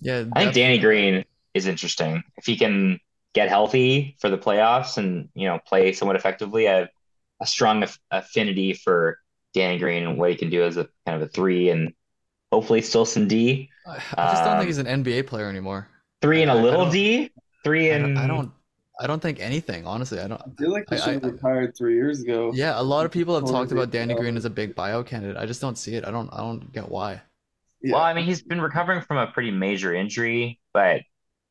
yeah. 0.00 0.24
I 0.32 0.42
think 0.44 0.54
Danny. 0.54 0.78
Green 0.78 1.24
is 1.54 1.66
interesting 1.66 2.22
if 2.36 2.44
he 2.46 2.56
can 2.56 3.00
get 3.38 3.48
healthy 3.48 4.16
for 4.20 4.30
the 4.30 4.38
playoffs 4.38 4.96
and 4.98 5.28
you 5.34 5.46
know 5.48 5.58
play 5.66 5.92
somewhat 5.92 6.16
effectively. 6.16 6.68
I 6.68 6.74
have 6.80 6.88
a 7.40 7.46
strong 7.46 7.82
aff- 7.84 7.98
affinity 8.10 8.72
for 8.74 9.18
Danny 9.54 9.78
Green 9.78 10.02
and 10.06 10.18
what 10.18 10.30
he 10.30 10.36
can 10.36 10.50
do 10.50 10.62
as 10.64 10.76
a 10.76 10.88
kind 11.06 11.20
of 11.20 11.22
a 11.22 11.28
three 11.32 11.70
and 11.70 11.92
Hopefully, 12.52 12.80
still 12.82 13.04
some 13.04 13.28
D. 13.28 13.70
I, 13.86 13.96
I 14.16 14.26
just 14.30 14.44
don't 14.44 14.54
Um, 14.54 14.58
think 14.58 14.68
he's 14.68 14.78
an 14.78 14.86
NBA 14.86 15.22
player 15.26 15.48
anymore. 15.48 15.88
Three 16.22 16.42
and 16.42 16.50
a 16.50 16.54
I- 16.54 16.58
I 16.58 16.62
little 16.62 16.90
D. 16.90 17.30
Three 17.64 17.90
I 17.90 17.94
and 17.96 18.16
don't, 18.16 18.16
I 18.16 18.26
don't 18.26 18.52
I 19.00 19.06
don't 19.06 19.20
think 19.20 19.40
anything, 19.40 19.86
honestly. 19.86 20.18
I 20.20 20.28
don't 20.28 20.40
I 20.40 20.50
feel 20.58 20.72
like 20.72 20.84
he 20.88 20.96
I- 20.96 20.98
should 20.98 21.14
have 21.14 21.24
retired 21.24 21.74
three 21.76 21.94
years 21.94 22.22
ago. 22.22 22.52
Yeah, 22.54 22.80
a 22.80 22.82
lot 22.82 23.06
of 23.06 23.12
people 23.12 23.34
have 23.34 23.44
Totally 23.44 23.58
talked 23.60 23.72
about. 23.72 23.90
Danny 23.90 24.14
Green 24.14 24.36
as 24.36 24.44
a 24.44 24.50
big 24.50 24.74
buyout 24.74 25.06
candidate. 25.06 25.36
I 25.36 25.46
just 25.46 25.60
don't 25.60 25.76
see 25.76 25.94
it. 25.94 26.04
I 26.06 26.10
don't 26.10 26.32
I 26.32 26.38
don't 26.38 26.72
get 26.72 26.88
why. 26.88 27.22
Yeah, 27.82 27.94
Well, 27.94 28.02
I 28.02 28.14
mean, 28.14 28.24
he's 28.24 28.42
been 28.42 28.60
recovering 28.60 29.02
from 29.02 29.18
a 29.18 29.26
pretty 29.28 29.50
major 29.50 29.94
injury, 29.94 30.58
but 30.72 31.02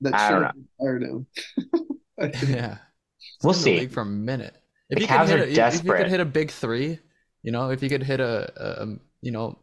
that 0.02 0.14
I 0.14 0.28
should 0.28 0.34
don't 0.34 0.44
have 0.44 0.56
retired 0.80 1.04
him. 1.04 1.28
Yeah. 2.56 2.78
We'll 3.44 3.54
been 3.54 3.68
in 3.74 3.76
the 3.76 3.80
see. 3.82 3.88
for 3.88 4.02
a 4.02 4.06
minute. 4.06 4.56
If 4.90 5.00
The 5.00 5.02
he 5.02 5.08
could 5.08 5.16
Cavs 5.18 5.28
hit 5.28 5.40
are 5.40 5.44
a, 5.44 5.48
if- 5.48 5.76
if 5.76 5.82
he 5.84 5.88
could 5.90 6.08
hit 6.10 6.20
a 6.20 6.26
big 6.26 6.52
three, 6.52 7.00
you 7.44 7.52
know, 7.52 7.70
if 7.72 7.84
you 7.84 7.90
could 7.90 8.04
hit 8.04 8.20
a, 8.20 8.82
a 8.82 8.88
you 9.22 9.32
know, 9.32 9.58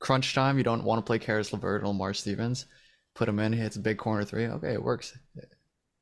crunch 0.00 0.34
time, 0.34 0.58
you 0.58 0.64
don't 0.64 0.84
want 0.84 0.98
to 0.98 1.02
play 1.02 1.18
Caris 1.18 1.52
LeVert 1.52 1.82
or 1.82 1.88
Lamar 1.88 2.14
Stevens, 2.14 2.66
put 3.14 3.28
him 3.28 3.38
in, 3.38 3.52
hits 3.52 3.76
a 3.76 3.80
big 3.80 3.98
corner 3.98 4.24
three. 4.24 4.46
Okay, 4.46 4.72
it 4.72 4.82
works. 4.82 5.16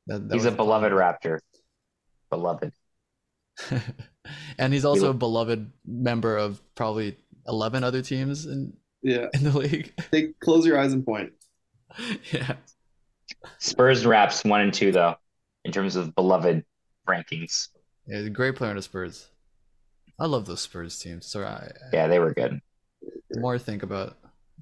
That, 0.07 0.27
that 0.29 0.33
he's 0.35 0.45
a 0.45 0.49
the 0.51 0.55
plan. 0.55 0.65
beloved 0.65 0.91
Raptor. 0.93 1.39
Beloved. 2.29 2.71
and 4.57 4.73
he's 4.73 4.85
also 4.85 5.05
lo- 5.05 5.09
a 5.11 5.13
beloved 5.13 5.71
member 5.85 6.37
of 6.37 6.61
probably 6.75 7.17
11 7.47 7.83
other 7.83 8.01
teams 8.01 8.45
in, 8.45 8.73
Yeah, 9.03 9.27
in 9.33 9.43
the 9.43 9.57
league. 9.57 9.93
They 10.11 10.29
close 10.41 10.65
your 10.65 10.79
eyes 10.79 10.93
and 10.93 11.05
point. 11.05 11.33
yeah. 12.31 12.55
Spurs 13.59 14.01
and 14.01 14.09
Raps 14.09 14.43
one 14.43 14.61
and 14.61 14.73
two 14.73 14.91
though, 14.91 15.15
in 15.65 15.71
terms 15.71 15.95
of 15.95 16.13
beloved 16.15 16.63
rankings. 17.07 17.69
yeah, 18.07 18.27
great 18.29 18.55
player 18.55 18.71
in 18.71 18.77
the 18.77 18.81
Spurs. 18.81 19.29
I 20.19 20.25
love 20.25 20.45
those 20.45 20.61
Spurs 20.61 20.99
teams. 20.99 21.25
So 21.25 21.43
I, 21.43 21.71
Yeah, 21.93 22.07
they 22.07 22.19
were 22.19 22.33
good. 22.33 22.59
the 23.29 23.39
more 23.39 23.55
I 23.55 23.57
think 23.57 23.83
about 23.83 24.17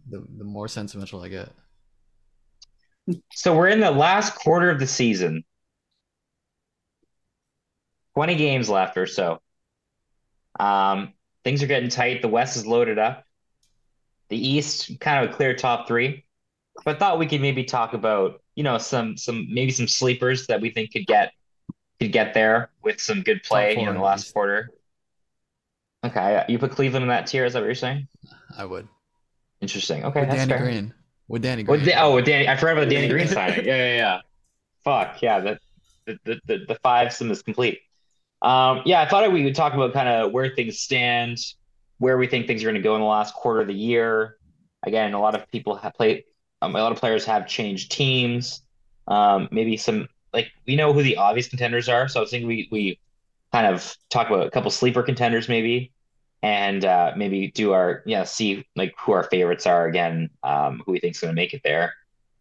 the, 0.10 0.25
the 0.38 0.43
more 0.45 0.67
sentimental 0.67 1.21
I 1.21 1.27
get. 1.27 1.49
So 3.34 3.55
we're 3.58 3.67
in 3.69 3.79
the 3.79 3.91
last 3.91 4.36
quarter 4.36 4.69
of 4.69 4.79
the 4.79 4.88
season. 4.88 5.43
20 8.15 8.36
games 8.36 8.69
left 8.69 8.97
or 8.97 9.05
so. 9.05 9.39
Um, 10.60 11.13
things 11.43 11.63
are 11.63 11.67
getting 11.67 11.89
tight. 11.89 12.21
The 12.21 12.27
West 12.27 12.58
is 12.58 12.65
loaded 12.65 12.99
up. 12.99 13.23
The 14.29 14.38
East, 14.38 14.99
kind 14.99 15.23
of 15.25 15.32
a 15.32 15.34
clear 15.36 15.55
top 15.55 15.88
three. 15.88 16.25
But 16.86 16.95
I 16.95 16.99
thought 16.99 17.19
we 17.19 17.25
could 17.27 17.41
maybe 17.41 17.63
talk 17.63 17.93
about, 17.93 18.41
you 18.59 18.63
know, 18.63 18.77
some 18.77 19.15
some 19.15 19.47
maybe 19.49 19.71
some 19.71 19.87
sleepers 19.87 20.47
that 20.47 20.59
we 20.59 20.69
think 20.69 20.91
could 20.91 21.07
get 21.07 21.31
could 21.97 22.11
get 22.11 22.33
there 22.33 22.69
with 22.83 22.99
some 22.99 23.21
good 23.21 23.41
play 23.41 23.73
in 23.77 23.93
the 23.93 24.01
last 24.01 24.33
quarter. 24.33 24.69
Okay, 26.05 26.43
you 26.49 26.59
put 26.59 26.71
Cleveland 26.71 27.03
in 27.03 27.07
that 27.07 27.25
tier, 27.25 27.45
is 27.45 27.53
that 27.53 27.59
what 27.59 27.67
you're 27.67 27.75
saying? 27.75 28.09
I 28.57 28.65
would. 28.65 28.85
Interesting. 29.61 30.03
Okay, 30.03 30.19
With 30.19 30.29
that's 30.29 30.41
Danny 30.41 30.49
fair. 30.49 30.59
Green. 30.59 30.93
With 31.29 31.41
Danny 31.41 31.63
Green. 31.63 31.79
With 31.79 31.87
Da- 31.87 32.01
oh, 32.01 32.15
with 32.15 32.25
Danny, 32.25 32.49
I 32.49 32.57
forgot 32.57 32.79
about 32.79 32.89
Danny 32.89 33.07
Green 33.07 33.27
signing. 33.37 33.65
Yeah, 33.65 33.77
yeah, 33.77 33.95
yeah. 33.95 34.21
Fuck 34.83 35.21
yeah, 35.21 35.39
the 35.39 35.59
the 36.05 36.19
the, 36.25 36.41
the, 36.45 36.65
the 36.67 36.75
five 36.83 37.13
sim 37.13 37.31
is 37.31 37.41
complete. 37.41 37.79
Um, 38.41 38.81
yeah, 38.83 38.99
I 38.99 39.07
thought 39.07 39.31
we 39.31 39.45
would 39.45 39.55
talk 39.55 39.73
about 39.73 39.93
kind 39.93 40.09
of 40.09 40.33
where 40.33 40.49
things 40.49 40.79
stand, 40.79 41.37
where 41.99 42.17
we 42.17 42.27
think 42.27 42.45
things 42.45 42.61
are 42.63 42.65
going 42.65 42.75
to 42.75 42.81
go 42.81 42.95
in 42.95 43.01
the 43.01 43.07
last 43.07 43.33
quarter 43.35 43.61
of 43.61 43.67
the 43.67 43.73
year. 43.73 44.35
Again, 44.83 45.13
a 45.13 45.21
lot 45.21 45.33
of 45.33 45.49
people 45.49 45.77
have 45.77 45.93
played. 45.93 46.25
Um, 46.61 46.75
a 46.75 46.81
lot 46.81 46.91
of 46.91 46.97
players 46.97 47.25
have 47.25 47.47
changed 47.47 47.91
teams. 47.91 48.61
Um, 49.07 49.49
maybe 49.51 49.77
some 49.77 50.07
like 50.33 50.51
we 50.67 50.75
know 50.75 50.93
who 50.93 51.03
the 51.03 51.17
obvious 51.17 51.47
contenders 51.47 51.89
are, 51.89 52.07
so 52.07 52.19
I 52.19 52.21
was 52.21 52.31
thinking 52.31 52.47
we 52.47 52.67
we 52.71 52.99
kind 53.51 53.67
of 53.67 53.95
talk 54.09 54.27
about 54.27 54.45
a 54.45 54.51
couple 54.51 54.69
sleeper 54.71 55.01
contenders 55.01 55.49
maybe, 55.49 55.91
and 56.43 56.85
uh, 56.85 57.13
maybe 57.15 57.51
do 57.51 57.73
our 57.73 58.03
yeah 58.05 58.23
see 58.23 58.65
like 58.75 58.93
who 58.99 59.13
our 59.13 59.23
favorites 59.23 59.65
are 59.65 59.87
again, 59.87 60.29
um, 60.43 60.83
who 60.85 60.91
we 60.91 60.99
think's 60.99 61.19
going 61.19 61.31
to 61.31 61.35
make 61.35 61.53
it 61.53 61.61
there. 61.63 61.95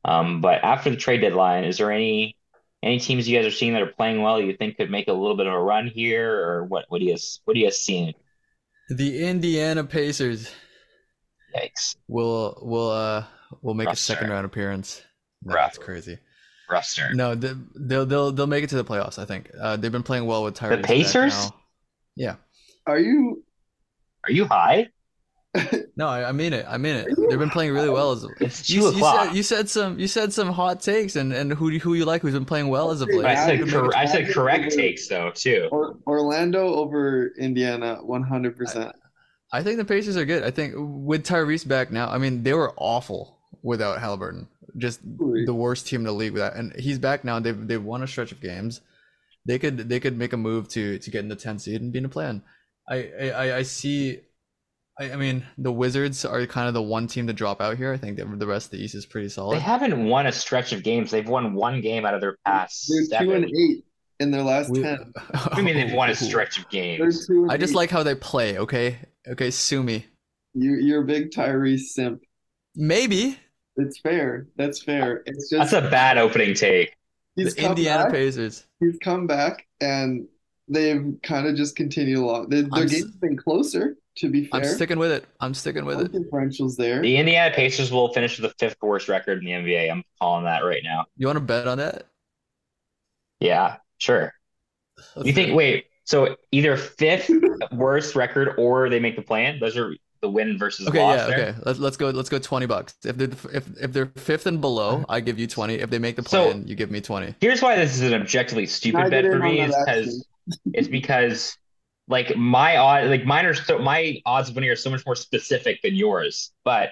Um, 0.05 0.41
but 0.41 0.63
after 0.63 0.91
the 0.91 0.97
trade 0.97 1.21
deadline, 1.21 1.65
is 1.65 1.79
there 1.79 1.93
any 1.93 2.37
any 2.83 2.99
teams 3.01 3.29
you 3.29 3.37
guys 3.37 3.47
are 3.47 3.55
seeing 3.55 3.73
that 3.73 3.83
are 3.83 3.87
playing 3.87 4.23
well 4.23 4.41
you 4.41 4.57
think 4.57 4.77
could 4.77 4.91
make 4.91 5.09
a 5.09 5.13
little 5.13 5.37
bit 5.37 5.47
of 5.47 5.53
a 5.53 5.61
run 5.61 5.87
here, 5.87 6.33
or 6.45 6.65
what? 6.65 6.85
What 6.89 6.99
do 6.99 7.07
you 7.07 7.13
guys 7.13 7.41
what 7.45 7.55
do 7.55 7.61
you 7.61 7.67
guys 7.67 7.81
seeing? 7.81 8.13
The 8.91 9.27
Indiana 9.27 9.85
Pacers 9.85 10.51
Yikes, 11.55 11.97
will 12.09 12.59
will 12.63 12.91
uh 12.91 13.25
will 13.63 13.75
make 13.75 13.89
a 13.89 13.97
second 13.97 14.27
start. 14.27 14.33
round 14.33 14.47
appearance. 14.47 15.03
No, 15.45 15.55
Rough. 15.55 15.73
that's 15.75 15.79
crazy. 15.79 16.19
rough 16.71 16.85
start. 16.85 17.15
No, 17.15 17.35
they- 17.35 17.55
they'll 17.77 18.07
they'll 18.07 18.33
they'll 18.33 18.47
make 18.47 18.65
it 18.65 18.71
to 18.71 18.77
the 18.77 18.85
playoffs. 18.85 19.19
I 19.19 19.25
think. 19.25 19.51
Uh, 19.59 19.77
they've 19.77 19.93
been 19.93 20.03
playing 20.03 20.27
well 20.27 20.45
with 20.45 20.57
Tyrese. 20.57 20.77
back 20.83 20.85
Pacers? 20.85 21.35
now. 21.35 21.55
Yeah. 22.17 22.35
Are 22.87 22.99
you? 22.99 23.45
Are 24.25 24.33
you 24.33 24.45
high? 24.47 24.89
No, 25.97 26.07
I, 26.07 26.29
I 26.29 26.33
mean 26.33 26.53
it. 26.53 26.65
I 26.69 26.79
mean 26.79 26.95
it. 26.95 27.09
They've 27.29 27.39
been 27.41 27.51
playing 27.51 27.73
really 27.73 27.89
well 27.89 28.13
as. 28.13 28.25
It's 28.41 28.65
two 28.69 28.75
You, 28.75 28.83
you 28.83 28.89
o'clock. 28.91 29.27
said 29.29 29.35
you 29.37 29.43
said 29.43 29.69
some 29.69 29.99
you 29.99 30.07
said 30.07 30.33
some 30.33 30.49
hot 30.53 30.81
takes 30.81 31.17
and 31.17 31.33
and 31.33 31.53
who 31.53 31.77
who 31.81 31.95
you 31.95 32.05
like 32.05 32.23
who's 32.23 32.35
been 32.35 32.45
playing 32.45 32.69
well 32.69 32.93
as 32.93 33.01
of 33.01 33.09
late. 33.09 33.25
I 33.25 33.35
said 33.35 33.69
cor- 33.69 33.97
I 33.97 34.05
said 34.05 34.21
happen. 34.21 34.35
correct 34.35 34.73
takes 34.77 35.09
though 35.09 35.33
too. 35.35 35.69
Or, 35.73 35.97
Orlando 36.07 36.73
over 36.75 37.33
Indiana, 37.37 37.97
one 38.03 38.23
hundred 38.23 38.57
percent. 38.57 38.95
I 39.53 39.65
think 39.65 39.79
the 39.79 39.85
Pacers 39.85 40.17
are 40.17 40.25
good. 40.25 40.45
I 40.45 40.53
think 40.53 40.75
with 40.77 41.27
Tyrese 41.27 41.67
back 41.67 41.91
now, 41.91 42.09
I 42.09 42.19
mean 42.19 42.45
they 42.45 42.53
were 42.55 42.73
awful 42.77 43.38
without 43.63 43.99
Haliburton. 43.99 44.47
Just 44.77 45.01
the 45.05 45.55
worst 45.55 45.87
team 45.87 46.01
in 46.01 46.07
the 46.07 46.13
league 46.13 46.33
with 46.33 46.43
that. 46.43 46.55
And 46.57 46.73
he's 46.79 46.99
back 46.99 47.25
now. 47.25 47.41
They've 47.41 47.67
they've 47.67 47.83
won 47.83 48.03
a 48.03 48.07
stretch 48.07 48.33
of 48.33 48.41
games. 48.41 48.81
They 49.47 49.59
could 49.59 49.89
they 49.89 49.99
could 50.01 50.17
make 50.17 50.33
a 50.33 50.37
move 50.37 50.69
to 50.69 50.99
to 50.99 51.11
get 51.11 51.21
in 51.21 51.29
the 51.29 51.37
10th 51.37 51.63
seed 51.63 51.81
and 51.81 51.93
be 51.93 51.99
in 51.99 52.05
a 52.05 52.09
plan. 52.09 52.43
I 52.89 53.11
I, 53.21 53.31
I- 53.31 53.57
I 53.59 53.63
see. 53.63 54.21
I, 55.01 55.13
I 55.13 55.17
mean 55.17 55.47
the 55.57 55.73
Wizards 55.73 56.25
are 56.25 56.45
kind 56.47 56.69
of 56.69 56.75
the 56.75 56.83
one 56.83 57.07
team 57.07 57.27
to 57.29 57.33
drop 57.33 57.61
out 57.61 57.77
here. 57.77 57.93
I 57.93 57.97
think 57.97 58.19
that 58.19 58.39
the 58.39 58.47
rest 58.47 58.67
of 58.67 58.71
the 58.73 58.85
East 58.85 58.95
is 58.95 59.07
pretty 59.07 59.29
solid. 59.29 59.57
They 59.57 59.61
haven't 59.61 60.07
won 60.07 60.27
a 60.27 60.33
stretch 60.33 60.73
of 60.73 60.83
games. 60.83 61.11
They've 61.11 61.29
won 61.29 61.55
one 61.55 61.81
game 61.81 62.05
out 62.05 62.15
of 62.15 62.21
their 62.21 62.37
past 62.45 62.91
They're 63.11 63.21
two 63.21 63.33
and 63.33 63.45
eight 63.45 63.85
in 64.21 64.31
their 64.33 64.43
last 64.43 64.71
We- 64.71 64.83
ten. 64.83 65.13
I 65.35 65.63
mean 65.63 65.77
they've 65.77 65.93
won 65.95 66.11
a 66.11 66.15
stretch 66.15 66.59
of 66.59 66.69
games? 66.69 67.29
I 67.49 67.57
just 67.57 67.73
eight. 67.73 67.77
like 67.77 67.91
how 67.91 68.03
they 68.03 68.15
play. 68.17 68.59
Okay, 68.59 68.99
okay, 69.29 69.51
sue 69.51 69.83
me. 69.83 70.07
you. 70.55 70.75
You're 70.75 71.03
a 71.03 71.07
big 71.07 71.31
Tyrese 71.31 71.87
simp. 71.95 72.21
Maybe 72.75 73.39
It's 73.79 73.99
fair. 74.01 74.47
That's 74.57 74.83
fair. 74.83 75.23
It's 75.27 75.51
just 75.51 75.71
That's 75.71 75.87
a 75.87 75.89
bad 75.89 76.19
opening 76.19 76.55
take. 76.55 76.95
he's 77.37 77.55
the 77.55 77.65
Indiana 77.65 78.05
back. 78.05 78.13
Pacers. 78.13 78.67
He's 78.81 78.99
come 79.03 79.27
back 79.27 79.67
and 79.81 80.27
they've 80.69 81.17
kind 81.23 81.47
of 81.47 81.57
just 81.57 81.77
continued 81.77 82.19
along. 82.19 82.49
Their, 82.49 82.63
their 82.63 82.87
game's 82.87 83.17
been 83.17 83.37
closer. 83.37 83.97
To 84.17 84.29
be 84.29 84.47
fair, 84.47 84.61
I'm 84.63 84.67
sticking 84.67 84.99
with 84.99 85.13
it. 85.13 85.27
I'm 85.39 85.55
sticking 85.55 85.85
with 85.85 86.01
it. 86.01 86.13
differentials 86.13 86.75
there. 86.77 87.01
The 87.01 87.17
Indiana 87.17 87.55
Pacers 87.55 87.93
will 87.93 88.13
finish 88.13 88.37
with 88.41 88.51
the 88.51 88.57
fifth 88.59 88.79
worst 88.83 89.09
record 89.09 89.39
in 89.39 89.45
the 89.45 89.53
NBA. 89.53 89.89
I'm 89.93 90.03
calling 90.21 90.45
that 90.45 90.65
right 90.65 90.83
now. 90.83 91.07
You 91.17 91.29
want 91.29 91.37
to 91.37 91.45
bet 91.45 91.69
on 91.69 91.79
that? 91.79 92.07
Yeah, 93.39 93.77
sure. 93.99 94.33
Let's 95.15 95.29
You 95.29 95.33
do 95.33 95.45
think? 95.45 95.57
Wait. 95.57 95.85
So 96.03 96.37
either 96.51 96.77
fifth 96.77 97.31
worst 97.71 98.17
record 98.17 98.55
or 98.59 98.89
they 98.89 98.99
make 98.99 99.15
the 99.15 99.23
plan. 99.23 99.61
Those 99.61 99.77
are 99.77 99.95
the 100.21 100.29
win 100.29 100.59
versus 100.59 100.89
Okay, 100.89 101.01
loss. 101.01 101.19
yeah, 101.19 101.27
there. 101.27 101.49
okay. 101.49 101.59
Let's 101.65 101.79
let's 101.79 101.97
go. 101.97 102.11
Let's 102.11 102.29
go 102.29 102.39
twenty 102.39 102.67
bucks. 102.67 102.95
If 103.05 103.17
they're 103.17 103.31
if 103.53 103.69
if 103.81 103.93
they're 103.93 104.13
fifth 104.17 104.47
and 104.47 104.61
below, 104.61 104.97
mm-hmm. 104.97 105.11
I 105.11 105.21
give 105.21 105.39
you 105.39 105.47
twenty. 105.47 105.75
If 105.75 105.91
they 105.91 105.99
make 105.99 106.17
the 106.17 106.23
So- 106.23 106.51
plan, 106.53 106.67
you 106.67 106.75
give 106.75 106.91
me 106.91 107.01
twenty. 107.01 107.35
Here's 107.41 107.63
why 107.63 107.77
this 107.77 107.95
is 107.95 108.03
an 108.03 108.21
objectively 108.21 108.65
Can 108.65 108.71
I 108.71 108.75
stupid 108.75 109.11
bet 109.11 109.25
for 109.25 109.39
me 109.39 109.61
is 109.61 109.75
because 109.85 110.27
it's 110.73 110.89
because 110.89 111.57
like 112.09 112.37
my 112.37 112.77
odd 112.77 113.07
like 113.09 113.25
mine 113.25 113.47
are 113.47 113.55
so 113.55 113.79
my 113.79 114.21
odds 114.25 114.49
of 114.49 114.55
winning 114.55 114.71
are 114.71 114.77
so 114.77 114.91
much 114.91 115.05
more 115.05 115.15
specific 115.17 115.81
than 115.83 115.95
yours. 115.95 116.53
But 116.65 116.91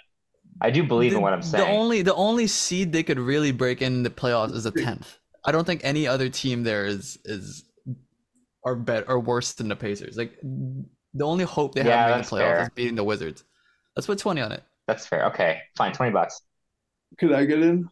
I 0.60 0.70
do 0.70 0.82
believe 0.84 1.12
the, 1.12 1.16
in 1.18 1.22
what 1.22 1.32
I'm 1.32 1.42
saying. 1.42 1.64
The 1.64 1.70
only 1.70 2.02
the 2.02 2.14
only 2.14 2.46
seed 2.46 2.92
they 2.92 3.02
could 3.02 3.18
really 3.18 3.52
break 3.52 3.82
in 3.82 4.02
the 4.02 4.10
playoffs 4.10 4.54
is 4.54 4.66
a 4.66 4.70
tenth. 4.70 5.18
I 5.44 5.52
don't 5.52 5.64
think 5.64 5.82
any 5.84 6.06
other 6.06 6.28
team 6.28 6.64
there 6.64 6.86
is 6.86 7.18
is 7.24 7.64
are 8.64 8.74
bet 8.74 9.04
or 9.08 9.20
worse 9.20 9.52
than 9.54 9.68
the 9.68 9.76
Pacers. 9.76 10.16
Like 10.16 10.38
the 11.16 11.24
only 11.26 11.44
hope 11.44 11.74
they 11.74 11.84
Yeah, 11.84 12.08
have 12.08 12.16
in 12.16 12.22
the 12.22 12.28
playoffs 12.28 12.38
fair. 12.56 12.62
is 12.62 12.68
beating 12.74 12.94
the 12.94 13.04
Wizards. 13.04 13.44
Let's 13.96 14.06
put 14.06 14.18
twenty 14.18 14.40
on 14.40 14.52
it. 14.52 14.62
That's 14.86 15.06
fair. 15.06 15.26
Okay, 15.26 15.60
fine. 15.76 15.92
Twenty 15.92 16.12
bucks. 16.12 16.40
Could 17.18 17.32
I 17.32 17.44
get 17.44 17.60
in? 17.62 17.88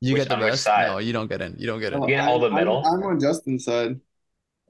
You 0.00 0.12
Which- 0.14 0.22
get 0.22 0.28
the 0.28 0.34
on 0.36 0.42
rest. 0.42 0.62
side? 0.62 0.86
No, 0.88 0.98
you 0.98 1.12
don't 1.12 1.28
get 1.28 1.40
in. 1.40 1.56
You 1.58 1.66
don't 1.66 1.80
get 1.80 1.92
in. 1.92 2.02
Oh, 2.02 2.06
get 2.06 2.20
all 2.28 2.38
the 2.38 2.50
middle? 2.50 2.84
I'm, 2.86 2.94
I'm 3.00 3.02
on 3.04 3.20
Justin's 3.20 3.64
side. 3.64 3.98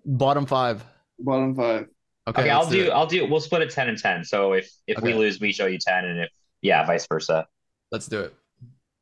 Bottom 0.04 0.46
five. 0.46 0.84
Bottom 1.18 1.54
five. 1.56 1.86
Okay, 2.28 2.42
Okay, 2.42 2.50
I'll 2.50 2.68
do. 2.68 2.84
it. 2.84 2.90
I'll 2.90 3.06
do. 3.06 3.26
We'll 3.26 3.40
split 3.40 3.62
it 3.62 3.70
ten 3.70 3.88
and 3.88 3.98
ten. 3.98 4.24
So 4.24 4.52
if 4.52 4.70
if 4.86 5.00
we 5.02 5.14
lose, 5.14 5.40
we 5.40 5.52
show 5.52 5.66
you 5.66 5.78
ten, 5.78 6.04
and 6.04 6.20
if 6.20 6.30
yeah, 6.62 6.84
vice 6.86 7.06
versa. 7.06 7.46
Let's 7.90 8.06
do 8.06 8.20
it. 8.20 8.34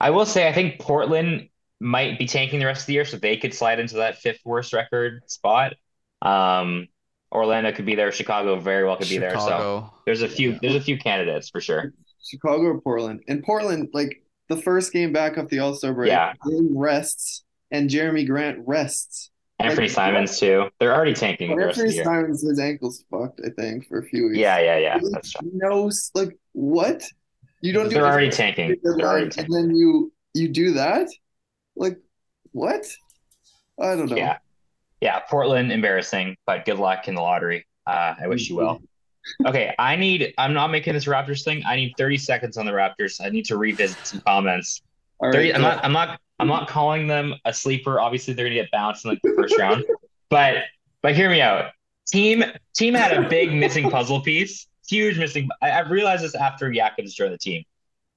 I 0.00 0.10
will 0.10 0.26
say 0.26 0.46
I 0.48 0.52
think 0.52 0.78
Portland 0.80 1.48
might 1.80 2.18
be 2.18 2.26
tanking 2.26 2.58
the 2.60 2.66
rest 2.66 2.82
of 2.82 2.86
the 2.86 2.94
year, 2.94 3.04
so 3.04 3.16
they 3.18 3.36
could 3.36 3.52
slide 3.54 3.80
into 3.80 3.96
that 3.96 4.18
fifth 4.18 4.40
worst 4.44 4.72
record 4.72 5.22
spot. 5.26 5.74
Um, 6.22 6.88
Orlando 7.34 7.72
could 7.72 7.84
be 7.84 7.94
there. 7.94 8.12
Chicago 8.12 8.58
very 8.58 8.84
well 8.84 8.96
could 8.96 9.08
be 9.08 9.18
there. 9.18 9.38
So 9.38 9.90
there's 10.06 10.22
a 10.22 10.28
few. 10.28 10.52
Yeah. 10.52 10.58
There's 10.62 10.74
a 10.76 10.80
few 10.80 10.96
candidates 10.98 11.50
for 11.50 11.60
sure. 11.60 11.92
Chicago 12.24 12.62
or 12.62 12.80
Portland? 12.80 13.22
And 13.28 13.42
Portland, 13.42 13.88
like 13.92 14.22
the 14.48 14.56
first 14.56 14.92
game 14.92 15.12
back 15.12 15.36
off 15.36 15.48
the 15.48 15.58
All 15.58 15.74
Star 15.74 15.92
break, 15.92 16.08
Yeah. 16.10 16.32
Dame 16.48 16.76
rests 16.76 17.44
and 17.70 17.90
Jerami 17.90 18.26
Grant 18.26 18.58
rests. 18.66 19.30
Anthony 19.60 19.86
Like, 19.86 19.94
Simons 19.94 20.38
too. 20.38 20.68
They're 20.80 20.94
already 20.94 21.14
tanking 21.14 21.50
the 21.50 21.56
rest 21.56 21.78
of 21.78 21.84
Anthony 21.84 21.88
the 21.90 21.94
year. 21.96 22.04
Simons, 22.04 22.42
his 22.42 22.58
ankle's 22.58 23.04
fucked, 23.10 23.40
I 23.44 23.50
think, 23.50 23.86
for 23.88 23.98
a 23.98 24.02
few 24.04 24.26
weeks. 24.26 24.38
Yeah, 24.38 24.58
yeah, 24.58 24.78
yeah. 24.78 24.98
That's 25.12 25.32
true. 25.32 25.50
No, 25.54 25.90
like 26.14 26.36
what? 26.52 27.04
You 27.60 27.72
don't 27.72 27.88
do 27.88 27.94
They're 27.94 28.06
already 28.06 28.30
tanking. 28.30 28.76
They're 28.82 28.92
already 28.94 29.28
deadline, 29.28 29.30
tanking. 29.30 29.54
and 29.56 29.70
then 29.70 29.76
you 29.76 30.12
you 30.34 30.48
do 30.48 30.72
that? 30.72 31.08
Like 31.76 31.98
what? 32.52 32.84
I 33.80 33.96
don't 33.96 34.10
know. 34.10 34.16
Yeah. 34.16 34.38
Yeah. 35.04 35.20
Portland, 35.20 35.70
embarrassing, 35.70 36.36
but 36.46 36.64
good 36.64 36.78
luck 36.78 37.06
in 37.08 37.14
the 37.14 37.20
lottery. 37.20 37.66
Uh, 37.86 38.14
I 38.20 38.26
wish 38.26 38.48
you 38.48 38.56
well. 38.56 38.80
Okay, 39.46 39.74
I 39.78 39.96
need. 39.96 40.34
I'm 40.36 40.52
not 40.52 40.70
making 40.70 40.94
this 40.94 41.04
Raptors 41.04 41.44
thing. 41.44 41.62
I 41.66 41.76
need 41.76 41.94
30 41.96 42.16
seconds 42.18 42.56
on 42.56 42.66
the 42.66 42.72
Raptors. 42.72 43.24
I 43.24 43.28
need 43.28 43.44
to 43.46 43.56
revisit 43.56 44.06
some 44.06 44.20
comments. 44.20 44.82
All 45.18 45.30
30, 45.30 45.38
right. 45.48 45.54
I'm 45.54 45.62
not. 45.62 45.84
I'm 45.84 45.92
not. 45.92 46.20
I'm 46.40 46.48
not 46.48 46.68
calling 46.68 47.06
them 47.06 47.34
a 47.44 47.52
sleeper. 47.54 48.00
Obviously, 48.00 48.34
they're 48.34 48.46
gonna 48.46 48.56
get 48.56 48.70
bounced 48.70 49.04
in 49.04 49.10
like 49.10 49.20
the 49.22 49.32
first 49.36 49.56
round. 49.58 49.84
But 50.30 50.64
but 51.02 51.14
hear 51.14 51.30
me 51.30 51.40
out. 51.40 51.72
Team 52.06 52.44
team 52.74 52.94
had 52.94 53.12
a 53.12 53.28
big 53.28 53.52
missing 53.52 53.90
puzzle 53.90 54.20
piece. 54.20 54.66
Huge 54.88 55.18
missing. 55.18 55.48
I, 55.62 55.70
I 55.70 55.80
realized 55.88 56.24
this 56.24 56.34
after 56.34 56.70
Jakobs 56.72 57.14
joined 57.14 57.32
the 57.32 57.38
team. 57.38 57.62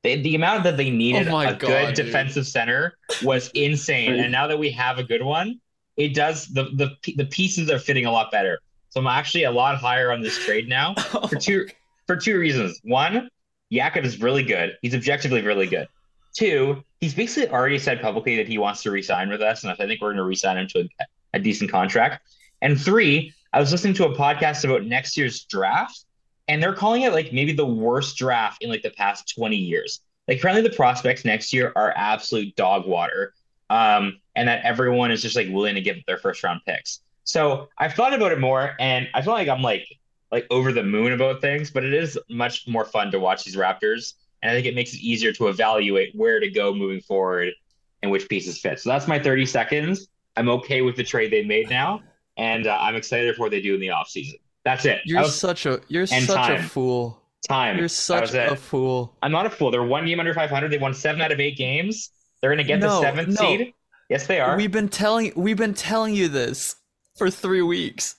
They, 0.04 0.22
the 0.22 0.36
amount 0.36 0.64
that 0.64 0.78
they 0.78 0.90
needed 0.90 1.28
Oh 1.28 1.32
my 1.32 1.52
a 1.52 1.56
God, 1.56 1.60
good 1.60 1.96
dude. 1.96 2.06
defensive 2.08 2.48
center 2.48 2.98
was 3.24 3.50
insane. 3.54 4.20
And 4.20 4.32
now 4.32 4.48
that 4.48 4.58
we 4.60 4.72
have 4.72 5.00
a 5.00 5.04
good 5.04 5.22
one, 5.22 5.60
it 5.98 6.14
does 6.14 6.48
the 6.48 6.66
the 6.74 7.14
the 7.16 7.26
pieces 7.26 7.70
are 7.70 7.80
fitting 7.80 8.06
a 8.06 8.12
lot 8.12 8.32
better. 8.32 8.60
So 8.90 9.02
I'm 9.02 9.08
actually 9.08 9.44
a 9.44 9.52
lot 9.52 9.78
higher 9.78 10.12
on 10.12 10.22
this 10.22 10.38
trade 10.38 10.70
now 10.70 10.96
oh 11.14 11.28
for 11.28 11.36
two 11.36 11.68
for 12.06 12.16
two 12.16 12.40
reasons. 12.40 12.80
One, 12.84 13.30
Jakob 13.72 14.06
is 14.06 14.22
really 14.22 14.44
good. 14.44 14.78
He's 14.82 14.96
objectively 14.96 15.42
really 15.42 15.68
good. 15.68 15.88
Two, 16.34 16.84
he's 17.02 17.16
basically 17.16 17.50
already 17.50 17.80
said 17.80 18.02
publicly 18.02 18.38
that 18.38 18.48
he 18.48 18.58
wants 18.58 18.84
to 18.84 18.92
resign 18.92 19.30
with 19.30 19.42
us, 19.42 19.64
and 19.64 19.72
I 19.72 19.76
think 19.76 20.02
we're 20.02 20.10
going 20.10 20.18
to 20.18 20.24
resign 20.24 20.58
him 20.58 20.68
to 20.68 20.80
a, 20.82 21.06
a 21.34 21.40
decent 21.40 21.72
contract. 21.72 22.22
And 22.62 22.80
three, 22.80 23.34
I 23.54 23.60
was 23.60 23.72
listening 23.72 23.96
to 23.96 24.06
a 24.06 24.16
podcast 24.16 24.64
about 24.64 24.86
next 24.86 25.18
year's 25.18 25.46
draft, 25.46 26.06
and 26.48 26.62
they're 26.62 26.74
calling 26.74 27.02
it 27.02 27.14
like 27.14 27.34
maybe 27.34 27.54
the 27.54 27.66
worst 27.66 28.18
draft 28.18 28.64
in 28.64 28.70
like 28.70 28.84
the 28.84 28.92
past 28.92 29.34
20 29.36 29.56
years. 29.56 30.02
Like 30.28 30.40
apparently 30.40 30.68
the 30.68 30.76
prospects 30.76 31.26
next 31.26 31.54
year 31.54 31.72
are 31.76 31.94
absolute 31.96 32.56
dog 32.56 32.86
water. 32.86 33.34
Um, 33.70 34.20
and 34.36 34.48
that 34.48 34.64
everyone 34.64 35.12
is 35.12 35.22
just 35.22 35.36
like 35.36 35.48
willing 35.50 35.76
to 35.76 35.82
give 35.82 35.98
their 36.06 36.18
first 36.18 36.44
round 36.44 36.62
picks. 36.66 37.02
So 37.24 37.68
I've 37.78 37.94
thought 37.94 38.14
about 38.14 38.32
it 38.32 38.40
more 38.40 38.76
and 38.80 39.10
I 39.14 39.22
feel 39.22 39.34
like 39.34 39.50
I'm 39.50 39.62
like 39.62 39.86
like 40.32 40.46
over 40.50 40.72
the 40.72 40.84
moon 40.84 41.14
about 41.14 41.42
things, 41.42 41.72
but 41.72 41.84
it 41.84 41.94
is 41.94 42.20
much 42.30 42.68
more 42.68 42.86
fun 42.86 43.12
to 43.12 43.20
watch 43.20 43.44
these 43.44 43.56
Raptors. 43.56 44.14
And 44.42 44.52
I 44.52 44.54
think 44.54 44.68
it 44.68 44.76
makes 44.76 44.94
it 44.94 45.00
easier 45.00 45.32
to 45.34 45.48
evaluate 45.48 46.16
where 46.16 46.40
to 46.40 46.50
go 46.50 46.74
moving 46.74 47.02
forward 47.02 47.54
and 48.02 48.12
which 48.12 48.28
pieces 48.30 48.60
fit. 48.60 48.80
So 48.80 48.90
that's 48.90 49.08
my 49.08 49.20
30 49.20 49.46
seconds. 49.46 50.08
I'm 50.36 50.50
okay 50.50 50.82
with 50.82 50.96
the 50.96 51.04
trade 51.04 51.32
they 51.32 51.44
made 51.44 51.70
now, 51.70 52.04
and 52.38 52.68
uh, 52.68 52.78
I'm 52.80 52.96
excited 52.96 53.36
for 53.36 53.44
what 53.44 53.52
they 53.52 53.62
do 53.62 53.74
in 53.74 53.80
the 53.80 53.88
offseason. 53.88 54.40
That's 54.64 54.86
it. 54.86 55.00
You're 55.06 55.22
was 55.22 55.38
such 55.38 55.66
a 55.66 55.82
you're 55.88 56.06
such 56.06 56.28
time. 56.28 56.60
a 56.60 56.64
fool. 56.64 57.20
time. 57.48 57.78
You're 57.78 57.88
such 57.88 58.34
a 58.34 58.56
fool. 58.56 59.16
I'm 59.24 59.32
not 59.32 59.48
a 59.48 59.50
fool. 59.50 59.72
They're 59.72 59.84
one 59.84 60.06
game 60.06 60.20
under 60.20 60.34
500. 60.34 60.70
They 60.70 60.78
won 60.78 60.94
seven 60.94 61.22
out 61.22 61.32
of 61.32 61.40
eight 61.40 61.58
games. 61.58 62.12
They're 62.42 62.50
going 62.52 62.58
to 62.60 62.64
get 62.64 62.80
the 62.82 62.88
No, 62.88 63.02
seventh 63.02 63.30
no. 63.30 63.36
seed. 63.36 63.74
Yes, 64.10 64.28
they 64.28 64.40
are. 64.40 64.56
We've 64.56 64.72
been 64.72 64.90
telling 64.90 65.34
we've 65.36 65.58
been 65.58 65.74
telling 65.74 66.14
you 66.14 66.28
this 66.30 66.76
for 67.18 67.30
three 67.30 67.62
weeks. 67.62 68.16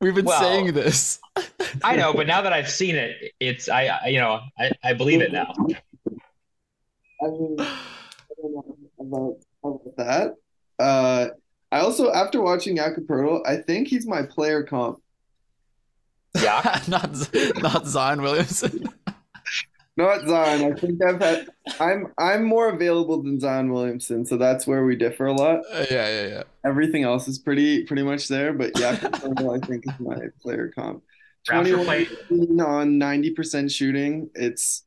We've 0.00 0.14
been 0.14 0.24
Well, 0.24 0.40
saying 0.40 0.72
this. 0.72 1.20
I 1.84 1.94
know, 1.96 2.12
but 2.12 2.26
now 2.26 2.42
that 2.42 2.52
I've 2.58 2.70
seen 2.70 2.96
it, 2.96 3.32
it's 3.38 3.68
I, 3.68 3.86
I 3.86 4.06
you 4.08 4.18
know 4.20 4.40
I, 4.58 4.72
I 4.82 4.92
believe 4.94 5.20
it 5.20 5.32
now. 5.32 5.52
I 7.22 7.28
mean, 7.28 7.56
I 7.60 7.76
don't 8.36 8.52
know 8.52 8.76
about, 8.98 9.36
about 9.62 9.96
that. 9.96 10.34
Uh, 10.78 11.28
I 11.70 11.80
also, 11.80 12.12
after 12.12 12.42
watching 12.42 12.78
Acapurdo, 12.78 13.42
I 13.46 13.56
think 13.58 13.86
he's 13.88 14.06
my 14.06 14.22
player 14.22 14.62
comp. 14.64 15.00
Yeah. 16.34 16.80
not 16.88 17.14
not 17.62 17.86
Zion 17.86 18.22
Williamson. 18.22 18.88
Not 19.96 20.26
Zion. 20.26 20.72
I 20.72 20.74
think 20.78 21.04
I've 21.04 21.20
had. 21.20 21.48
I'm 21.78 22.06
I'm 22.18 22.44
more 22.44 22.70
available 22.70 23.22
than 23.22 23.38
Zion 23.38 23.70
Williamson, 23.72 24.24
so 24.24 24.36
that's 24.38 24.66
where 24.66 24.84
we 24.84 24.96
differ 24.96 25.26
a 25.26 25.34
lot. 25.34 25.60
Uh, 25.70 25.84
yeah, 25.90 26.08
yeah, 26.08 26.26
yeah. 26.28 26.42
Everything 26.64 27.02
else 27.04 27.28
is 27.28 27.38
pretty 27.38 27.84
pretty 27.84 28.02
much 28.02 28.28
there, 28.28 28.54
but 28.54 28.78
yeah, 28.78 28.92
I 29.02 29.58
think 29.66 29.84
is 29.86 30.00
my 30.00 30.16
player 30.40 30.72
comp. 30.74 31.02
21 31.46 32.06
on 32.60 33.00
90% 33.00 33.70
shooting. 33.70 34.30
It's 34.34 34.84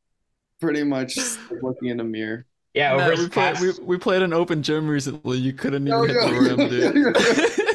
pretty 0.61 0.83
much 0.83 1.17
looking 1.61 1.89
in 1.89 1.99
a 1.99 2.03
mirror. 2.03 2.45
Yeah, 2.73 2.95
Matt, 2.95 3.11
over 3.11 3.11
we, 3.11 3.17
his 3.17 3.29
played, 3.29 3.59
we, 3.59 3.71
we 3.83 3.97
played 3.97 4.21
an 4.21 4.33
open 4.33 4.63
gym 4.63 4.87
recently. 4.87 5.37
You 5.37 5.53
couldn't 5.53 5.87
even 5.87 5.93
Oh, 5.99 6.03
hit 6.03 6.15
yeah. 6.15 6.29
the 6.29 6.39
rim, 6.55 6.69
dude. 6.69 7.74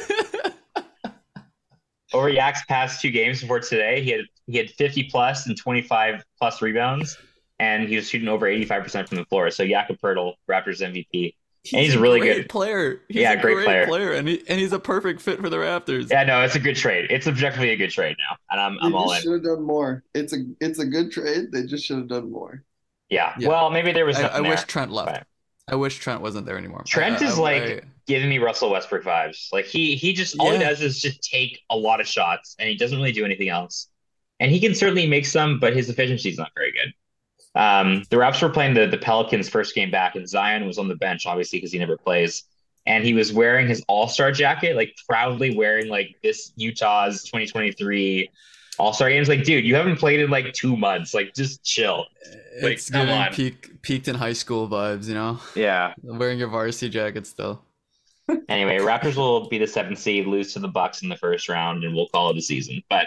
over 2.13 2.29
Yak's 2.29 2.63
past 2.65 3.01
two 3.01 3.11
games 3.11 3.41
before 3.41 3.59
today, 3.59 4.01
he 4.03 4.11
had 4.11 4.21
he 4.47 4.57
had 4.57 4.69
50 4.71 5.03
plus 5.03 5.47
and 5.47 5.57
25 5.57 6.23
plus 6.39 6.61
rebounds, 6.61 7.17
and 7.59 7.87
he 7.87 7.95
was 7.95 8.09
shooting 8.09 8.27
over 8.27 8.47
85 8.47 8.83
percent 8.83 9.07
from 9.09 9.17
the 9.17 9.25
floor. 9.25 9.49
So 9.51 9.65
Jakob 9.67 9.97
Poeltl, 9.99 10.33
Raptors 10.49 10.81
MVP. 10.81 11.35
And 11.73 11.81
he's 11.81 11.93
a 11.93 11.99
really 11.99 12.19
great 12.19 12.35
good. 12.37 12.49
player. 12.49 13.01
He's 13.07 13.21
Yeah, 13.21 13.33
a 13.33 13.41
great 13.41 13.53
great, 13.63 13.87
player. 13.87 14.13
and 14.13 14.27
he 14.27 14.43
and 14.49 14.59
he's 14.59 14.73
a 14.73 14.79
perfect 14.79 15.21
fit 15.21 15.39
for 15.39 15.47
the 15.47 15.57
Raptors. 15.57 16.09
Yeah, 16.09 16.23
no, 16.23 16.41
it's 16.41 16.55
a 16.55 16.59
good 16.59 16.75
trade. 16.75 17.05
It's 17.11 17.27
objectively 17.27 17.69
a 17.69 17.75
good 17.77 17.91
trade 17.91 18.15
now, 18.17 18.35
and 18.49 18.59
I'm 18.59 18.77
I'm 18.81 18.91
They 18.91 18.97
all 18.97 19.11
in. 19.13 19.21
should 19.21 19.31
have 19.33 19.43
done 19.43 19.61
more. 19.61 20.03
It's 20.15 20.33
a 20.33 20.37
it's 20.59 20.79
a 20.79 20.85
good 20.87 21.11
trade. 21.11 21.51
They 21.51 21.63
just 21.67 21.85
should 21.85 21.97
have 21.97 22.07
done 22.07 22.31
more. 22.31 22.63
Yeah. 23.09 23.35
Yeah. 23.37 23.49
Well, 23.49 23.69
maybe 23.69 23.91
there 23.91 24.05
was 24.05 24.17
I, 24.17 24.21
I 24.21 24.23
nothing 24.23 24.47
wish. 24.49 24.63
Trent 24.63 24.91
left. 24.91 25.11
Right. 25.11 25.23
I 25.67 25.75
wish 25.75 25.99
Trent 25.99 26.21
wasn't 26.21 26.47
there 26.47 26.57
anymore. 26.57 26.81
Trent 26.87 27.21
I- 27.21 27.25
is 27.27 27.37
I- 27.37 27.41
like 27.41 27.61
I- 27.63 27.81
giving 28.11 28.29
me 28.29 28.37
Russell 28.37 28.69
Westbrook 28.71 29.03
vibes. 29.03 29.47
Like 29.51 29.65
he 29.65 29.95
he 29.95 30.13
just 30.13 30.37
all 30.39 30.51
he 30.51 30.59
does 30.59 30.81
is 30.81 31.01
just 31.01 31.23
take 31.23 31.59
a 31.69 31.77
lot 31.77 31.99
of 31.99 32.07
shots 32.07 32.55
and 32.59 32.69
he 32.69 32.75
doesn't 32.75 32.97
really 32.97 33.11
do 33.11 33.25
anything 33.25 33.49
else. 33.49 33.87
And 34.39 34.51
he 34.51 34.59
can 34.59 34.73
certainly 34.75 35.07
make 35.07 35.25
some, 35.25 35.59
but 35.59 35.75
his 35.75 35.89
efficiency 35.89 36.29
is 36.29 36.37
not 36.37 36.51
very 36.55 36.71
good. 36.71 36.93
Um, 37.53 38.03
the 38.09 38.17
Raps 38.17 38.41
were 38.41 38.49
playing 38.49 38.73
the 38.73 38.87
the 38.87 38.97
Pelicans 38.97 39.49
first 39.49 39.75
game 39.75 39.91
back, 39.91 40.15
and 40.15 40.27
Zion 40.27 40.65
was 40.65 40.77
on 40.77 40.87
the 40.87 40.95
bench, 40.95 41.25
obviously 41.25 41.57
because 41.59 41.71
he 41.71 41.79
never 41.79 41.97
plays. 41.97 42.43
And 42.87 43.03
he 43.03 43.13
was 43.13 43.31
wearing 43.33 43.67
his 43.67 43.83
All 43.87 44.07
Star 44.07 44.31
jacket, 44.31 44.75
like 44.75 44.95
proudly 45.07 45.55
wearing 45.55 45.87
like 45.89 46.15
this 46.23 46.51
Utah's 46.55 47.23
2023 47.23 48.29
All 48.79 48.93
Star 48.93 49.09
games. 49.09 49.27
Like, 49.29 49.43
dude, 49.43 49.65
you 49.65 49.75
haven't 49.75 49.97
played 49.97 50.19
in 50.19 50.29
like 50.31 50.53
two 50.53 50.75
months. 50.75 51.13
Like, 51.13 51.35
just 51.35 51.63
chill. 51.63 52.05
Like, 52.63 52.73
it's 52.73 52.89
come 52.89 53.09
on. 53.09 53.31
peak 53.33 53.81
peaked 53.83 54.07
in 54.07 54.15
high 54.15 54.33
school 54.33 54.67
vibes, 54.67 55.07
you 55.07 55.13
know, 55.13 55.39
Yeah. 55.55 55.93
wearing 56.01 56.39
your 56.39 56.47
varsity 56.47 56.89
jacket 56.89 57.27
still. 57.27 57.61
Anyway, 58.49 58.77
Raptors 58.79 59.15
will 59.15 59.47
be 59.49 59.57
the 59.57 59.67
seventh 59.67 59.99
seed, 59.99 60.27
lose 60.27 60.53
to 60.53 60.59
the 60.59 60.67
Bucks 60.67 61.01
in 61.03 61.09
the 61.09 61.15
first 61.15 61.47
round, 61.49 61.83
and 61.83 61.95
we'll 61.95 62.07
call 62.09 62.29
it 62.31 62.37
a 62.37 62.41
season. 62.41 62.83
But 62.89 63.05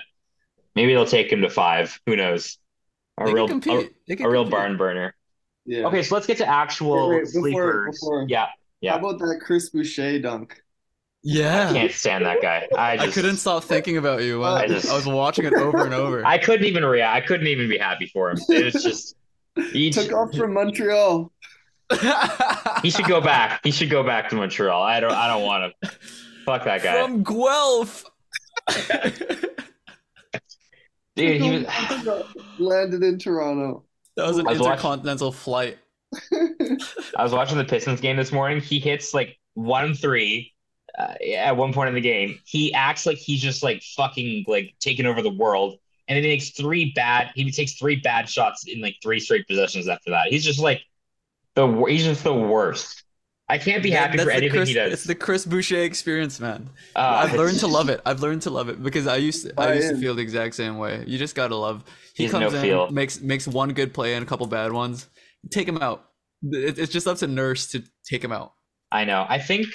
maybe 0.74 0.92
they'll 0.94 1.06
take 1.06 1.30
him 1.32 1.42
to 1.42 1.50
five. 1.50 1.98
Who 2.06 2.16
knows? 2.16 2.58
A 3.18 3.26
They 3.26 3.34
real, 3.34 3.44
a, 3.44 3.48
compete. 3.48 3.92
They 4.08 4.16
can 4.16 4.26
a 4.26 4.30
real 4.30 4.42
compete. 4.44 4.52
barn 4.58 4.76
burner. 4.76 5.14
Yeah. 5.66 5.86
Okay, 5.86 6.02
so 6.02 6.14
let's 6.14 6.26
get 6.26 6.38
to 6.38 6.48
actual 6.48 7.08
Wait, 7.10 7.16
wait, 7.16 7.24
before- 7.24 7.40
sleepers. 7.42 8.00
before- 8.00 8.26
Yeah, 8.28 8.46
yeah. 8.80 8.92
How 8.92 8.98
about 8.98 9.18
that 9.20 9.40
Chris 9.42 9.70
Boucher 9.70 10.18
dunk? 10.20 10.60
Yeah. 11.22 11.70
I 11.70 11.72
can't 11.72 11.92
stand 11.92 12.26
that 12.26 12.42
guy. 12.42 12.68
I 12.76 12.96
just, 12.98 13.08
I 13.08 13.12
couldn't 13.12 13.36
stop 13.38 13.64
thinking 13.64 13.96
about 13.96 14.22
you. 14.22 14.40
When 14.40 14.48
I 14.50 14.64
I, 14.64 14.66
was 14.68 15.06
watching 15.06 15.46
it 15.46 15.54
over 15.54 15.84
and 15.84 15.94
over. 15.94 16.22
I 16.26 16.36
couldn't 16.36 16.66
even 16.66 16.84
react. 16.84 17.16
I 17.24 17.26
couldn't 17.26 17.46
even 17.46 17.66
be 17.68 17.78
happy 17.78 18.06
for 18.12 18.30
him. 18.30 18.38
It 18.48 18.74
was 18.74 18.82
just. 18.82 19.16
He, 19.72 19.90
Took 19.90 20.12
off 20.12 20.34
from 20.36 20.52
Montreal. 20.52 21.32
He 22.82 22.90
should 22.90 23.06
go 23.06 23.20
back. 23.20 23.60
He 23.64 23.70
should 23.70 23.90
go 23.90 24.02
back 24.02 24.28
to 24.30 24.36
Montreal. 24.36 24.82
I 24.82 25.00
don't. 25.00 25.12
I 25.12 25.28
don't 25.28 25.42
want 25.42 25.72
to. 25.82 25.90
Fuck 26.44 26.64
that 26.64 26.82
guy, 26.82 27.02
From 27.02 27.22
Guelph. 27.22 28.04
dude. 31.16 31.40
He 31.40 31.50
was. 31.50 32.24
landed 32.58 33.02
in 33.02 33.18
Toronto. 33.18 33.84
That 34.16 34.26
was 34.26 34.38
an 34.38 34.46
I 34.46 34.50
was 34.50 34.60
watching- 34.60 34.72
intercontinental 34.72 35.32
flight. 35.32 35.78
I 37.16 37.22
was 37.24 37.32
watching 37.32 37.58
the 37.58 37.64
Pistons 37.64 38.00
game 38.00 38.16
this 38.16 38.30
morning. 38.30 38.60
He 38.60 38.78
hits 38.78 39.12
like 39.14 39.36
one 39.54 39.94
three 39.94 40.52
uh, 40.96 41.14
at 41.36 41.56
one 41.56 41.72
point 41.72 41.88
in 41.88 41.94
the 41.94 42.00
game. 42.00 42.38
He 42.44 42.72
acts 42.72 43.04
like 43.06 43.16
he's 43.18 43.40
just 43.40 43.62
like 43.64 43.82
fucking 43.96 44.44
like 44.46 44.74
taking 44.78 45.06
over 45.06 45.22
the 45.22 45.32
world, 45.32 45.76
and 46.06 46.16
then 46.16 46.22
he 46.22 46.28
makes 46.28 46.50
three 46.50 46.92
bad. 46.94 47.32
He 47.34 47.50
takes 47.50 47.72
three 47.74 47.96
bad 47.96 48.28
shots 48.28 48.64
in 48.68 48.80
like 48.80 48.96
three 49.02 49.18
straight 49.18 49.48
possessions 49.48 49.88
after 49.88 50.10
that. 50.10 50.28
He's 50.28 50.44
just 50.44 50.60
like 50.60 50.82
the 51.54 51.66
wor- 51.66 51.88
he's 51.88 52.04
just 52.04 52.24
the 52.24 52.34
worst. 52.34 53.02
I 53.48 53.58
can't 53.58 53.82
be 53.82 53.90
happy 53.90 54.16
That's 54.16 54.24
for 54.24 54.30
anything 54.30 54.50
Chris, 54.56 54.68
he 54.70 54.74
does. 54.74 54.92
It's 54.92 55.04
the 55.04 55.14
Chris 55.14 55.44
Boucher 55.44 55.82
experience, 55.82 56.40
man. 56.40 56.70
Uh, 56.96 57.24
I've 57.26 57.34
learned 57.34 57.58
to 57.60 57.66
love 57.78 57.90
it. 57.90 58.00
I've 58.06 58.20
learned 58.20 58.40
to 58.42 58.50
love 58.50 58.70
it 58.70 58.82
because 58.82 59.06
I 59.06 59.16
used 59.16 59.44
to, 59.46 59.52
I 59.60 59.66
Buy 59.66 59.74
used 59.74 59.90
to 59.90 59.98
feel 59.98 60.14
the 60.14 60.22
exact 60.22 60.54
same 60.54 60.78
way. 60.78 61.04
You 61.06 61.18
just 61.18 61.34
gotta 61.34 61.54
love. 61.54 61.84
He 62.14 62.22
He's 62.24 62.32
comes 62.32 62.52
no 62.52 62.58
in, 62.58 62.64
feel. 62.64 62.90
makes 62.90 63.20
makes 63.20 63.46
one 63.46 63.72
good 63.74 63.92
play 63.92 64.14
and 64.14 64.22
a 64.24 64.26
couple 64.26 64.46
bad 64.46 64.72
ones. 64.72 65.08
Take 65.50 65.68
him 65.68 65.78
out. 65.78 66.06
It- 66.42 66.78
It's 66.78 66.92
just 66.92 67.06
up 67.06 67.18
to 67.18 67.26
Nurse 67.26 67.66
to 67.72 67.82
take 68.06 68.24
him 68.24 68.32
out. 68.32 68.54
I 68.90 69.04
know. 69.04 69.26
I 69.28 69.38
think 69.38 69.66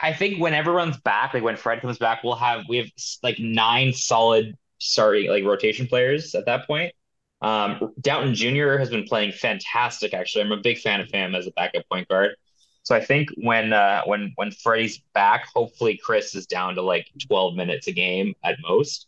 I 0.00 0.12
think 0.12 0.40
when 0.40 0.54
everyone's 0.54 0.96
back, 0.98 1.34
like 1.34 1.42
when 1.42 1.56
Fred 1.56 1.80
comes 1.80 1.98
back, 1.98 2.22
we'll 2.22 2.36
have 2.36 2.62
we 2.68 2.76
have 2.76 2.86
like 3.24 3.38
nine 3.40 3.92
solid 3.92 4.56
starting 4.78 5.28
like 5.28 5.42
rotation 5.44 5.86
players 5.88 6.34
at 6.36 6.46
that 6.46 6.66
point. 6.68 6.94
Um, 7.40 7.92
Downton 8.00 8.34
Jr. 8.34 8.78
has 8.78 8.90
been 8.90 9.04
playing 9.04 9.32
fantastic. 9.32 10.14
Actually, 10.14 10.44
I'm 10.44 10.52
a 10.52 10.60
big 10.60 10.78
fan 10.78 11.00
of 11.00 11.10
him 11.10 11.34
as 11.34 11.46
a 11.46 11.50
backup 11.52 11.88
point 11.90 12.08
guard. 12.08 12.36
So 12.84 12.94
I 12.94 13.02
think 13.02 13.30
when 13.36 13.72
uh, 13.72 14.02
when 14.04 14.32
when 14.36 14.50
Freddie's 14.50 14.98
back, 15.14 15.46
hopefully 15.54 15.98
Chris 16.02 16.34
is 16.34 16.46
down 16.46 16.74
to 16.74 16.82
like 16.82 17.10
12 17.26 17.54
minutes 17.54 17.86
a 17.86 17.92
game 17.92 18.34
at 18.44 18.56
most. 18.62 19.06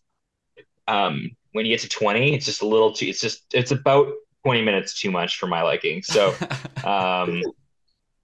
Um, 0.89 1.31
when 1.53 1.66
you 1.66 1.74
get 1.74 1.83
to 1.83 1.89
20, 1.89 2.35
it's 2.35 2.47
just 2.47 2.62
a 2.62 2.66
little 2.66 2.93
too. 2.93 3.07
It's 3.07 3.20
just 3.20 3.45
it's 3.53 3.70
about 3.70 4.12
20 4.45 4.62
minutes 4.62 4.99
too 4.99 5.11
much 5.11 5.39
for 5.39 5.47
my 5.47 5.62
liking. 5.62 6.03
So, 6.03 6.35
um, 6.85 7.43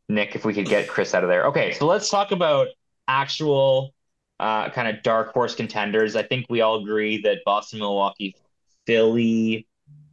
Nick, 0.08 0.34
if 0.34 0.44
we 0.44 0.54
could 0.54 0.66
get 0.66 0.88
Chris 0.88 1.14
out 1.14 1.22
of 1.22 1.28
there. 1.28 1.46
Okay, 1.46 1.72
so 1.72 1.86
let's 1.86 2.08
talk 2.08 2.32
about 2.32 2.68
actual 3.06 3.92
uh, 4.40 4.70
kind 4.70 4.88
of 4.88 5.02
dark 5.02 5.32
horse 5.32 5.54
contenders. 5.54 6.16
I 6.16 6.22
think 6.22 6.46
we 6.48 6.62
all 6.62 6.82
agree 6.82 7.20
that 7.22 7.38
Boston, 7.44 7.80
Milwaukee, 7.80 8.36
Philly, 8.86 9.66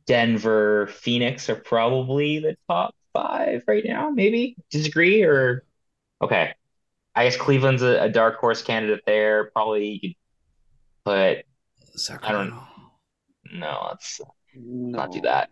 Denver, 0.09 0.87
Phoenix 0.87 1.51
are 1.51 1.55
probably 1.55 2.39
the 2.39 2.57
top 2.67 2.95
five 3.13 3.63
right 3.67 3.83
now. 3.85 4.09
Maybe 4.09 4.55
disagree 4.71 5.21
or 5.21 5.63
okay. 6.19 6.55
I 7.13 7.25
guess 7.25 7.37
Cleveland's 7.37 7.83
a, 7.83 8.05
a 8.05 8.09
dark 8.09 8.39
horse 8.39 8.63
candidate 8.63 9.03
there. 9.05 9.51
Probably 9.51 9.87
you 9.93 9.99
could 9.99 10.15
put 11.05 11.45
Sacramento. 11.95 12.27
I 12.27 12.31
don't. 12.31 12.49
Know. 12.49 13.67
No, 13.67 13.87
let's 13.89 14.19
No. 14.55 14.97
not 14.99 15.11
do 15.11 15.21
that. 15.21 15.51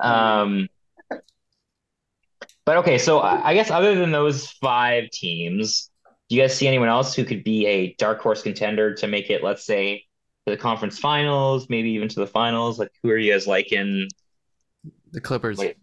Um, 0.00 0.68
but 2.64 2.78
okay, 2.78 2.98
so 2.98 3.20
I 3.20 3.50
I 3.50 3.54
guess 3.54 3.70
other 3.70 3.94
than 3.94 4.10
those 4.10 4.50
five 4.50 5.10
teams, 5.10 5.92
do 6.28 6.34
you 6.34 6.42
guys 6.42 6.56
see 6.56 6.66
anyone 6.66 6.88
else 6.88 7.14
who 7.14 7.24
could 7.24 7.44
be 7.44 7.66
a 7.66 7.94
dark 7.98 8.20
horse 8.20 8.42
contender 8.42 8.96
to 8.96 9.06
make 9.06 9.30
it, 9.30 9.44
let's 9.44 9.64
say, 9.64 9.98
to 9.98 10.04
the 10.46 10.56
conference 10.56 10.98
finals, 10.98 11.68
maybe 11.68 11.90
even 11.90 12.08
to 12.08 12.20
the 12.20 12.26
finals? 12.26 12.78
Like, 12.78 12.90
who 13.02 13.10
are 13.10 13.16
you 13.18 13.32
guys 13.32 13.46
liking? 13.46 14.08
The 15.12 15.20
Clippers. 15.20 15.58
Wait. 15.58 15.76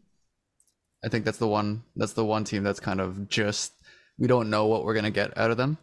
I 1.04 1.08
think 1.08 1.24
that's 1.26 1.38
the 1.38 1.48
one. 1.48 1.84
That's 1.96 2.14
the 2.14 2.26
one 2.26 2.44
team 2.44 2.64
that's 2.64 2.80
kind 2.80 3.00
of 3.00 3.30
just 3.30 3.74
we 4.18 4.28
don't 4.28 4.50
know 4.50 4.66
what 4.66 4.84
we're 4.84 4.94
gonna 4.96 5.12
get 5.12 5.38
out 5.38 5.50
of 5.52 5.58
them. 5.58 5.78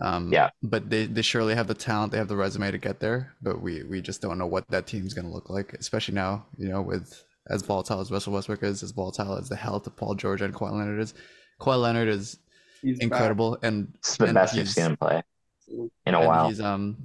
Um, 0.00 0.32
Yeah. 0.32 0.50
But 0.62 0.88
they, 0.88 1.04
they 1.06 1.22
surely 1.22 1.54
have 1.54 1.66
the 1.66 1.74
talent. 1.74 2.12
They 2.12 2.18
have 2.18 2.28
the 2.28 2.36
resume 2.36 2.70
to 2.70 2.78
get 2.78 3.00
there. 3.00 3.34
But 3.42 3.60
we 3.60 3.82
we 3.82 4.00
just 4.00 4.22
don't 4.22 4.38
know 4.38 4.46
what 4.46 4.66
that 4.70 4.86
team's 4.86 5.12
gonna 5.12 5.30
look 5.32 5.50
like, 5.50 5.74
especially 5.74 6.14
now. 6.14 6.46
You 6.56 6.68
know, 6.68 6.80
with 6.80 7.22
as 7.50 7.62
volatile 7.62 8.00
as 8.00 8.10
Russell 8.10 8.32
Westbrook 8.32 8.62
is, 8.62 8.82
as 8.82 8.92
volatile 8.92 9.36
as 9.36 9.48
the 9.50 9.56
health 9.56 9.86
of 9.86 9.94
Paul 9.96 10.14
George 10.14 10.40
and 10.40 10.54
Kawhi 10.54 10.72
Leonard 10.72 11.00
is. 11.00 11.12
Kawhi 11.60 11.80
Leonard 11.80 12.08
is 12.08 12.38
He's 12.82 12.98
back. 12.98 13.04
incredible, 13.04 13.58
and 13.62 13.92
It's 13.96 14.16
the 14.16 14.24
and 14.26 14.34
best 14.34 14.54
we've 14.54 14.62
he's- 14.62 14.74
seen 14.74 14.84
him 14.86 14.96
play 14.96 15.22
in 15.68 16.14
a 16.14 16.18
and 16.18 16.26
while. 16.26 16.48
he's 16.48 16.60
um, 16.60 16.96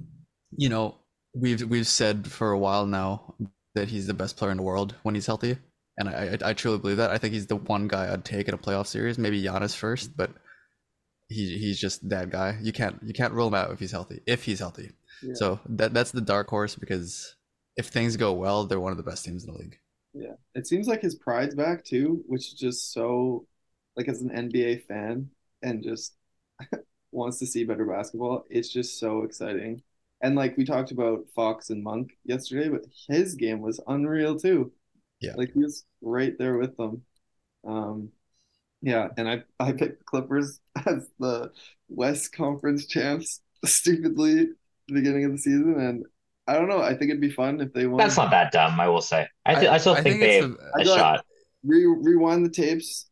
you 0.56 0.68
know, 0.70 0.96
we've 1.34 1.62
we've 1.68 1.86
said 1.86 2.26
for 2.30 2.52
a 2.52 2.58
while 2.58 2.86
now 2.86 3.34
that 3.74 3.88
he's 3.88 4.06
the 4.06 4.14
best 4.14 4.36
player 4.36 4.50
in 4.50 4.56
the 4.58 4.62
world 4.62 4.94
when 5.02 5.14
he's 5.14 5.26
healthy, 5.26 5.56
and 5.98 6.08
I 6.08 6.38
I, 6.42 6.50
I 6.50 6.52
truly 6.54 6.78
believe 6.78 6.98
that. 6.98 7.10
I 7.10 7.18
think 7.18 7.34
he's 7.34 7.46
the 7.46 7.56
one 7.56 7.88
guy 7.88 8.12
I'd 8.12 8.24
take 8.24 8.48
in 8.48 8.54
a 8.54 8.58
playoff 8.58 8.86
series. 8.86 9.18
Maybe 9.18 9.42
Giannis 9.42 9.74
first, 9.76 10.16
but 10.16 10.30
he 11.28 11.58
he's 11.58 11.80
just 11.80 12.08
that 12.08 12.30
guy. 12.30 12.58
You 12.62 12.72
can't 12.72 12.98
you 13.02 13.12
can't 13.12 13.32
rule 13.32 13.48
him 13.48 13.54
out 13.54 13.70
if 13.70 13.78
he's 13.78 13.92
healthy. 13.92 14.20
If 14.26 14.44
he's 14.44 14.58
healthy, 14.60 14.92
Yeah. 15.22 15.34
so 15.34 15.60
that 15.68 15.94
that's 15.94 16.12
the 16.12 16.20
dark 16.20 16.48
horse 16.48 16.74
because 16.76 17.36
if 17.76 17.86
things 17.88 18.16
go 18.16 18.32
well, 18.32 18.66
they're 18.66 18.80
one 18.80 18.92
of 18.92 18.98
the 18.98 19.02
best 19.04 19.24
teams 19.24 19.44
in 19.44 19.52
the 19.52 19.58
league. 19.58 19.78
Yeah. 20.14 20.34
It 20.54 20.66
seems 20.66 20.86
like 20.88 21.00
his 21.00 21.14
pride's 21.14 21.54
back 21.54 21.84
too, 21.84 22.22
which 22.26 22.48
is 22.48 22.54
just 22.54 22.92
so 22.92 23.46
like 23.96 24.08
as 24.08 24.20
an 24.20 24.30
NBA 24.30 24.86
fan 24.86 25.30
and 25.62 25.82
just 25.82 26.14
wants 27.12 27.38
to 27.38 27.46
see 27.46 27.64
better 27.64 27.86
basketball. 27.86 28.44
It's 28.50 28.68
just 28.68 28.98
so 28.98 29.22
exciting. 29.22 29.82
And 30.22 30.36
like 30.36 30.56
we 30.56 30.64
talked 30.64 30.92
about 30.92 31.26
Fox 31.34 31.70
and 31.70 31.82
Monk 31.82 32.12
yesterday, 32.24 32.68
but 32.68 32.84
his 33.08 33.34
game 33.34 33.60
was 33.60 33.80
unreal 33.88 34.38
too. 34.38 34.72
Yeah. 35.20 35.32
Like 35.36 35.52
he 35.52 35.58
was 35.60 35.84
right 36.00 36.36
there 36.38 36.56
with 36.58 36.76
them. 36.76 37.02
Um 37.66 38.10
yeah, 38.80 39.08
and 39.16 39.28
I 39.28 39.42
I 39.60 39.72
picked 39.72 39.98
the 39.98 40.04
Clippers 40.04 40.60
as 40.86 41.08
the 41.18 41.50
West 41.88 42.32
Conference 42.32 42.86
champs 42.86 43.40
stupidly 43.64 44.40
at 44.40 44.46
the 44.88 44.94
beginning 44.94 45.24
of 45.24 45.32
the 45.32 45.38
season 45.38 45.78
and 45.80 46.04
I 46.46 46.54
don't 46.54 46.68
know. 46.68 46.82
I 46.82 46.90
think 46.96 47.10
it'd 47.10 47.20
be 47.20 47.30
fun 47.30 47.60
if 47.60 47.72
they 47.72 47.86
won. 47.86 47.98
That's 47.98 48.16
not 48.16 48.30
that 48.32 48.50
dumb, 48.50 48.80
I 48.80 48.88
will 48.88 49.00
say. 49.00 49.28
I, 49.46 49.54
th- 49.54 49.68
I, 49.68 49.78
still 49.78 49.94
think, 49.94 50.20
they 50.20 50.36
have 50.40 50.50
the- 50.50 50.56
a 50.76 50.80
I 50.80 50.84
got- 50.84 50.98
shot. 50.98 51.26
re 51.64 51.86
rewind 51.86 52.44
the 52.44 52.50
tapes, 52.50 53.08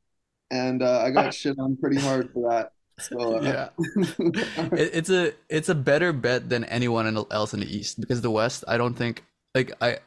and 0.51 0.83
uh, 0.83 1.01
I 1.01 1.11
got 1.11 1.33
shit 1.41 1.57
on 1.61 1.77
pretty 1.77 1.97
hard 2.01 2.33
for 2.33 2.51
that. 2.51 2.73
So 3.01 3.39
uh, 3.39 3.43
yeah. 3.43 3.69
It, 4.73 4.91
it's 4.95 5.11
a 5.11 5.33
it's 5.49 5.69
a 5.69 5.75
better 5.75 6.13
bet 6.13 6.49
than 6.49 6.65
anyone 6.65 7.17
else 7.31 7.55
in 7.55 7.61
the 7.61 7.77
East 7.77 8.01
because 8.01 8.21
the 8.21 8.31
West. 8.31 8.65
I 8.69 8.77
don't 8.77 8.95
think 8.95 9.25
like 9.55 9.73
I 9.81 9.99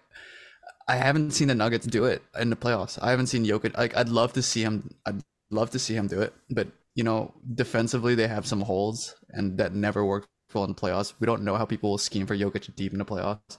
I 0.87 0.95
haven't 0.95 1.31
seen 1.31 1.47
the 1.47 1.55
Nuggets 1.55 1.85
do 1.85 2.05
it 2.05 2.21
in 2.39 2.49
the 2.49 2.55
playoffs. 2.55 2.99
I 3.01 3.11
haven't 3.11 3.27
seen 3.27 3.45
Jokic. 3.45 3.77
Like 3.77 3.95
I'd 3.95 4.09
love 4.09 4.33
to 4.33 4.41
see 4.41 4.61
him. 4.61 4.93
I'd 5.05 5.21
love 5.49 5.71
to 5.71 5.79
see 5.79 5.95
him 5.95 6.07
do 6.07 6.21
it, 6.21 6.33
but 6.49 6.67
you 6.95 7.03
know, 7.03 7.33
defensively 7.55 8.15
they 8.15 8.27
have 8.27 8.45
some 8.45 8.61
holes, 8.61 9.15
and 9.29 9.57
that 9.57 9.73
never 9.73 10.05
worked 10.05 10.27
well 10.53 10.63
in 10.63 10.71
the 10.71 10.79
playoffs. 10.79 11.13
We 11.19 11.25
don't 11.25 11.43
know 11.43 11.55
how 11.55 11.65
people 11.65 11.91
will 11.91 11.97
scheme 11.97 12.27
for 12.27 12.37
Jokic 12.37 12.75
deep 12.75 12.93
in 12.93 12.99
the 12.99 13.05
playoffs. 13.05 13.57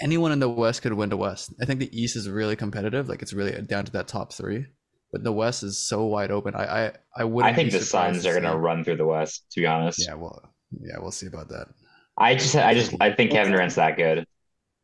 Anyone 0.00 0.32
in 0.32 0.38
the 0.38 0.48
West 0.48 0.82
could 0.82 0.92
win 0.94 1.10
the 1.10 1.16
West. 1.16 1.52
I 1.60 1.64
think 1.64 1.80
the 1.80 2.00
East 2.00 2.16
is 2.16 2.28
really 2.28 2.56
competitive. 2.56 3.08
Like 3.08 3.22
it's 3.22 3.32
really 3.32 3.60
down 3.62 3.84
to 3.84 3.92
that 3.92 4.08
top 4.08 4.32
three. 4.32 4.66
But 5.12 5.24
the 5.24 5.32
West 5.32 5.62
is 5.62 5.78
so 5.78 6.04
wide 6.06 6.30
open. 6.30 6.54
I 6.54 6.86
I, 6.86 6.92
I 7.18 7.24
wouldn't. 7.24 7.52
I 7.52 7.54
think 7.54 7.70
the 7.70 7.80
surprised 7.80 8.22
Suns 8.22 8.26
are 8.26 8.32
going 8.40 8.50
to 8.50 8.58
run 8.58 8.82
through 8.82 8.96
the 8.96 9.04
West, 9.06 9.44
to 9.52 9.60
be 9.60 9.66
honest. 9.66 10.04
yeah, 10.06 10.14
well, 10.14 10.52
yeah, 10.80 10.98
we'll 10.98 11.10
see 11.10 11.26
about 11.26 11.48
that. 11.50 11.68
I 12.16 12.34
just, 12.34 12.56
I 12.56 12.74
just, 12.74 12.94
I 13.00 13.10
think 13.12 13.30
Kevin 13.32 13.52
Durant's 13.52 13.74
that 13.76 13.96
good. 13.96 14.26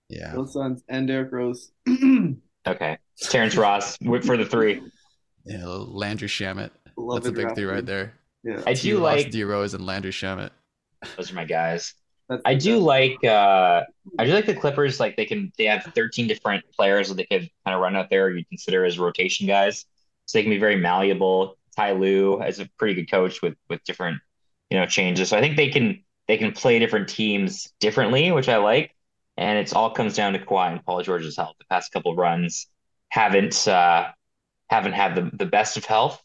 Yeah, 0.09 0.35
Both 0.35 0.51
Suns 0.53 0.83
and 0.89 1.07
Derrick 1.09 1.33
Rose. 1.33 1.71
Okay. 2.67 2.99
Terrence 3.23 3.57
Ross 3.57 3.97
for 4.25 4.37
the 4.37 4.45
three. 4.45 4.83
yeah, 5.45 5.65
Landry 5.65 6.29
Shamet. 6.29 6.71
Love 6.97 7.23
That's 7.23 7.29
a 7.29 7.33
big 7.33 7.43
draft 7.43 7.57
three 7.57 7.65
right 7.65 7.87
there. 7.87 8.15
Yeah, 8.45 8.61
I 8.67 8.75
T. 8.75 8.91
do 8.91 8.97
Ross, 8.99 9.17
like, 9.17 9.31
D 9.31 9.45
Rose 9.45 9.75
and 9.75 9.87
Landry 9.87 10.11
Shamet. 10.11 10.51
those 11.17 11.31
are 11.31 11.35
my 11.35 11.45
guys. 11.45 11.95
that's 12.29 12.43
I 12.45 12.55
do 12.55 12.79
like, 12.79 13.23
uh, 13.25 13.85
I 14.19 14.25
do 14.25 14.33
like 14.33 14.47
the 14.47 14.55
Clippers. 14.55 15.01
Like 15.01 15.17
they 15.17 15.25
can, 15.25 15.51
they 15.57 15.65
have 15.65 15.85
13 15.95 16.27
different 16.27 16.65
players 16.73 17.09
that 17.09 17.15
they 17.15 17.25
could 17.25 17.49
kind 17.65 17.75
of 17.75 17.81
run 17.81 17.97
out 17.97 18.11
there. 18.11 18.31
You 18.31 18.45
consider 18.45 18.85
as 18.85 18.99
rotation 18.99 19.47
guys, 19.47 19.87
so 20.29 20.39
they 20.39 20.43
can 20.43 20.51
be 20.51 20.59
very 20.59 20.77
malleable. 20.77 21.57
Ty 21.75 21.93
Lue 21.93 22.43
is 22.43 22.61
a 22.61 22.69
pretty 22.79 22.95
good 22.95 23.11
coach 23.11 23.41
with 23.41 23.57
with 23.71 23.83
different, 23.85 24.21
you 24.71 24.79
know, 24.79 24.85
changes. 24.85 25.31
So 25.31 25.39
I 25.39 25.41
think 25.41 25.57
they 25.57 25.71
can 25.71 26.05
they 26.27 26.37
can 26.37 26.53
play 26.53 26.79
different 26.79 27.09
teams 27.09 27.73
differently, 27.81 28.31
which 28.31 28.49
I 28.49 28.59
like. 28.59 28.95
And 29.39 29.59
it's 29.59 29.73
all 29.73 29.91
comes 29.91 30.15
down 30.15 30.35
to 30.35 30.39
Kawhi 30.39 30.73
and 30.73 30.85
Paul 30.85 31.03
George's 31.03 31.37
health. 31.37 31.57
The 31.59 31.65
past 31.71 31.93
couple 31.93 32.15
runs 32.15 32.67
haven't 33.09 33.67
uh, 33.67 34.09
haven't 34.69 34.93
had 34.93 35.15
the, 35.15 35.31
the 35.33 35.47
best 35.47 35.79
of 35.79 35.87
health. 35.87 36.23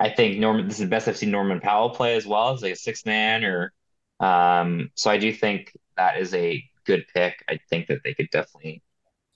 I 0.00 0.08
think 0.08 0.38
Norman. 0.38 0.66
This 0.66 0.76
is 0.76 0.84
the 0.84 0.86
best 0.86 1.06
I've 1.06 1.18
seen 1.18 1.30
Norman 1.30 1.60
Powell 1.60 1.90
play 1.90 2.16
as 2.16 2.26
well 2.26 2.52
as 2.54 2.62
like 2.62 2.72
a 2.72 2.76
six 2.76 3.04
man 3.04 3.44
or. 3.44 3.72
Um, 4.20 4.90
so 4.94 5.10
I 5.10 5.18
do 5.18 5.32
think 5.32 5.76
that 5.96 6.18
is 6.18 6.32
a 6.32 6.64
good 6.86 7.04
pick. 7.12 7.44
I 7.48 7.58
think 7.68 7.88
that 7.88 8.02
they 8.04 8.14
could 8.14 8.30
definitely 8.30 8.82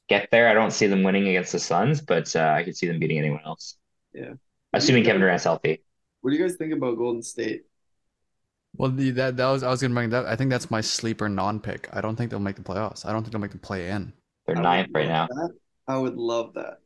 get 0.09 0.29
there. 0.31 0.49
I 0.49 0.55
don't 0.55 0.71
see 0.71 0.87
them 0.87 1.03
winning 1.03 1.29
against 1.29 1.53
the 1.53 1.59
Suns, 1.59 2.01
but 2.01 2.35
uh, 2.37 2.55
I 2.57 2.62
could 2.62 2.77
see 2.77 2.87
them 2.87 3.01
beating 3.01 3.19
anyone 3.19 3.43
else. 3.45 3.77
Yeah. 4.17 4.33
Assuming 4.73 5.05
Kevin 5.05 5.21
Durant's 5.21 5.45
healthy. 5.45 5.83
What 6.23 6.31
do 6.31 6.37
you 6.37 6.43
guys 6.43 6.57
think 6.57 6.73
about 6.73 6.97
Golden 6.97 7.23
State? 7.23 7.62
Well, 8.75 8.91
the, 8.91 9.11
that 9.12 9.37
that 9.37 9.49
was 9.49 9.62
I 9.62 9.71
was 9.71 9.81
gonna 9.81 9.95
bring 9.95 10.11
that. 10.11 10.27
I 10.27 10.37
think 10.37 10.51
that's 10.51 10.71
my 10.71 10.81
sleeper 10.81 11.29
non-pick. 11.29 11.89
I 11.93 12.01
don't 12.01 12.17
think 12.17 12.31
they'll 12.31 12.41
make 12.41 12.57
the 12.57 12.62
playoffs. 12.62 13.07
I 13.07 13.12
don't 13.12 13.23
think 13.23 13.33
they'll 13.33 13.41
make 13.41 13.53
the 13.53 13.59
play 13.59 13.89
in. 13.91 14.12
They're 14.47 14.57
I 14.59 14.61
ninth 14.62 14.89
right 14.95 15.09
now. 15.09 15.27
that. 15.29 15.51
I 15.89 15.97
would 15.99 16.17
love 16.17 16.55
that. 16.55 16.79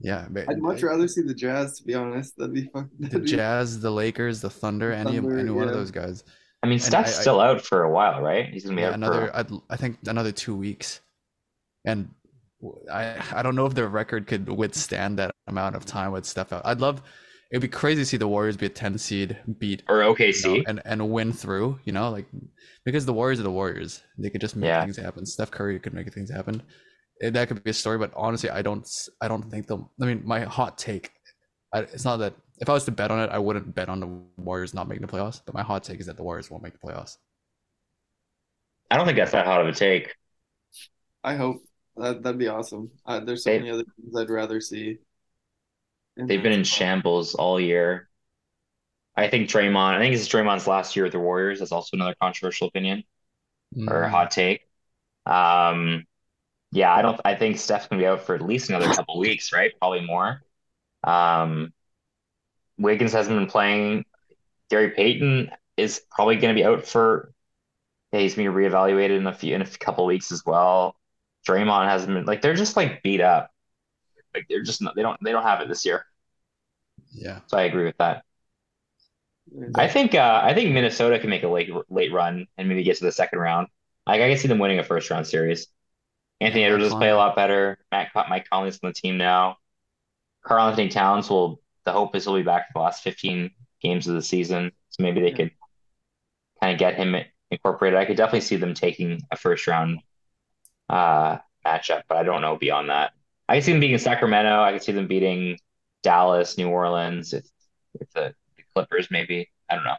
Yeah, 0.00 0.26
but 0.30 0.48
I'd 0.48 0.58
much 0.62 0.82
rather 0.82 1.06
see 1.06 1.20
the 1.22 1.34
Jazz, 1.34 1.78
to 1.78 1.84
be 1.84 1.94
honest. 1.94 2.36
That'd 2.38 2.54
be 2.54 2.68
fun. 2.72 2.88
the 2.98 3.08
that'd 3.08 3.24
be- 3.24 3.30
Jazz, 3.30 3.80
the 3.80 3.90
Lakers, 3.90 4.40
the 4.40 4.48
Thunder, 4.50 4.92
any 4.92 5.16
Thunder, 5.16 5.38
any 5.38 5.50
one 5.50 5.68
of 5.68 5.74
those 5.74 5.90
guys. 5.90 6.24
I 6.62 6.66
mean, 6.68 6.78
Steph's 6.78 7.14
I- 7.16 7.18
I- 7.18 7.20
still 7.20 7.40
out 7.40 7.60
for 7.60 7.82
a 7.84 7.90
while, 7.92 8.22
right? 8.22 8.46
He's 8.52 8.64
gonna 8.64 8.76
be 8.76 8.82
Yeah, 8.82 8.88
out 8.88 8.94
another. 8.94 9.26
for. 9.28 9.36
I'd, 9.36 9.50
I 9.68 9.76
think 9.76 9.98
another 10.06 10.32
two 10.32 10.56
weeks, 10.56 11.00
and 11.84 12.08
I 12.90 13.22
I 13.32 13.42
don't 13.42 13.54
know 13.54 13.66
if 13.66 13.74
their 13.74 13.88
record 13.88 14.26
could 14.26 14.48
withstand 14.48 15.18
that 15.18 15.29
amount 15.50 15.76
of 15.76 15.84
time 15.84 16.12
with 16.12 16.24
Steph 16.24 16.52
out. 16.52 16.62
I'd 16.64 16.80
love. 16.80 17.02
It'd 17.52 17.60
be 17.62 17.68
crazy 17.68 18.02
to 18.02 18.06
see 18.06 18.16
the 18.16 18.28
Warriors 18.28 18.56
be 18.56 18.66
a 18.66 18.70
ten 18.70 18.96
seed, 18.96 19.36
beat 19.58 19.82
Or 19.88 19.96
you 19.98 20.02
know, 20.04 20.14
OKC. 20.14 20.64
and 20.68 20.80
and 20.84 21.10
win 21.10 21.32
through. 21.32 21.78
You 21.84 21.92
know, 21.92 22.08
like 22.10 22.26
because 22.84 23.04
the 23.04 23.12
Warriors 23.12 23.40
are 23.40 23.44
the 23.44 23.50
Warriors. 23.50 24.02
They 24.18 24.30
could 24.30 24.40
just 24.40 24.56
make 24.56 24.68
Yeah. 24.68 24.82
things 24.82 24.96
happen. 24.96 25.26
Steph 25.26 25.50
Curry 25.50 25.78
could 25.80 25.92
make 25.92 26.12
things 26.14 26.30
happen. 26.30 26.62
That 27.20 27.48
could 27.48 27.62
be 27.62 27.70
a 27.70 27.74
story, 27.74 27.98
but 27.98 28.12
honestly, 28.16 28.48
I 28.50 28.62
don't. 28.62 28.88
I 29.20 29.28
don't 29.28 29.50
think 29.50 29.66
they'll. 29.66 29.90
I 30.00 30.06
mean, 30.06 30.22
my 30.24 30.40
hot 30.40 30.78
take. 30.78 31.10
I, 31.74 31.80
it's 31.80 32.04
not 32.04 32.16
that 32.18 32.34
if 32.60 32.68
I 32.68 32.72
was 32.72 32.84
to 32.84 32.92
bet 32.92 33.10
on 33.10 33.20
it, 33.20 33.30
I 33.30 33.38
wouldn't 33.38 33.74
bet 33.74 33.88
on 33.88 34.00
the 34.00 34.06
Warriors 34.42 34.72
not 34.72 34.88
making 34.88 35.04
the 35.06 35.12
playoffs. 35.12 35.42
But 35.44 35.54
my 35.54 35.62
hot 35.62 35.82
take 35.84 36.00
is 36.00 36.06
that 36.06 36.16
the 36.16 36.22
Warriors 36.22 36.50
won't 36.50 36.62
make 36.62 36.72
the 36.72 36.78
playoffs. 36.86 37.16
I 38.90 38.96
don't 38.96 39.06
think 39.06 39.18
that's 39.18 39.32
that 39.32 39.46
hot 39.46 39.60
of 39.60 39.66
a 39.68 39.72
take. 39.72 40.14
I 41.22 41.34
hope 41.36 41.62
that 41.96 42.22
that'd 42.22 42.38
be 42.38 42.48
awesome. 42.48 42.90
Uh, 43.06 43.20
there's 43.20 43.44
so 43.44 43.50
They- 43.50 43.58
many 43.58 43.70
other 43.70 43.84
things 43.84 44.16
I'd 44.16 44.30
rather 44.30 44.60
see. 44.60 44.98
They've 46.26 46.42
been 46.42 46.52
in 46.52 46.64
shambles 46.64 47.34
all 47.34 47.60
year. 47.60 48.08
I 49.16 49.28
think 49.28 49.48
Draymond. 49.50 49.94
I 49.94 49.98
think 49.98 50.14
is 50.14 50.28
Draymond's 50.28 50.66
last 50.66 50.96
year 50.96 51.04
with 51.04 51.12
the 51.12 51.20
Warriors. 51.20 51.58
That's 51.58 51.72
also 51.72 51.96
another 51.96 52.14
controversial 52.20 52.68
opinion 52.68 53.04
or 53.88 54.02
Mm. 54.04 54.10
hot 54.10 54.30
take. 54.30 54.68
Um, 55.26 56.06
yeah, 56.72 56.94
I 56.94 57.02
don't. 57.02 57.20
I 57.24 57.34
think 57.36 57.58
Steph's 57.58 57.88
gonna 57.88 58.02
be 58.02 58.06
out 58.06 58.22
for 58.22 58.34
at 58.34 58.42
least 58.42 58.70
another 58.70 58.92
couple 58.94 59.18
weeks, 59.18 59.52
right? 59.52 59.72
Probably 59.80 60.02
more. 60.02 60.42
Um, 61.04 61.72
Wiggins 62.78 63.12
hasn't 63.12 63.36
been 63.36 63.46
playing. 63.46 64.04
Gary 64.70 64.90
Payton 64.90 65.50
is 65.76 66.02
probably 66.10 66.36
gonna 66.36 66.54
be 66.54 66.64
out 66.64 66.86
for. 66.86 67.32
Yeah, 68.12 68.20
he's 68.20 68.34
gonna 68.34 68.50
be 68.50 68.56
reevaluated 68.56 69.18
in 69.18 69.26
a 69.26 69.34
few 69.34 69.54
in 69.54 69.62
a 69.62 69.66
couple 69.66 70.06
weeks 70.06 70.32
as 70.32 70.44
well. 70.46 70.96
Draymond 71.48 71.88
hasn't 71.88 72.14
been 72.14 72.24
like 72.26 72.42
they're 72.42 72.54
just 72.54 72.76
like 72.76 73.02
beat 73.02 73.20
up. 73.20 73.50
Like 74.34 74.46
they're 74.48 74.62
just 74.62 74.82
not, 74.82 74.96
they 74.96 75.02
don't 75.02 75.22
they 75.22 75.32
don't 75.32 75.42
have 75.44 75.60
it 75.62 75.68
this 75.68 75.84
year. 75.86 76.06
Yeah. 77.12 77.40
So 77.46 77.58
I 77.58 77.62
agree 77.62 77.84
with 77.84 77.96
that. 77.98 78.24
I 79.74 79.88
think 79.88 80.14
uh, 80.14 80.40
I 80.44 80.54
think 80.54 80.70
Minnesota 80.72 81.18
can 81.18 81.30
make 81.30 81.42
a 81.42 81.48
late 81.48 81.70
late 81.88 82.12
run 82.12 82.46
and 82.56 82.68
maybe 82.68 82.82
get 82.84 82.98
to 82.98 83.04
the 83.04 83.12
second 83.12 83.38
round. 83.40 83.68
Like 84.06 84.20
I 84.20 84.28
can 84.28 84.38
see 84.38 84.48
them 84.48 84.58
winning 84.58 84.78
a 84.78 84.84
first 84.84 85.10
round 85.10 85.26
series. 85.26 85.66
Anthony 86.40 86.64
Yeah, 86.64 86.68
Edwards 86.68 86.84
does 86.84 86.92
Con- 86.92 87.00
play 87.00 87.10
a 87.10 87.16
lot 87.16 87.36
better. 87.36 87.78
Matt 87.92 88.12
Co- 88.12 88.24
Mike 88.28 88.48
Conley's 88.50 88.80
on 88.82 88.90
the 88.90 88.94
team 88.94 89.18
now. 89.18 89.58
Karl-Anthony 90.44 90.88
Towns 90.90 91.30
will. 91.30 91.60
The 91.86 91.92
hope 91.92 92.16
is 92.16 92.24
he'll 92.24 92.36
be 92.36 92.42
back 92.42 92.68
for 92.68 92.74
the 92.80 92.84
last 92.84 93.02
15 93.02 93.50
games 93.82 94.08
of 94.08 94.14
the 94.14 94.22
season, 94.22 94.72
so 94.90 95.02
maybe 95.02 95.20
they 95.20 95.32
Yeah. 95.32 95.34
could 95.34 95.52
kind 96.60 96.72
of 96.72 96.78
get 96.78 96.94
him 96.94 97.16
incorporated. 97.50 97.98
I 97.98 98.04
could 98.04 98.16
definitely 98.16 98.42
see 98.42 98.56
them 98.56 98.74
taking 98.74 99.20
a 99.30 99.36
first 99.36 99.66
round 99.66 100.00
uh, 100.88 101.38
matchup, 101.66 102.02
but 102.08 102.18
I 102.18 102.22
don't 102.22 102.42
know 102.42 102.56
beyond 102.56 102.90
that. 102.90 103.12
I 103.48 103.56
can 103.56 103.62
see 103.62 103.72
them 103.72 103.80
beating 103.80 103.98
Sacramento. 103.98 104.62
I 104.62 104.72
can 104.72 104.80
see 104.80 104.92
them 104.92 105.06
beating 105.08 105.58
Dallas, 106.02 106.56
New 106.58 106.68
Orleans, 106.68 107.32
if 107.32 107.44
if 108.00 108.10
the, 108.12 108.34
the 108.56 108.62
Clippers 108.74 109.08
maybe. 109.10 109.50
I 109.70 109.74
don't 109.74 109.84
know. 109.84 109.96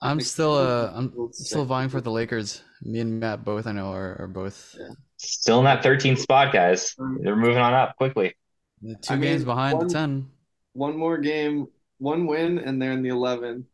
I'm 0.00 0.20
still 0.20 0.54
uh 0.54 0.90
I'm 0.94 1.12
still 1.32 1.64
vying 1.64 1.88
for 1.88 2.00
the 2.00 2.10
Lakers. 2.10 2.62
Me 2.82 3.00
and 3.00 3.18
Matt 3.20 3.44
both 3.44 3.66
I 3.66 3.72
know 3.72 3.92
are, 3.92 4.16
are 4.20 4.26
both 4.28 4.74
Still 5.16 5.58
in 5.60 5.64
that 5.64 5.82
13th 5.82 6.18
spot, 6.18 6.52
guys. 6.52 6.94
They're 7.20 7.36
moving 7.36 7.56
on 7.58 7.72
up 7.72 7.96
quickly. 7.96 8.34
the 8.82 8.94
two 8.96 9.14
I 9.14 9.16
games 9.16 9.38
mean, 9.40 9.44
behind 9.46 9.78
one- 9.78 9.86
the 9.88 9.92
ten. 9.94 10.30
One 10.74 10.96
more 10.98 11.18
game, 11.18 11.68
one 11.98 12.26
win, 12.26 12.58
and 12.58 12.82
they're 12.82 12.90
in 12.92 13.02
the 13.02 13.08
11. 13.10 13.64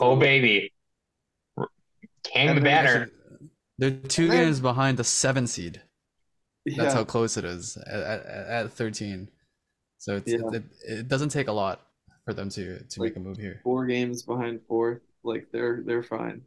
Oh 0.00 0.14
So- 0.14 0.16
baby, 0.16 0.72
hang 2.32 2.54
the 2.54 2.60
banner. 2.60 3.10
They're 3.78 3.90
two 3.92 4.22
And 4.24 4.32
then- 4.32 4.44
games 4.46 4.60
behind 4.60 4.96
the 4.98 5.04
seven 5.04 5.46
seed. 5.46 5.82
That's 6.66 6.76
Yeah. 6.78 6.92
how 6.94 7.04
close 7.04 7.36
it 7.36 7.44
is 7.44 7.76
at, 7.76 8.00
at, 8.00 8.26
at 8.66 8.72
13. 8.72 9.30
So 9.98 10.16
it's, 10.16 10.30
Yeah. 10.32 10.38
it, 10.52 10.64
it 10.86 11.08
doesn't 11.08 11.30
take 11.30 11.48
a 11.48 11.52
lot 11.52 11.80
for 12.24 12.32
them 12.32 12.48
to 12.50 12.82
to 12.84 13.00
Like- 13.00 13.10
make 13.10 13.16
a 13.16 13.20
move 13.20 13.36
here. 13.38 13.60
four 13.64 13.86
games 13.86 14.22
behind 14.22 14.60
fourth. 14.68 15.00
Like 15.24 15.48
they're 15.52 15.82
they're 15.84 16.02
fine. 16.02 16.42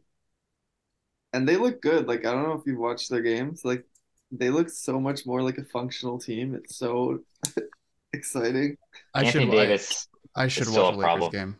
And 1.32 1.48
they 1.48 1.56
look 1.56 1.80
good. 1.82 2.06
Like 2.08 2.24
I 2.26 2.32
don't 2.32 2.42
know 2.44 2.54
if 2.54 2.62
you've 2.66 2.78
watched 2.78 3.10
their 3.10 3.22
games. 3.22 3.64
Like 3.64 3.84
they 4.30 4.50
look 4.50 4.68
so 4.70 4.98
much 5.00 5.26
more 5.26 5.42
like 5.42 5.58
a 5.58 5.64
functional 5.64 6.18
team. 6.18 6.54
It's 6.54 6.76
so 6.76 7.20
exciting. 8.12 8.76
I 9.14 9.24
should 9.30 9.42
Anthony 9.42 9.58
I- 9.60 9.66
Davis. 9.66 10.08
I, 10.34 10.48
should 10.48 10.66
still 10.66 10.84
watch 10.84 10.94
a 10.94 10.96
a 10.96 10.98
Lakers 10.98 11.04
problem. 11.04 11.30
game. 11.32 11.56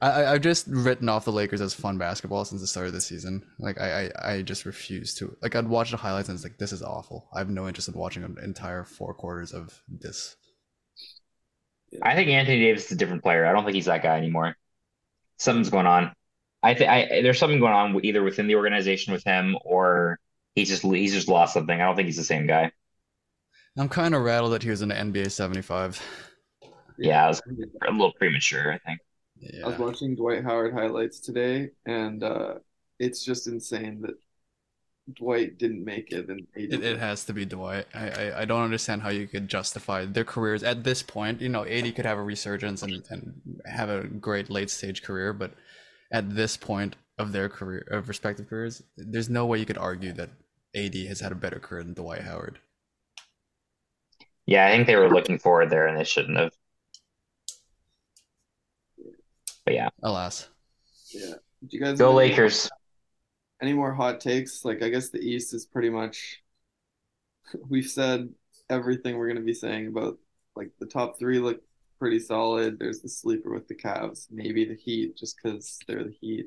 I, 0.00 0.10
I 0.10 0.32
I've 0.32 0.40
just 0.40 0.66
written 0.66 1.10
off 1.10 1.26
the 1.26 1.32
Lakers 1.32 1.60
as 1.60 1.74
fun 1.74 1.98
basketball 1.98 2.46
since 2.46 2.62
the 2.62 2.66
start 2.66 2.86
of 2.86 2.94
the 2.94 3.02
season. 3.02 3.44
Like 3.58 3.78
I, 3.78 4.06
I, 4.06 4.32
I 4.32 4.42
just 4.42 4.64
refuse 4.64 5.14
to. 5.16 5.36
Like 5.42 5.54
I'd 5.54 5.68
watch 5.68 5.90
the 5.90 5.98
highlights 5.98 6.30
and 6.30 6.36
it's 6.36 6.44
like 6.44 6.56
this 6.56 6.72
is 6.72 6.82
awful. 6.82 7.28
I 7.34 7.38
have 7.38 7.50
no 7.50 7.68
interest 7.68 7.88
in 7.88 7.94
watching 7.94 8.24
an 8.24 8.38
entire 8.42 8.84
four 8.84 9.12
quarters 9.12 9.52
of 9.52 9.78
this. 9.88 10.36
I 12.02 12.14
think 12.14 12.30
Anthony 12.30 12.60
Davis 12.60 12.86
is 12.86 12.92
a 12.92 12.96
different 12.96 13.22
player. 13.22 13.46
I 13.46 13.52
don't 13.52 13.64
think 13.64 13.74
he's 13.74 13.86
that 13.86 14.02
guy 14.02 14.16
anymore. 14.16 14.56
Something's 15.38 15.70
going 15.70 15.86
on. 15.86 16.12
I 16.62 16.74
think 16.74 16.90
I 16.90 17.22
there's 17.22 17.38
something 17.38 17.60
going 17.60 17.72
on 17.72 18.04
either 18.04 18.22
within 18.22 18.46
the 18.46 18.56
organization 18.56 19.12
with 19.12 19.24
him 19.24 19.56
or 19.64 20.18
he's 20.54 20.68
just 20.68 20.82
he's 20.82 21.14
just 21.14 21.28
lost 21.28 21.54
something. 21.54 21.80
I 21.80 21.84
don't 21.84 21.96
think 21.96 22.06
he's 22.06 22.16
the 22.16 22.24
same 22.24 22.46
guy. 22.46 22.72
I'm 23.76 23.88
kind 23.88 24.14
of 24.14 24.22
rattled 24.22 24.52
that 24.52 24.62
he 24.62 24.70
was 24.70 24.82
in 24.82 24.88
the 24.88 24.94
NBA 24.94 25.30
75. 25.30 26.02
Yeah, 26.98 27.24
I 27.24 27.28
was 27.28 27.40
a 27.86 27.90
little 27.90 28.12
premature. 28.12 28.72
I 28.72 28.78
think. 28.78 29.00
Yeah. 29.38 29.64
I 29.64 29.68
was 29.68 29.78
watching 29.78 30.14
Dwight 30.14 30.44
Howard 30.44 30.74
highlights 30.74 31.18
today, 31.18 31.70
and 31.86 32.22
uh, 32.22 32.54
it's 32.98 33.24
just 33.24 33.46
insane 33.46 34.02
that 34.02 34.16
Dwight 35.14 35.58
didn't 35.58 35.84
make 35.84 36.12
it. 36.12 36.28
And 36.28 36.46
AD 36.56 36.62
It, 36.74 36.84
it 36.84 36.98
has 36.98 37.24
to 37.24 37.32
be 37.32 37.44
Dwight. 37.44 37.86
I, 37.94 38.08
I, 38.08 38.40
I 38.40 38.44
don't 38.44 38.62
understand 38.62 39.02
how 39.02 39.10
you 39.10 39.26
could 39.26 39.48
justify 39.48 40.04
their 40.04 40.24
careers 40.24 40.62
at 40.62 40.84
this 40.84 41.02
point. 41.02 41.40
You 41.40 41.48
know, 41.48 41.64
80 41.66 41.92
could 41.92 42.06
have 42.06 42.18
a 42.18 42.22
resurgence 42.22 42.82
and, 42.82 43.02
and 43.10 43.40
have 43.66 43.88
a 43.88 44.04
great 44.04 44.50
late 44.50 44.70
stage 44.70 45.02
career, 45.02 45.32
but 45.32 45.52
at 46.12 46.34
this 46.34 46.56
point 46.56 46.96
of 47.18 47.32
their 47.32 47.48
career, 47.48 47.86
of 47.90 48.08
respective 48.08 48.48
careers, 48.48 48.82
there's 48.96 49.28
no 49.28 49.46
way 49.46 49.58
you 49.58 49.66
could 49.66 49.78
argue 49.78 50.12
that 50.12 50.30
AD 50.74 50.94
has 50.94 51.20
had 51.20 51.32
a 51.32 51.36
better 51.36 51.58
career 51.58 51.82
than 51.82 51.94
Dwight 51.94 52.22
Howard. 52.22 52.58
Yeah, 54.46 54.66
I 54.66 54.70
think 54.70 54.86
they 54.86 54.96
were 54.96 55.08
looking 55.10 55.38
forward 55.38 55.70
there 55.70 55.86
and 55.86 55.96
they 55.96 56.04
shouldn't 56.04 56.38
have. 56.38 56.52
But 59.64 59.74
yeah, 59.74 59.88
Alas. 60.02 60.48
Yeah. 61.12 61.34
Do 61.68 61.76
you 61.76 61.80
guys 61.80 61.98
go 61.98 62.06
have 62.10 62.18
any- 62.18 62.30
Lakers. 62.30 62.70
Any 63.62 63.72
more 63.74 63.92
hot 63.92 64.20
takes? 64.20 64.64
Like 64.64 64.82
I 64.82 64.88
guess 64.88 65.10
the 65.10 65.20
East 65.20 65.52
is 65.54 65.66
pretty 65.66 65.90
much. 65.90 66.42
We've 67.68 67.86
said 67.88 68.28
everything 68.68 69.16
we're 69.16 69.28
gonna 69.28 69.40
be 69.40 69.54
saying 69.54 69.88
about 69.88 70.18
like 70.56 70.70
the 70.78 70.86
top 70.86 71.18
three 71.18 71.38
look 71.38 71.60
pretty 71.98 72.18
solid. 72.18 72.78
There's 72.78 73.00
the 73.00 73.08
sleeper 73.08 73.52
with 73.52 73.68
the 73.68 73.74
Cavs, 73.74 74.26
maybe 74.30 74.64
the 74.64 74.74
Heat, 74.76 75.16
just 75.16 75.36
because 75.42 75.78
they're 75.86 76.04
the 76.04 76.14
Heat. 76.20 76.40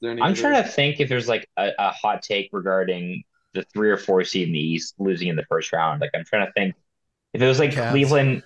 there 0.00 0.12
any 0.12 0.22
I'm 0.22 0.32
other- 0.32 0.40
trying 0.40 0.62
to 0.62 0.68
think 0.68 1.00
if 1.00 1.08
there's 1.08 1.28
like 1.28 1.48
a, 1.56 1.70
a 1.78 1.90
hot 1.90 2.22
take 2.22 2.50
regarding 2.52 3.22
the 3.52 3.64
three 3.74 3.90
or 3.90 3.96
four 3.96 4.22
seed 4.22 4.46
in 4.46 4.52
the 4.54 4.60
East 4.60 4.94
losing 4.98 5.26
in 5.28 5.34
the 5.36 5.44
first 5.48 5.72
round. 5.72 6.00
Like 6.00 6.10
I'm 6.14 6.24
trying 6.24 6.46
to 6.46 6.52
think 6.52 6.74
if 7.34 7.42
it 7.42 7.46
was 7.46 7.58
like 7.58 7.72
Cavs. 7.72 7.90
Cleveland, 7.90 8.42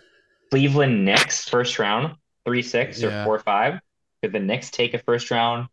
Cleveland 0.51 1.05
Knicks 1.05 1.47
first 1.47 1.79
round, 1.79 2.15
three 2.47 2.63
six 2.63 3.03
or 3.03 3.09
Yeah. 3.11 3.25
four 3.25 3.39
five. 3.39 3.81
Could 4.23 4.33
the 4.33 4.41
Knicks 4.41 4.71
take 4.71 4.95
a 4.95 4.99
first 4.99 5.31
round 5.31 5.69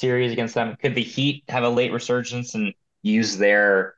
series 0.00 0.32
against 0.32 0.54
them? 0.54 0.76
Could 0.80 0.94
the 0.94 1.02
Heat 1.02 1.44
have 1.48 1.64
a 1.64 1.68
late 1.68 1.92
resurgence 1.92 2.54
and 2.54 2.74
use 3.02 3.36
their 3.36 3.94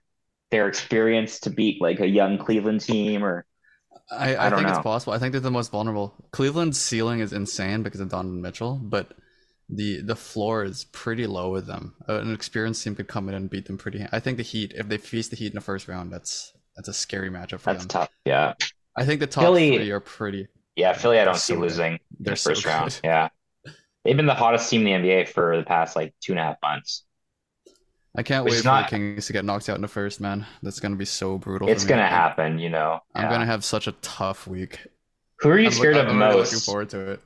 their 0.51 0.69
experience 0.69 1.41
to 1.41 1.51
beat 1.51 1.81
like 1.81 2.01
a 2.01 2.07
young 2.07 2.39
Cleveland 2.39 2.81
team? 2.83 3.25
Or 3.25 3.47
I, 4.11 4.35
I 4.35 4.47
I, 4.47 4.51
think 4.51 4.69
it's 4.69 4.79
possible. 4.79 5.13
I 5.15 5.19
think 5.19 5.33
they're 5.33 5.41
the 5.41 5.51
most 5.51 5.71
vulnerable. 5.71 6.15
Cleveland's 6.33 6.81
ceiling 6.81 7.21
is 7.21 7.33
insane 7.33 7.83
because 7.83 8.01
of 8.01 8.09
Donovan 8.11 8.43
Mitchell, 8.43 8.79
but 8.83 9.13
the 9.69 10.01
the 10.03 10.17
floor 10.17 10.65
is 10.65 10.85
pretty 10.85 11.27
low 11.27 11.51
with 11.51 11.67
them. 11.67 11.95
Uh, 12.09 12.21
An 12.21 12.35
experienced 12.35 12.83
team 12.85 12.95
could 12.95 13.09
come 13.09 13.29
in 13.29 13.35
and 13.35 13.49
beat 13.49 13.67
them 13.67 13.79
pretty. 13.79 14.05
I 14.13 14.21
think 14.21 14.37
the 14.37 14.43
Heat, 14.43 14.73
if 14.77 14.89
they 14.89 14.99
feast 14.99 15.31
the 15.31 15.37
Heat 15.37 15.53
in 15.53 15.55
the 15.55 15.61
first 15.63 15.89
round, 15.89 16.13
that's 16.13 16.53
that's 16.77 16.89
a 16.89 16.93
scary 16.95 17.31
matchup 17.31 17.61
for 17.61 17.73
that's 17.73 17.85
them. 17.85 17.89
tough. 17.89 18.11
Yeah, 18.27 18.55
I 18.97 19.05
think 19.07 19.21
the 19.21 19.27
top 19.27 19.45
Philly- 19.45 19.77
three 19.77 19.91
are 19.91 20.01
pretty. 20.01 20.49
yeah. 20.77 20.93
Philly, 20.93 21.19
I 21.21 21.25
don't 21.25 21.39
They're 21.41 21.41
see 21.41 21.55
good. 21.55 21.63
losing 21.63 21.93
in 21.95 21.99
They're 22.21 22.35
the 22.35 22.37
so 22.37 22.51
first 22.51 22.67
round. 22.67 23.01
Yeah, 23.05 23.29
they've 24.05 24.17
been 24.17 24.27
the 24.27 24.35
hottest 24.35 24.69
team 24.71 24.87
in 24.87 25.03
the 25.03 25.09
NBA 25.09 25.29
for 25.29 25.57
the 25.57 25.63
past 25.63 25.97
like 25.97 26.15
two 26.21 26.33
and 26.33 26.39
a 26.41 26.43
half 26.43 26.57
months. 26.63 27.05
I 28.17 28.23
can't 28.23 28.45
Which 28.45 28.53
wait 28.55 28.61
for 28.61 28.67
not- 28.67 28.91
the 28.91 28.97
Kings 28.97 29.27
to 29.27 29.33
get 29.33 29.45
knocked 29.45 29.69
out 29.71 29.77
in 29.77 29.83
the 29.83 29.89
first, 29.89 30.21
man. 30.21 30.47
That's 30.63 30.81
gonna 30.81 30.97
be 30.97 31.05
so 31.07 31.39
brutal. 31.39 31.69
It's 31.69 31.85
gonna 31.85 32.07
happen, 32.07 32.59
you 32.59 32.69
know. 32.69 33.01
I'm 33.15 33.25
Yeah. 33.25 33.31
gonna 33.31 33.47
have 33.47 33.65
such 33.65 33.87
a 33.87 33.93
tough 34.03 34.47
week. 34.47 34.87
Who 35.41 35.49
are 35.51 35.59
you 35.59 35.67
I'm, 35.67 35.71
look- 35.71 35.79
scared 35.79 35.97
of 35.97 36.09
I'm 36.09 36.19
the 36.19 36.25
really 36.27 36.39
most? 36.41 36.53
looking 36.53 36.65
forward 36.65 36.89
to 36.91 37.11
it. 37.13 37.21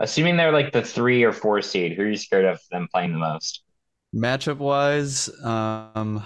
Assuming 0.00 0.36
they're 0.36 0.50
like 0.52 0.72
the 0.72 0.82
three 0.82 1.22
or 1.22 1.32
four 1.32 1.62
seed, 1.62 1.92
who 1.92 2.02
are 2.02 2.08
you 2.08 2.16
scared 2.16 2.44
of 2.44 2.60
them 2.72 2.88
playing 2.92 3.12
the 3.12 3.18
most? 3.18 3.62
Matchup 4.14 4.56
wise, 4.58 5.30
um, 5.44 6.24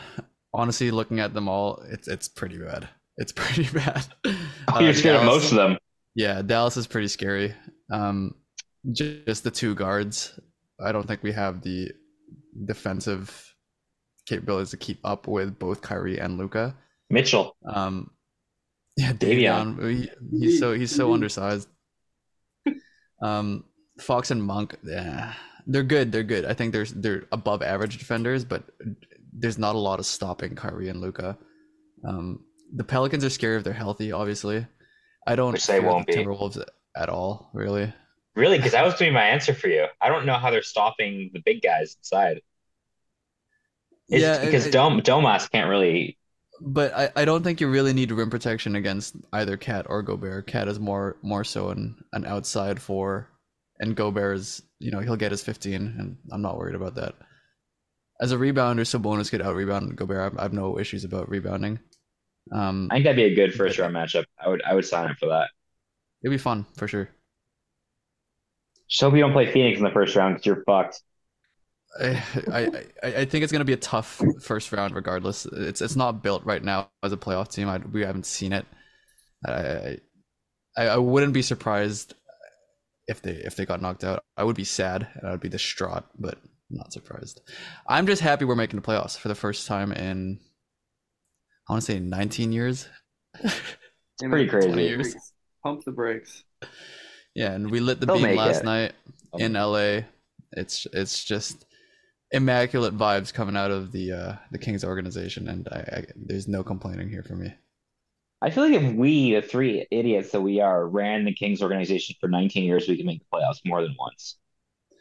honestly, 0.55 0.91
looking 0.91 1.21
at 1.21 1.35
them 1.35 1.47
all, 1.49 1.83
it's 1.91 2.09
it's 2.09 2.27
pretty 2.27 2.57
bad. 2.59 2.89
It's 3.19 3.33
pretty 3.37 3.69
bad. 3.73 4.07
Oh, 4.69 4.81
you're 4.81 4.95
scared 4.95 5.17
of 5.17 5.25
most 5.25 5.51
of 5.53 5.57
them. 5.57 5.77
Yeah, 6.15 6.41
Dallas 6.41 6.79
is 6.79 6.87
pretty 6.87 7.09
scary. 7.09 7.55
Um, 7.91 8.35
just 8.93 9.45
the 9.45 9.51
two 9.51 9.75
guards. 9.75 10.39
I 10.81 10.93
don't 10.93 11.07
think 11.07 11.23
we 11.23 11.33
have 11.33 11.63
the 11.63 11.91
defensive 12.65 13.55
capabilities 14.27 14.71
to 14.71 14.77
keep 14.77 14.99
up 15.05 15.27
with 15.27 15.59
both 15.59 15.81
Kyrie 15.81 16.19
and 16.19 16.39
Luka. 16.39 16.75
Mitchell. 17.11 17.57
Um, 17.67 18.11
yeah, 18.97 19.13
Davion. 19.15 19.77
Davion. 19.77 20.11
He, 20.33 20.39
he's 20.39 20.59
so 20.59 20.73
he's 20.75 20.95
so 20.95 21.13
undersized. 21.15 21.69
Um, 23.23 23.65
Fox 23.99 24.31
and 24.31 24.43
Monk, 24.43 24.77
yeah, 24.85 25.33
they're 25.67 25.83
good. 25.83 26.13
They're 26.13 26.23
good. 26.23 26.45
I 26.45 26.53
think 26.53 26.73
there's 26.73 26.93
they're 26.93 27.25
above 27.33 27.63
average 27.63 27.99
defenders, 27.99 28.45
but 28.45 28.65
there's 29.33 29.59
not 29.59 29.75
a 29.75 29.79
lot 29.79 29.99
of 29.99 30.07
stopping 30.07 30.55
Kyrie 30.55 30.89
and 30.89 31.01
Luka. 31.01 31.37
Um, 32.07 32.45
the 32.75 32.85
Pelicans 32.85 33.25
are 33.25 33.31
scary 33.31 33.57
if 33.57 33.65
they're 33.65 33.73
healthy. 33.73 34.13
Obviously, 34.13 34.67
I 35.27 35.35
don't 35.35 35.53
Which 35.53 35.67
they 35.67 35.79
fear 35.79 35.89
won't 35.89 36.07
the 36.07 36.13
be. 36.13 36.25
Timberwolves 36.25 36.63
at 36.95 37.09
all. 37.09 37.51
Really, 37.55 37.93
Really? 38.37 38.59
Because 38.59 38.73
that 38.73 38.85
was 38.85 38.93
going 38.95 39.09
to 39.09 39.11
be 39.11 39.15
my 39.15 39.25
answer 39.25 39.55
for 39.55 39.69
you. 39.69 39.87
I 40.01 40.09
don't 40.09 40.27
know 40.27 40.35
how 40.37 40.51
they're 40.51 40.63
stopping 40.63 41.31
the 41.33 41.41
big 41.45 41.63
guys 41.63 41.97
inside. 41.99 42.43
It's 44.09 44.23
Yeah, 44.23 44.45
because 44.45 44.67
it- 44.67 44.73
Dom 44.73 45.01
Domas 45.01 45.51
can't 45.51 45.69
really. 45.69 46.19
but 46.61 46.93
I, 46.95 47.11
I 47.17 47.25
don't 47.25 47.43
think 47.43 47.61
you 47.61 47.69
really 47.69 47.93
need 47.93 48.11
rim 48.13 48.31
protection 48.31 48.77
against 48.77 49.17
either 49.33 49.57
KAT 49.57 49.87
or 49.89 50.03
Gobert. 50.03 50.47
KAT 50.47 50.69
is 50.69 50.79
more 50.81 51.17
more 51.23 51.45
so 51.45 51.71
an, 51.71 51.97
an 52.13 52.25
outside 52.27 52.81
four, 52.81 53.29
and 53.81 53.97
Gobert 53.97 54.37
is 54.37 54.63
you 54.79 54.91
know 54.91 55.01
he'll 55.01 55.17
get 55.17 55.33
his 55.33 55.43
15, 55.43 55.75
and 55.75 56.17
I'm 56.33 56.43
not 56.43 56.57
worried 56.59 56.75
about 56.77 56.95
that. 56.97 57.15
As 58.21 58.33
a 58.33 58.37
rebounder, 58.37 58.81
Sabonis 58.87 59.31
could 59.31 59.43
out 59.43 59.55
rebound 59.57 59.97
Gobert. 59.97 60.35
I 60.39 60.43
have 60.43 60.53
no 60.53 60.79
issues 60.79 61.05
about 61.05 61.29
rebounding. 61.29 61.79
Um, 62.53 62.89
I 62.91 62.95
think 62.97 63.05
that'd 63.05 63.17
be 63.17 63.25
a 63.25 63.35
good 63.35 63.55
first 63.55 63.79
round 63.79 63.95
matchup. 63.95 64.25
I 64.39 64.49
would 64.49 64.63
I 64.63 64.75
would 64.75 64.85
sign 64.87 65.11
up 65.11 65.17
for 65.19 65.27
that. 65.29 65.49
it'd 66.23 66.33
be 66.33 66.39
fun 66.39 66.65
for 66.77 66.87
sure. 66.89 67.11
Just 68.89 69.03
hope 69.03 69.15
you 69.15 69.21
don't 69.21 69.33
play 69.33 69.51
Phoenix 69.51 69.79
in 69.79 69.85
the 69.85 69.91
first 69.91 70.15
round 70.17 70.35
because 70.35 70.47
you're 70.47 70.65
fucked. 70.65 71.01
I, 72.01 72.23
I 72.53 72.61
I 73.03 73.17
I 73.21 73.25
think 73.25 73.43
it's 73.43 73.53
gonna 73.53 73.65
be 73.65 73.73
a 73.73 73.79
tough 73.79 74.23
first 74.43 74.71
round 74.73 74.95
regardless. 74.95 75.47
It's 75.47 75.81
it's 75.81 75.97
not 75.97 76.23
built 76.23 76.45
right 76.45 76.63
now 76.63 76.91
as 77.03 77.13
a 77.13 77.17
playoff 77.17 77.51
team. 77.51 77.69
I, 77.69 77.79
we 77.79 78.03
haven't 78.03 78.27
seen 78.27 78.53
it. 78.53 78.67
I, 79.47 79.99
I 80.77 80.89
I 80.89 80.97
wouldn't 80.99 81.33
be 81.33 81.43
surprised 81.43 82.15
if 83.09 83.23
they 83.23 83.33
if 83.33 83.57
they 83.57 83.67
got 83.67 83.81
knocked 83.81 84.05
out. 84.05 84.23
I 84.37 84.45
would 84.45 84.57
be 84.57 84.65
sad 84.65 85.09
and 85.15 85.27
I 85.27 85.31
would 85.31 85.41
be 85.41 85.49
distraught, 85.49 86.05
but 86.19 86.39
I'm 86.71 86.77
not 86.77 86.93
surprised. 86.93 87.41
I'm 87.89 88.07
just 88.07 88.23
happy 88.23 88.45
we're 88.45 88.57
making 88.57 88.81
the 88.81 88.87
playoffs 88.87 89.19
for 89.19 89.29
the 89.29 89.35
first 89.35 89.67
time 89.67 89.93
in 89.93 90.41
I 91.69 91.73
want 91.73 91.85
to 91.85 91.93
say 91.93 91.99
19 91.99 92.53
years. 92.53 92.89
It's 94.19 94.29
pretty 94.29 94.49
crazy. 94.49 95.15
Pump 95.63 95.85
the 95.85 95.93
brakes. 95.93 96.45
Yeah, 97.37 97.53
and 97.53 97.71
we 97.71 97.81
lit 97.81 98.01
the 98.01 98.07
They'll 98.07 98.17
beam 98.17 98.35
last 98.35 98.61
it. 98.61 98.65
night 98.65 98.93
in 99.39 99.53
LA. 99.53 100.01
It's 100.53 100.87
it's 100.93 101.23
just 101.23 101.67
immaculate 102.33 102.97
vibes 102.97 103.33
coming 103.33 103.57
out 103.57 103.71
of 103.71 103.93
the 103.93 104.13
uh 104.13 104.33
the 104.51 104.59
Kings 104.59 104.85
organization, 104.85 105.49
and 105.49 105.69
I, 105.71 105.79
I 105.79 106.05
there's 106.17 106.49
no 106.49 106.65
complaining 106.65 107.11
here 107.11 107.23
for 107.23 107.37
me. 107.37 107.53
I 108.41 108.51
feel 108.51 108.65
like 108.65 108.81
if 108.83 108.95
we, 108.95 109.35
the 109.35 109.43
three 109.43 109.87
idiots 109.91 110.31
that 110.31 110.41
we 110.41 110.61
are, 110.61 110.87
ran 110.87 111.25
the 111.25 111.33
Kings 111.35 111.63
organization 111.63 112.17
for 112.21 112.29
19 112.29 112.65
years, 112.65 112.87
we 112.87 112.97
could 112.97 113.07
make 113.07 113.21
the 113.21 113.27
playoffs 113.33 113.61
more 113.65 113.83
than 113.83 113.95
once. 113.99 114.37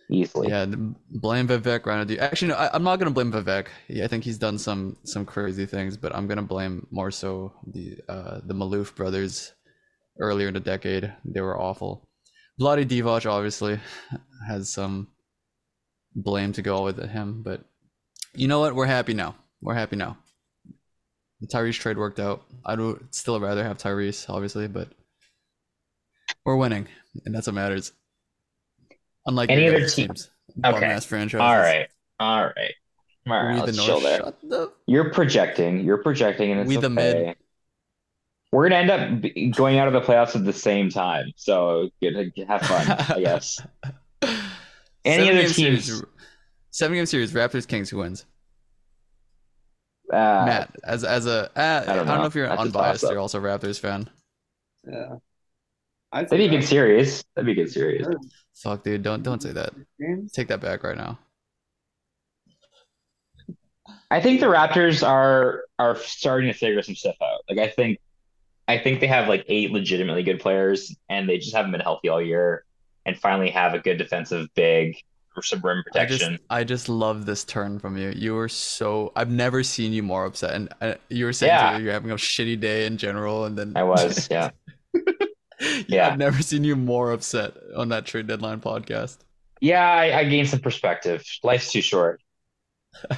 Easily. 0.10 0.50
Yeah, 0.50 0.66
blame 0.66 1.48
Vivek 1.48 1.82
Ranadivé. 1.82 2.20
Actually, 2.20 2.50
no, 2.50 2.56
I, 2.56 2.70
I'm 2.74 2.84
not 2.84 2.98
gonna 3.00 3.12
blame 3.12 3.32
Vivek. 3.32 3.68
Yeah, 3.88 4.04
I 4.04 4.08
think 4.08 4.24
he's 4.24 4.38
done 4.38 4.58
some 4.58 4.98
some 5.04 5.26
crazy 5.26 5.66
things, 5.66 5.98
but 5.98 6.14
I'm 6.16 6.28
gonna 6.28 6.44
blame 6.44 6.86
more 6.92 7.12
so 7.12 7.54
the 7.66 7.98
uh 8.10 8.42
the 8.46 8.54
Maloof 8.54 8.94
brothers 8.96 9.54
earlier 10.20 10.50
in 10.50 10.54
the 10.54 10.60
decade. 10.60 11.12
They 11.26 11.42
were 11.42 11.60
awful. 11.60 12.08
Vlade 12.60 12.86
Divac 12.88 13.30
obviously 13.30 13.80
has 14.48 14.70
some 14.70 15.08
blame 16.16 16.54
to 16.54 16.62
go 16.62 16.84
with 16.84 16.98
him, 17.10 17.42
but 17.44 17.62
you 18.34 18.48
know 18.48 18.60
what? 18.60 18.76
We're 18.76 18.86
happy 18.86 19.14
now. 19.14 19.36
We're 19.62 19.74
happy 19.74 19.96
now. 19.96 20.18
The 21.42 21.48
Tyrese 21.48 21.80
trade 21.80 21.98
worked 21.98 22.20
out. 22.20 22.44
I'd 22.66 22.80
still 23.12 23.40
rather 23.40 23.64
have 23.64 23.78
Tyrese, 23.78 24.30
obviously, 24.30 24.68
but 24.68 24.90
we're 26.46 26.56
winning, 26.56 26.88
and 27.26 27.36
that's 27.36 27.48
what 27.48 27.56
matters. 27.56 27.92
Unlike 29.26 29.50
Any 29.50 29.68
other 29.68 29.88
team- 29.88 30.08
teams, 30.08 30.30
Okay. 30.64 31.00
All 31.40 31.58
right. 31.58 31.88
All 32.20 32.44
right. 32.44 32.74
All 33.28 33.44
right. 33.44 33.66
Let's 33.66 33.84
chill 33.84 34.00
there. 34.00 34.32
The 34.44 34.72
You're 34.86 35.12
projecting. 35.12 35.84
You're 35.84 35.98
projecting, 35.98 36.52
and 36.52 36.62
it's 36.62 36.68
We 36.70 36.78
the 36.78 36.90
mid. 36.90 37.36
Okay. 38.56 38.58
We're 38.58 38.70
gonna 38.70 38.82
end 38.82 38.92
up 38.92 39.56
going 39.56 39.80
out 39.80 39.88
of 39.88 39.94
the 39.94 40.02
playoffs 40.02 40.36
at 40.36 40.46
the 40.46 40.54
same 40.54 40.90
time. 40.90 41.32
So 41.36 41.90
good. 42.02 42.34
Have 42.48 42.62
fun, 42.62 42.92
I 43.10 43.20
guess. 43.20 43.62
Any 45.06 45.30
other 45.30 45.48
Seven-game 45.48 45.74
teams? 45.74 45.86
Series, 45.86 46.04
seven 46.72 46.98
game 46.98 47.06
series, 47.06 47.32
Raptors 47.32 47.68
Kings, 47.68 47.90
who 47.90 47.98
wins? 47.98 48.26
Uh, 50.12 50.44
Matt, 50.46 50.76
as 50.84 51.04
as 51.04 51.26
a 51.26 51.50
uh, 51.56 51.84
I, 51.88 51.96
don't 51.96 52.06
know. 52.06 52.18
know. 52.18 52.26
if 52.26 52.36
you're 52.36 52.48
That's 52.48 52.62
unbiased, 52.62 53.04
you're 53.04 53.20
also 53.20 53.40
a 53.40 53.42
Raptors 53.42 53.80
fan. 53.80 54.10
Yeah. 54.88 55.16
I'd 56.12 56.30
That'd 56.30 56.50
be 56.50 56.56
a 56.56 56.60
good 56.60 56.68
series. 56.68 57.24
That'd 57.36 57.46
be 57.46 57.52
a 57.52 57.66
good 57.66 57.72
series. 57.72 58.06
Fuck, 58.56 58.84
dude, 58.84 59.04
don't 59.04 59.24
don't 59.24 59.42
say 59.42 59.52
that. 59.52 59.74
Take 60.34 60.48
that 60.48 60.62
back 60.62 60.84
right 60.84 60.98
now. 60.98 61.20
I 64.10 64.22
think 64.22 64.40
the 64.40 64.46
Raptors 64.46 65.06
are 65.06 65.64
are 65.78 65.96
starting 65.98 66.52
to 66.52 66.58
figure 66.58 66.82
some 66.82 66.96
stuff 66.96 67.16
out. 67.22 67.42
Like 67.50 67.60
I 67.60 67.70
think 67.70 68.00
I 68.68 68.78
think 68.80 69.00
they 69.00 69.08
have 69.08 69.28
like 69.28 69.46
eight 69.48 69.72
legitimately 69.72 70.24
good 70.24 70.40
players 70.40 70.96
and 71.10 71.30
they 71.30 71.38
just 71.38 71.56
haven't 71.56 71.72
been 71.72 71.82
healthy 71.82 72.10
all 72.10 72.22
year 72.22 72.66
and 73.06 73.18
finally 73.18 73.52
have 73.52 73.74
a 73.74 73.80
good 73.80 73.98
defensive 73.98 74.48
big 74.56 74.98
for 75.36 75.44
some 75.44 75.60
rim 75.62 75.84
I 75.96 76.06
just 76.06 76.22
protection. 76.22 76.40
I 76.50 76.64
just 76.64 76.90
love 76.90 77.26
this 77.26 77.44
turn 77.44 77.78
from 77.78 77.98
you. 77.98 78.10
You 78.16 78.34
were 78.34 78.50
so 78.50 79.12
I've 79.16 79.30
never 79.30 79.64
seen 79.64 79.92
you 79.94 80.02
more 80.02 80.26
upset, 80.26 80.56
and 80.56 80.74
uh, 80.82 80.96
you 81.10 81.26
were 81.26 81.34
saying 81.34 81.50
Yeah. 81.50 81.78
you're 81.78 81.92
having 81.92 82.12
a 82.12 82.16
shitty 82.16 82.60
day 82.60 82.86
in 82.86 82.98
general, 82.98 83.46
and 83.46 83.58
then 83.58 83.74
I 83.76 83.84
was, 83.84 84.28
yeah. 84.32 84.50
yeah, 85.60 85.84
Yeah. 85.88 86.08
I've 86.08 86.18
never 86.18 86.42
seen 86.42 86.64
you 86.64 86.76
more 86.76 87.12
upset 87.12 87.54
on 87.76 87.90
that 87.90 88.06
trade 88.06 88.28
deadline 88.28 88.62
podcast. 88.62 89.18
Yeah, 89.62 89.88
I, 89.88 90.20
I 90.20 90.24
gained 90.24 90.50
some 90.50 90.60
perspective. 90.60 91.24
Life's 91.44 91.72
too 91.72 91.82
short. 91.82 92.22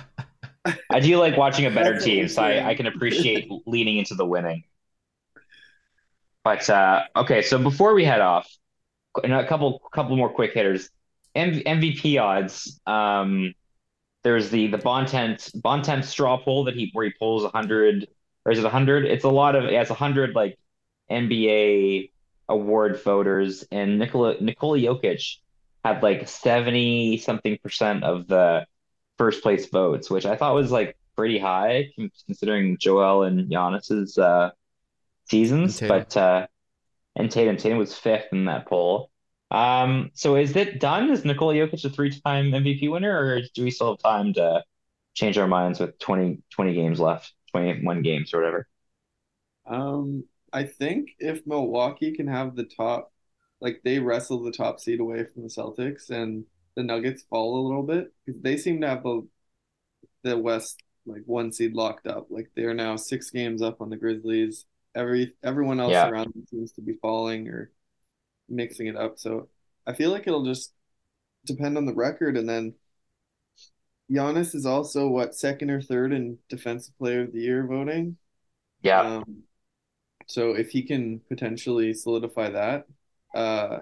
I 0.89 0.99
do 0.99 1.17
like 1.17 1.37
watching 1.37 1.65
a 1.65 1.71
better 1.71 1.99
team, 1.99 2.27
so 2.27 2.41
I'm 2.43 2.65
I, 2.65 2.69
I 2.69 2.75
can 2.75 2.87
appreciate 2.87 3.49
leaning 3.65 3.97
into 3.97 4.15
the 4.15 4.25
winning. 4.25 4.63
But 6.47 6.69
uh, 6.69 7.03
okay, 7.13 7.41
so 7.41 7.61
before 7.61 7.93
we 7.93 8.05
head 8.05 8.21
off, 8.21 8.49
a 9.21 9.43
couple 9.43 9.81
couple 9.91 10.15
more 10.15 10.29
quick 10.29 10.53
hitters. 10.53 10.89
M- 11.35 11.59
MVP 11.59 12.21
odds. 12.21 12.79
Um, 12.87 13.53
there's 14.23 14.49
the 14.49 14.67
the 14.67 14.77
Bontemps 14.77 15.51
Bontemps 15.51 16.07
straw 16.07 16.37
poll 16.37 16.63
that 16.63 16.73
he 16.73 16.89
where 16.93 17.03
he 17.03 17.11
pulls 17.19 17.51
hundred 17.51 18.07
or 18.45 18.53
is 18.53 18.59
it 18.59 18.71
hundred? 18.71 19.03
It's 19.03 19.25
a 19.25 19.29
lot 19.29 19.55
of 19.57 19.69
yeah, 19.69 19.81
it's 19.81 19.91
hundred 19.91 20.35
like 20.35 20.57
NBA 21.11 22.11
award 22.47 23.03
voters, 23.03 23.65
and 23.69 23.99
Nikola 23.99 24.39
Nikola 24.39 24.77
Jokic 24.77 25.39
had 25.83 26.01
like 26.01 26.29
seventy 26.29 27.17
something 27.17 27.57
percent 27.61 28.05
of 28.05 28.25
the 28.29 28.65
first 29.17 29.43
place 29.43 29.67
votes, 29.67 30.09
which 30.09 30.25
I 30.25 30.37
thought 30.37 30.55
was 30.55 30.71
like 30.71 30.95
pretty 31.13 31.39
high 31.39 31.89
considering 32.25 32.77
Joel 32.77 33.23
and 33.23 33.51
Giannis's 33.51 34.17
uh, 34.17 34.51
seasons. 35.29 35.81
And 35.81 35.89
But 35.89 36.17
uh, 36.17 36.47
and 37.15 37.31
Tatum 37.31 37.57
Tatum 37.57 37.77
was 37.77 37.97
fifth 37.97 38.27
in 38.31 38.45
that 38.45 38.67
poll. 38.67 39.11
Um, 39.51 40.11
so 40.13 40.35
is 40.35 40.55
it 40.55 40.79
done? 40.79 41.09
Is 41.09 41.25
Nikola 41.25 41.53
Jokic 41.55 41.85
a 41.85 41.89
three-time 41.89 42.53
MVP 42.53 42.89
winner, 42.89 43.17
or 43.17 43.41
do 43.55 43.63
we 43.63 43.71
still 43.71 43.91
have 43.91 43.99
time 43.99 44.33
to 44.33 44.63
change 45.13 45.37
our 45.37 45.47
minds 45.47 45.79
with 45.79 45.97
20, 45.99 46.41
20 46.51 46.73
games 46.73 46.99
left, 46.99 47.33
21 47.51 48.01
games 48.03 48.33
or 48.33 48.39
whatever? 48.39 48.67
Um, 49.65 50.25
I 50.53 50.63
think 50.63 51.09
if 51.19 51.45
Milwaukee 51.45 52.13
can 52.15 52.27
have 52.27 52.55
the 52.55 52.63
top, 52.65 53.11
like 53.61 53.81
they 53.83 53.99
wrestle 53.99 54.43
the 54.43 54.51
top 54.51 54.79
seed 54.79 54.99
away 54.99 55.25
from 55.25 55.43
the 55.43 55.49
Celtics 55.49 56.09
and 56.09 56.45
the 56.75 56.83
Nuggets 56.83 57.23
fall 57.23 57.59
a 57.59 57.65
little 57.67 57.83
bit 57.83 58.13
because 58.25 58.41
they 58.41 58.57
seem 58.57 58.81
to 58.81 58.87
have 58.87 59.03
the 59.03 59.27
the 60.23 60.37
West 60.37 60.83
like 61.05 61.23
one 61.25 61.51
seed 61.51 61.73
locked 61.73 62.07
up. 62.07 62.27
Like 62.29 62.51
they 62.55 62.63
are 62.63 62.73
now 62.73 62.95
six 62.95 63.29
games 63.31 63.61
up 63.61 63.81
on 63.81 63.89
the 63.89 63.97
Grizzlies. 63.97 64.65
Every 64.97 65.35
everyone 65.43 65.79
else 65.81 65.93
Yeah. 65.93 66.05
around 66.05 66.33
seems 66.49 66.73
to 66.73 66.81
be 66.81 66.95
falling 67.01 67.49
or 67.49 67.71
mixing 68.49 68.87
it 68.87 68.97
up. 68.97 69.19
So 69.19 69.49
I 69.87 69.93
feel 69.93 70.11
like 70.11 70.27
it'll 70.27 70.45
just 70.45 70.73
depend 71.45 71.77
on 71.77 71.85
the 71.85 71.93
record 71.95 72.37
and 72.37 72.49
then 72.49 72.75
Giannis 74.11 74.55
is 74.55 74.65
also 74.65 75.07
what 75.07 75.35
second 75.35 75.69
or 75.69 75.81
third 75.81 76.13
in 76.13 76.39
defensive 76.49 76.97
player 76.97 77.21
of 77.23 77.33
the 77.33 77.41
year 77.41 77.65
voting. 77.67 78.17
Yeah, 78.81 79.01
Um, 79.03 79.43
so 80.27 80.53
if 80.55 80.69
he 80.71 80.83
can 80.83 81.21
potentially 81.29 81.93
solidify 81.93 82.49
that, 82.51 82.87
uh, 83.35 83.79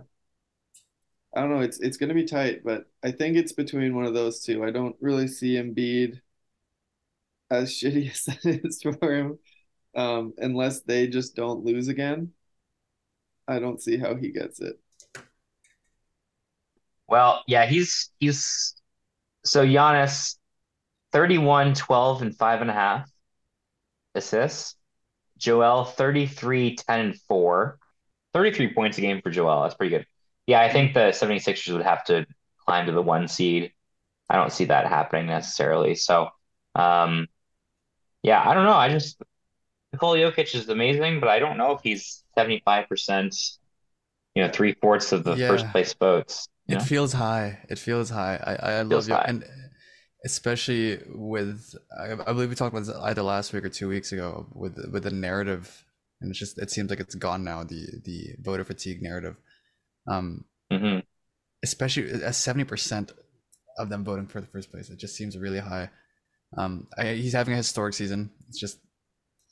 I 1.36 1.42
don't 1.42 1.50
know. 1.52 1.60
It's 1.62 1.80
it's 1.80 1.98
going 1.98 2.10
to 2.10 2.16
be 2.16 2.26
tight, 2.26 2.64
but 2.64 2.86
I 3.04 3.12
think 3.12 3.36
it's 3.38 3.52
between 3.54 3.96
one 3.96 4.06
of 4.06 4.14
those 4.14 4.42
two. 4.44 4.64
I 4.64 4.72
don't 4.72 4.96
really 5.02 5.28
see 5.28 5.56
Embiid 5.56 6.22
as 7.50 7.72
shitty 7.80 8.12
as 8.12 8.26
that 8.26 8.40
is 8.66 8.82
for 8.82 9.14
him, 9.16 9.40
um, 9.96 10.34
unless 10.38 10.82
they 10.82 11.08
just 11.08 11.36
don't 11.36 11.66
lose 11.66 11.88
again. 11.88 12.32
I 13.48 13.60
don't 13.60 13.82
see 13.82 13.98
how 13.98 14.16
he 14.16 14.32
gets 14.32 14.60
it. 14.60 14.80
Well, 17.08 17.44
yeah, 17.48 17.66
he's 17.66 18.10
he's 18.20 18.76
so 19.44 19.66
Giannis 19.66 20.38
31, 21.12 21.76
12, 21.76 22.22
and 22.24 22.36
five 22.36 22.62
and 22.62 22.70
a 22.70 22.74
half 22.74 23.10
assists. 24.16 24.76
Joel 25.38 25.86
33, 25.86 26.76
10, 26.76 27.00
and 27.00 27.20
4. 27.28 27.78
33 28.34 28.74
points 28.74 28.98
a 28.98 29.02
game 29.02 29.22
for 29.22 29.30
Joel. 29.30 29.64
That's 29.64 29.76
pretty 29.76 29.96
good. 29.96 30.06
Yeah, 30.48 30.62
I 30.62 30.72
think 30.72 30.94
the 30.94 31.12
76ers 31.12 31.74
would 31.74 31.84
have 31.86 32.04
to 32.06 32.26
climb 32.66 32.88
to 32.88 32.92
the 32.92 33.02
one 33.02 33.28
seed. 33.28 33.72
I 34.30 34.36
don't 34.38 34.52
see 34.52 34.66
that 34.66 34.88
happening 34.88 35.28
necessarily. 35.28 35.96
So 35.96 36.30
um 36.76 37.28
yeah, 38.24 38.42
I 38.44 38.54
don't 38.54 38.66
know. 38.66 38.74
I 38.74 38.90
just 38.90 39.22
Nikola 39.96 40.18
Jokic 40.18 40.54
is 40.56 40.68
amazing, 40.70 41.20
but 41.20 41.30
I 41.30 41.40
don't 41.40 41.58
know 41.58 41.72
if 41.72 41.82
he's 41.82 42.24
75%, 42.38 43.58
you 44.36 44.44
know, 44.44 44.52
three 44.52 44.74
fourths 44.82 45.12
of 45.12 45.24
the 45.24 45.36
Yeah. 45.36 45.48
first 45.48 45.68
place 45.70 45.94
votes. 45.94 46.48
It 46.68 46.76
know? 46.76 46.80
feels 46.80 47.14
high. 47.14 47.60
It 47.70 47.80
feels 47.80 48.10
high. 48.10 48.36
I 48.44 48.54
I 48.80 48.82
love 48.82 49.08
you, 49.08 49.14
and 49.16 49.46
especially 50.26 51.00
with 51.14 51.76
I, 51.98 52.14
I 52.14 52.34
believe 52.34 52.50
we 52.50 52.56
talked 52.56 52.74
about 52.74 52.86
this 52.86 52.96
either 52.96 53.22
last 53.22 53.54
week 53.54 53.64
or 53.66 53.70
two 53.70 53.88
weeks 53.90 54.12
ago 54.12 54.48
with 54.54 54.76
with 54.92 55.04
the 55.04 55.12
narrative, 55.12 55.86
and 56.22 56.30
it's 56.32 56.40
just 56.40 56.58
it 56.58 56.72
seems 56.72 56.90
like 56.90 57.00
it's 57.00 57.16
gone 57.16 57.44
now. 57.44 57.64
The 57.64 57.86
the 58.04 58.36
voter 58.42 58.64
fatigue 58.64 59.02
narrative, 59.02 59.36
um, 60.08 60.46
Mhm. 60.72 61.04
especially 61.64 62.12
at 62.24 62.36
seventy 62.36 62.66
percent 62.66 63.12
of 63.78 63.90
them 63.90 64.04
voting 64.04 64.28
for 64.28 64.42
the 64.42 64.48
first 64.48 64.72
place. 64.72 64.90
It 64.90 64.98
just 64.98 65.16
seems 65.16 65.38
really 65.38 65.60
high. 65.60 65.90
Um, 66.58 66.88
I, 66.98 67.14
he's 67.14 67.34
having 67.34 67.54
a 67.54 67.58
historic 67.58 67.94
season. 67.94 68.32
It's 68.48 68.60
just 68.60 68.80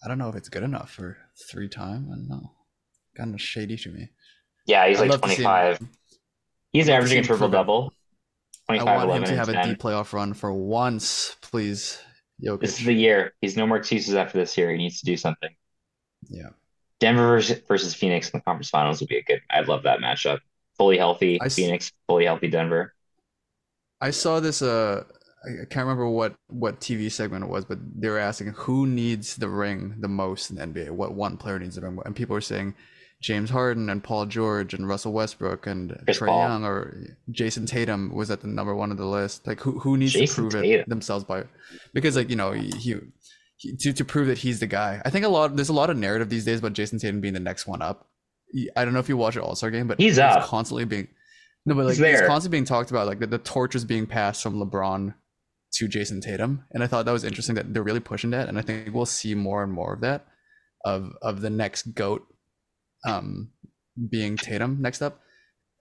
I 0.04 0.08
don't 0.08 0.18
know 0.18 0.30
if 0.30 0.36
it's 0.36 0.50
good 0.50 0.64
enough 0.64 0.92
for 0.92 1.18
three 1.50 1.70
time. 1.70 2.08
I 2.12 2.16
don't 2.16 2.28
know. 2.30 2.52
Kind 3.16 3.34
of 3.34 3.42
shady 3.42 3.78
to 3.78 3.90
me. 3.90 4.10
Yeah, 4.66 4.88
he's 4.88 4.98
I'd 5.00 5.10
like 5.10 5.12
love 5.12 5.22
to 5.22 5.30
see 5.30 5.36
him- 5.44 5.44
25. 5.44 5.80
He's 6.72 6.90
I'd 6.90 6.94
averaging 6.94 7.20
a 7.20 7.22
triple 7.24 7.38
prove 7.48 7.54
it. 7.54 7.58
double. 7.58 7.94
I 8.70 8.78
25, 8.78 9.08
want 9.10 9.18
him 9.20 9.24
to 9.26 9.30
and 9.30 9.38
have 9.40 9.50
a 9.50 9.54
10. 9.54 9.68
deep 9.70 9.80
playoff 9.80 10.14
run 10.14 10.34
for 10.34 10.52
once, 10.54 11.36
please. 11.42 12.00
Jokic. 12.44 12.62
This 12.62 12.80
is 12.80 12.86
the 12.86 12.94
year. 12.94 13.34
He's 13.42 13.56
no 13.56 13.68
more 13.68 13.78
excuses 13.78 14.16
after 14.16 14.38
this 14.40 14.58
year. 14.58 14.72
He 14.72 14.78
needs 14.78 15.00
to 15.00 15.06
do 15.06 15.16
something. 15.18 15.50
Yeah. 16.30 16.50
Denver 17.00 17.28
versus, 17.28 17.62
versus 17.68 17.94
Phoenix 17.94 18.30
in 18.30 18.40
the 18.40 18.44
conference 18.44 18.70
finals 18.70 19.00
would 19.02 19.10
be 19.10 19.18
a 19.18 19.24
good. 19.24 19.42
I'd 19.50 19.68
love 19.68 19.84
that 19.84 20.00
matchup. 20.00 20.40
Fully 20.78 20.98
healthy 20.98 21.40
I 21.42 21.46
s- 21.46 21.56
Phoenix, 21.56 21.92
fully 22.08 22.26
healthy 22.26 22.48
Denver. 22.50 22.96
I 24.02 24.10
saw 24.12 24.40
this. 24.40 24.62
Uh, 24.62 25.04
I 25.46 25.66
can't 25.66 25.86
remember 25.86 26.08
what 26.08 26.36
what 26.48 26.80
TV 26.80 27.12
segment 27.12 27.44
it 27.44 27.50
was, 27.50 27.66
but 27.66 27.80
they 27.96 28.10
were 28.10 28.20
asking 28.20 28.54
who 28.54 28.88
needs 28.88 29.36
the 29.36 29.50
ring 29.50 29.96
the 30.00 30.08
most 30.08 30.50
in 30.50 30.56
the 30.56 30.66
NBA. 30.66 30.92
What 30.92 31.14
one 31.14 31.38
player 31.38 31.60
needs 31.60 31.76
the 31.76 31.82
ring, 31.82 32.00
and 32.06 32.16
people 32.16 32.34
were 32.34 32.42
saying 32.42 32.76
James 33.22 33.50
Harden 33.50 33.90
and 33.90 34.04
Paul 34.04 34.26
George 34.26 34.74
and 34.74 34.88
Russell 34.88 35.14
Westbrook 35.14 35.68
and 35.68 36.00
Chris 36.06 36.18
Trey 36.18 36.28
Paul. 36.28 36.40
Young 36.40 36.64
or 36.66 37.16
Jayson 37.32 37.66
Tatum 37.66 38.14
was 38.14 38.32
at 38.32 38.42
the 38.42 38.48
number 38.48 38.74
one 38.76 38.92
of 38.92 38.98
the 38.98 39.06
list. 39.06 39.46
Like 39.46 39.60
who 39.60 39.80
who 39.80 39.98
needs 39.98 40.14
Jayson 40.14 40.36
to 40.36 40.42
prove 40.42 40.64
Tatum. 40.64 40.82
it 40.82 40.90
themselves 40.90 41.26
by, 41.26 41.44
because 41.94 42.16
like 42.16 42.30
you 42.30 42.36
know 42.36 42.52
he. 42.52 42.70
he 42.80 42.96
to, 43.80 43.94
to 43.94 44.04
prove 44.04 44.28
that 44.28 44.40
he's 44.40 44.60
the 44.60 44.68
guy, 44.68 45.02
I 45.06 45.10
think 45.10 45.24
a 45.24 45.30
lot. 45.30 45.56
There's 45.56 45.70
a 45.70 45.74
lot 45.74 45.90
of 45.90 45.96
narrative 45.96 46.28
these 46.30 46.44
days 46.44 46.60
about 46.60 46.74
Jayson 46.74 47.00
Tatum 47.00 47.22
being 47.22 47.34
the 47.34 47.40
next 47.40 47.66
one 47.66 47.82
up. 47.82 48.10
I 48.76 48.84
don't 48.84 48.94
know 48.94 49.00
if 49.00 49.08
you 49.08 49.16
watch 49.16 49.38
an 49.38 49.42
All 49.42 49.56
Star 49.56 49.72
game, 49.72 49.88
but 49.88 50.00
He's 50.00 50.20
up. 50.20 50.44
constantly 50.44 50.84
being 50.84 51.08
no, 51.66 51.76
but 51.76 51.86
like 51.86 51.96
He's 51.96 52.02
it's 52.02 52.28
constantly 52.28 52.58
being 52.58 52.66
talked 52.66 52.92
about, 52.92 53.08
like 53.08 53.20
the, 53.20 53.28
the 53.28 53.38
torch 53.38 53.74
is 53.74 53.86
being 53.86 54.06
passed 54.06 54.44
from 54.44 54.56
LeBron 54.56 55.14
to 55.74 55.88
Jayson 55.88 56.22
Tatum, 56.22 56.66
and 56.72 56.84
I 56.84 56.88
thought 56.88 57.06
that 57.06 57.12
was 57.12 57.24
interesting 57.24 57.56
that 57.56 57.74
they're 57.74 57.84
really 57.84 58.00
pushing 58.00 58.30
that, 58.32 58.48
and 58.50 58.58
I 58.58 58.62
think 58.62 58.94
we'll 58.94 59.06
see 59.06 59.36
more 59.36 59.64
and 59.64 59.72
more 59.74 59.94
of 59.94 60.02
that, 60.02 60.26
of 60.86 61.14
of 61.22 61.42
the 61.42 61.50
next 61.50 61.94
goat, 61.96 62.26
um, 63.08 63.50
being 64.10 64.38
Tatum 64.38 64.82
next 64.82 65.02
up. 65.02 65.20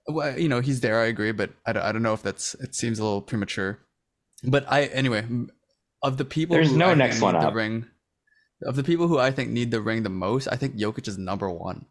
Well, 0.07 0.37
you 0.37 0.49
know 0.49 0.59
he's 0.61 0.81
there, 0.81 0.99
I 1.01 1.05
agree, 1.05 1.31
but 1.31 1.51
I 1.65 1.73
don't, 1.73 1.83
I 1.83 1.91
don't 1.91 2.03
know 2.03 2.13
if 2.13 2.23
that's 2.23 2.55
it 2.55 2.75
seems 2.75 2.99
a 2.99 3.03
little 3.03 3.21
premature. 3.21 3.79
But 4.43 4.65
I 4.71 4.85
anyway, 4.85 5.25
of 6.01 6.17
the 6.17 6.25
people 6.25 6.55
There's 6.55 6.71
who 6.71 6.77
no 6.77 6.89
I 6.89 6.93
next 6.95 7.21
one 7.21 7.35
the 7.35 7.47
up. 7.47 7.53
ring, 7.53 7.85
of 8.65 8.75
the 8.75 8.83
people 8.83 9.07
who 9.07 9.17
I 9.19 9.31
think 9.31 9.51
need 9.51 9.71
the 9.71 9.79
ring 9.81 10.03
the 10.03 10.09
most, 10.09 10.47
I 10.51 10.55
think 10.57 10.75
Jokic 10.75 11.07
is 11.07 11.17
number 11.17 11.49
one. 11.49 11.85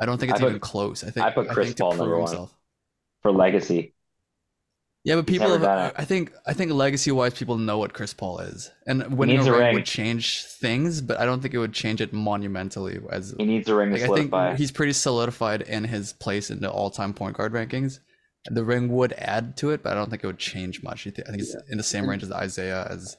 I 0.00 0.06
don't 0.06 0.18
think 0.18 0.30
it's 0.32 0.40
I 0.40 0.44
put- 0.44 0.48
even 0.50 0.60
close. 0.60 1.02
I 1.04 1.10
think 1.10 1.26
I 1.26 1.30
put 1.30 1.48
Chris 1.48 1.68
think 1.68 1.78
Paul 1.78 1.94
number 1.96 2.18
one. 2.18 2.28
himself. 2.28 2.54
for 3.22 3.32
legacy. 3.32 3.94
Yeah, 5.06 5.14
but 5.14 5.26
people 5.26 5.48
have. 5.56 5.94
I 5.96 6.04
think 6.04 6.32
I 6.46 6.52
think 6.52 6.72
legacy 6.72 7.12
wise 7.12 7.32
people 7.34 7.58
know 7.58 7.78
what 7.78 7.92
Chris 7.94 8.12
Paul 8.12 8.40
is. 8.40 8.72
And 8.86 9.16
winning 9.16 9.38
a 9.38 9.44
a 9.46 9.52
ring, 9.52 9.60
ring. 9.60 9.74
would 9.74 9.86
change 9.86 10.42
things, 10.44 11.00
but 11.00 11.18
I 11.20 11.24
don't 11.24 11.40
think 11.40 11.54
it 11.54 11.58
would 11.58 11.72
change 11.72 12.00
it 12.00 12.12
monumentally 12.12 12.98
as 13.10 13.32
He 13.38 13.44
needs 13.44 13.68
a 13.68 13.74
ring 13.76 13.90
to 13.90 13.94
like, 13.94 14.02
I 14.02 14.12
think 14.14 14.30
solidify. 14.30 14.56
he's 14.56 14.72
pretty 14.72 14.92
solidified 14.92 15.62
in 15.62 15.84
his 15.84 16.12
place 16.12 16.50
in 16.50 16.60
the 16.60 16.70
all-time 16.70 17.14
point 17.14 17.36
guard 17.36 17.52
rankings. 17.52 18.00
The 18.50 18.64
ring 18.64 18.88
would 18.88 19.12
add 19.14 19.56
to 19.58 19.70
it, 19.70 19.82
but 19.84 19.92
I 19.92 19.94
don't 19.94 20.10
think 20.10 20.24
it 20.24 20.26
would 20.26 20.38
change 20.38 20.82
much. 20.82 21.06
I 21.06 21.10
thi- 21.10 21.22
I 21.22 21.30
think 21.30 21.42
it's 21.42 21.54
in 21.70 21.78
the 21.78 21.84
same 21.84 22.08
range 22.08 22.24
as 22.24 22.32
Isaiah 22.32 22.86
as 22.90 23.16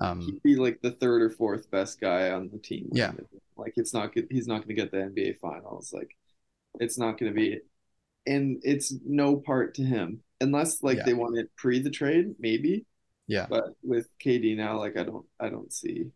um 0.00 0.20
He'd 0.20 0.42
be 0.42 0.56
like 0.56 0.80
the 0.82 0.90
third 0.92 1.22
or 1.22 1.30
fourth 1.30 1.70
best 1.70 2.00
guy 2.00 2.30
on 2.32 2.50
the 2.52 2.58
team. 2.58 2.90
Yeah. 2.92 3.12
Like 3.56 3.74
it's 3.76 3.94
not 3.94 4.14
good. 4.14 4.28
He's 4.30 4.46
not 4.46 4.56
going 4.66 4.68
to 4.68 4.74
get 4.74 4.90
the 4.90 4.98
NBA 4.98 5.38
finals. 5.40 5.92
Like 5.92 6.10
it's 6.80 6.98
not 6.98 7.18
going 7.18 7.32
to 7.32 7.36
be, 7.36 7.60
and 8.26 8.60
it's 8.62 8.92
no 9.06 9.36
part 9.36 9.74
to 9.76 9.82
him 9.82 10.20
unless 10.42 10.82
like 10.82 10.98
Yeah. 10.98 11.04
they 11.06 11.14
want 11.14 11.38
it 11.38 11.50
pre 11.56 11.80
the 11.80 11.90
trade, 11.90 12.34
maybe. 12.38 12.86
yeah. 13.28 13.46
But 13.48 13.74
with 13.82 14.08
KD 14.18 14.56
now, 14.56 14.78
like 14.78 14.96
I 14.98 15.04
don't, 15.04 15.26
I 15.40 15.48
don't 15.48 15.72
see. 15.72 16.10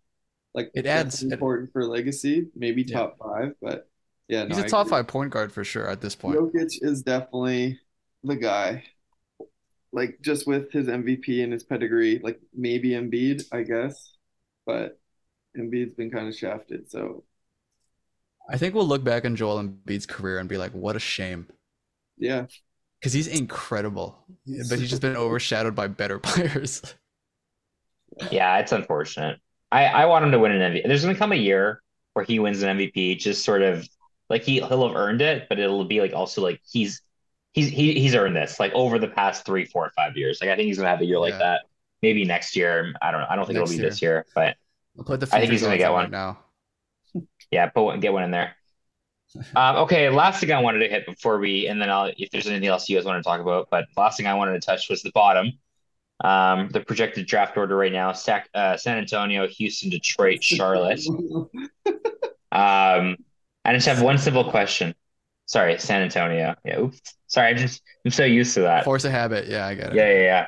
Like 0.55 0.71
It 0.75 0.87
adds- 0.87 1.23
it- 1.23 1.33
important 1.33 1.73
for 1.73 1.85
legacy, 1.87 2.49
maybe 2.55 2.83
Yeah. 2.83 2.97
top 2.99 3.19
five, 3.19 3.55
but 3.61 3.89
yeah, 4.29 4.45
no, 4.45 4.49
He's 4.49 4.59
a 4.59 4.67
I 4.67 4.69
top 4.69 4.89
five 4.89 5.07
point 5.07 5.31
guard 5.33 5.53
for 5.53 5.65
sure 5.65 5.89
at 5.89 6.01
this 6.01 6.17
point. 6.17 6.37
Jokic 6.39 6.83
is 6.83 7.03
definitely 7.03 7.81
the 8.25 8.37
guy. 8.37 8.85
Like 9.93 10.19
just 10.21 10.47
with 10.47 10.73
his 10.73 10.89
MVP 10.89 11.43
and 11.43 11.53
his 11.53 11.63
pedigree, 11.65 12.19
like 12.19 12.41
maybe 12.53 12.91
Embiid, 12.91 13.45
I 13.53 13.63
guess, 13.63 14.15
but 14.67 14.99
Embiid's 15.57 15.95
been 15.95 16.11
kind 16.11 16.29
of 16.29 16.35
shafted. 16.37 16.91
So 16.91 17.25
I 18.51 18.59
think 18.59 18.75
we'll 18.75 18.87
look 18.89 19.05
back 19.05 19.25
on 19.25 19.37
Joel 19.37 19.63
Embiid's 19.63 20.07
career 20.07 20.39
and 20.39 20.49
be 20.49 20.57
like, 20.59 20.73
what 20.73 20.97
a 20.97 21.01
shame. 21.01 21.47
yeah, 22.19 22.47
Because 23.07 23.13
he's 23.15 23.29
incredible. 23.29 24.19
But 24.69 24.81
he's 24.81 24.91
just 24.91 25.01
been 25.01 25.15
overshadowed 25.15 25.77
by 25.77 25.87
better 25.87 26.19
players. 26.19 26.83
Yeah, 28.33 28.59
it's 28.59 28.73
unfortunate. 28.73 29.39
I, 29.71 29.85
I 29.87 30.07
want 30.07 30.25
him 30.25 30.33
to 30.33 30.41
win 30.41 30.51
an 30.51 30.73
MVP. 30.73 30.89
There's 30.89 31.05
gonna 31.05 31.17
come 31.17 31.31
a 31.31 31.37
year 31.37 31.83
where 32.15 32.25
he 32.25 32.41
wins 32.41 32.63
an 32.63 32.77
MVP, 32.77 33.17
just 33.21 33.45
sort 33.45 33.63
of 33.63 33.89
like 34.29 34.43
he 34.43 34.55
he'll 34.59 34.89
have 34.89 34.97
earned 34.97 35.23
it, 35.23 35.49
but 35.49 35.61
it'll 35.61 35.85
be 35.85 36.01
like 36.01 36.15
also 36.15 36.43
like 36.43 36.61
he's 36.69 37.01
he's 37.53 37.69
he, 37.69 37.93
he's 38.01 38.17
earned 38.17 38.35
this 38.35 38.59
like 38.59 38.73
over 38.73 38.99
the 38.99 39.07
past 39.07 39.47
three, 39.47 39.67
four, 39.67 39.93
five 39.95 40.17
years. 40.17 40.41
Like 40.41 40.51
I 40.51 40.57
think 40.57 40.67
he's 40.67 40.79
gonna 40.79 40.89
have 40.91 41.01
a 41.01 41.05
year 41.05 41.21
like 41.21 41.35
Yeah. 41.35 41.39
that. 41.39 41.61
Maybe 42.03 42.25
next 42.25 42.57
year. 42.57 42.93
I 43.01 43.13
don't 43.13 43.21
know. 43.21 43.29
I 43.31 43.37
don't 43.37 43.47
think 43.47 43.59
Next 43.59 43.71
it'll 43.71 43.79
be 43.79 43.83
year. 43.83 43.91
this 43.91 44.03
year, 44.03 44.27
but 44.35 44.57
I'll 44.99 45.05
put 45.05 45.21
the 45.21 45.27
I 45.33 45.39
think 45.39 45.53
he's 45.53 45.61
futures 45.61 45.63
gonna 45.63 45.79
get 45.79 45.93
one. 45.93 46.03
right 46.03 46.11
now. 46.11 46.39
yeah, 47.53 47.69
put 47.69 47.85
one, 47.85 48.01
get 48.01 48.13
one 48.13 48.25
in 48.25 48.33
there. 48.33 48.56
Um, 49.55 49.77
okay, 49.77 50.09
last 50.09 50.41
thing 50.41 50.53
I 50.53 50.61
wanted 50.61 50.81
to 50.81 50.89
hit 50.89 51.07
before 51.07 51.39
we, 51.39 51.67
and 51.67 51.81
then 51.81 51.91
I'll 51.91 52.13
if 52.17 52.31
there's 52.31 52.47
anything 52.47 52.69
else 52.69 52.89
you 52.89 52.97
guys 52.97 53.05
want 53.05 53.23
to 53.23 53.29
talk 53.29 53.41
about, 53.41 53.69
but 53.71 53.87
last 53.97 54.17
thing 54.17 54.27
I 54.27 54.35
wanted 54.35 54.61
to 54.61 54.61
touch 54.61 54.89
was 54.89 55.03
the 55.03 55.13
bottom. 55.13 55.53
Um, 56.25 56.71
the 56.71 56.81
projected 56.81 57.27
draft 57.27 57.57
order 57.57 57.77
right 57.77 57.93
now: 57.93 58.13
Sac, 58.13 58.49
uh, 58.55 58.77
San 58.77 58.99
Antonio, 58.99 59.47
Houston, 59.47 59.91
Detroit, 59.91 60.43
Charlotte. 60.43 61.01
Um, 62.53 63.17
I 63.67 63.75
just 63.75 63.87
have 63.87 64.01
one 64.01 64.17
simple 64.17 64.51
question. 64.51 64.95
Sorry, 65.45 65.79
San 65.79 66.03
Antonio. 66.03 66.55
Yeah, 66.65 66.81
oops. 66.81 67.01
Sorry, 67.27 67.49
I 67.49 67.55
just 67.55 67.83
I'm 68.05 68.11
so 68.11 68.25
used 68.25 68.55
to 68.55 68.61
that. 68.63 68.85
Force 68.85 69.05
a 69.05 69.11
habit. 69.11 69.47
Yeah, 69.47 69.67
I 69.67 69.75
got 69.75 69.91
it. 69.91 69.97
Yeah, 69.97 70.11
yeah, 70.11 70.47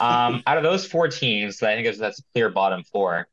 yeah. 0.00 0.26
Um, 0.26 0.42
out 0.46 0.56
of 0.56 0.62
those 0.62 0.86
four 0.86 1.08
teams, 1.08 1.62
I 1.62 1.74
think 1.74 1.96
that's 1.98 2.20
a 2.20 2.22
clear 2.32 2.48
bottom 2.48 2.82
four. 2.84 3.28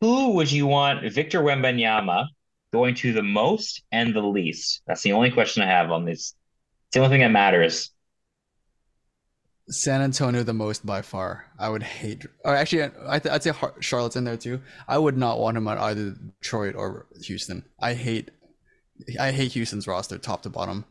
Who 0.00 0.32
would 0.32 0.52
you 0.52 0.66
want 0.66 1.10
Victor 1.12 1.40
Wembanyama 1.40 2.26
going 2.72 2.94
to 2.96 3.12
the 3.12 3.22
most 3.22 3.82
and 3.92 4.14
the 4.14 4.20
least? 4.20 4.82
That's 4.86 5.02
the 5.02 5.12
only 5.12 5.30
question 5.30 5.62
I 5.62 5.66
have 5.66 5.90
on 5.90 6.04
this. 6.04 6.34
It's 6.88 6.94
the 6.94 7.00
only 7.00 7.10
thing 7.10 7.20
that 7.20 7.30
matters. 7.30 7.90
San 9.68 10.00
Antonio 10.00 10.44
the 10.44 10.54
most 10.54 10.86
by 10.86 11.02
far. 11.02 11.46
I 11.58 11.68
would 11.68 11.82
hate. 11.82 12.24
Or 12.44 12.54
actually, 12.54 12.84
I 13.08 13.18
th- 13.18 13.32
I'd 13.32 13.42
say 13.42 13.52
Charlotte's 13.80 14.16
in 14.16 14.24
there 14.24 14.36
too. 14.36 14.60
I 14.86 14.96
would 14.96 15.16
not 15.16 15.40
want 15.40 15.56
him 15.56 15.66
on 15.66 15.78
either 15.78 16.14
Detroit 16.40 16.76
or 16.76 17.06
Houston. 17.22 17.64
I 17.80 17.94
hate. 17.94 18.30
I 19.18 19.32
hate 19.32 19.52
Houston's 19.52 19.86
roster, 19.86 20.18
top 20.18 20.42
to 20.42 20.50
bottom. 20.50 20.84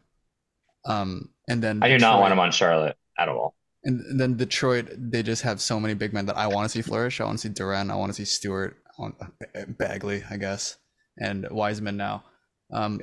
Um, 0.86 1.30
and 1.48 1.64
then 1.64 1.82
I 1.82 1.88
do 1.88 1.98
not 1.98 2.20
want 2.20 2.34
him 2.34 2.40
on 2.40 2.52
Charlotte 2.52 2.98
at 3.18 3.30
all. 3.30 3.56
And 3.84 4.20
then 4.20 4.36
Detroit, 4.36 4.90
they 4.98 5.24
just 5.24 5.44
have 5.44 5.62
so 5.62 5.80
many 5.80 5.94
big 5.94 6.12
men 6.12 6.26
that 6.26 6.38
I 6.38 6.48
want 6.48 6.66
to 6.66 6.70
see 6.70 6.82
flourish. 6.82 7.22
I 7.22 7.26
want 7.26 7.40
to 7.40 7.48
see 7.48 7.54
Duren. 7.54 7.92
I 7.92 7.96
want 7.96 8.10
to 8.10 8.16
see 8.16 8.26
Stewart. 8.26 8.78
I 8.98 9.02
want 9.02 9.16
Bagley, 9.78 10.24
I 10.30 10.38
guess, 10.38 10.78
and 11.20 11.48
Wiseman 11.52 11.98
now. 11.98 12.24
Um, 12.72 13.02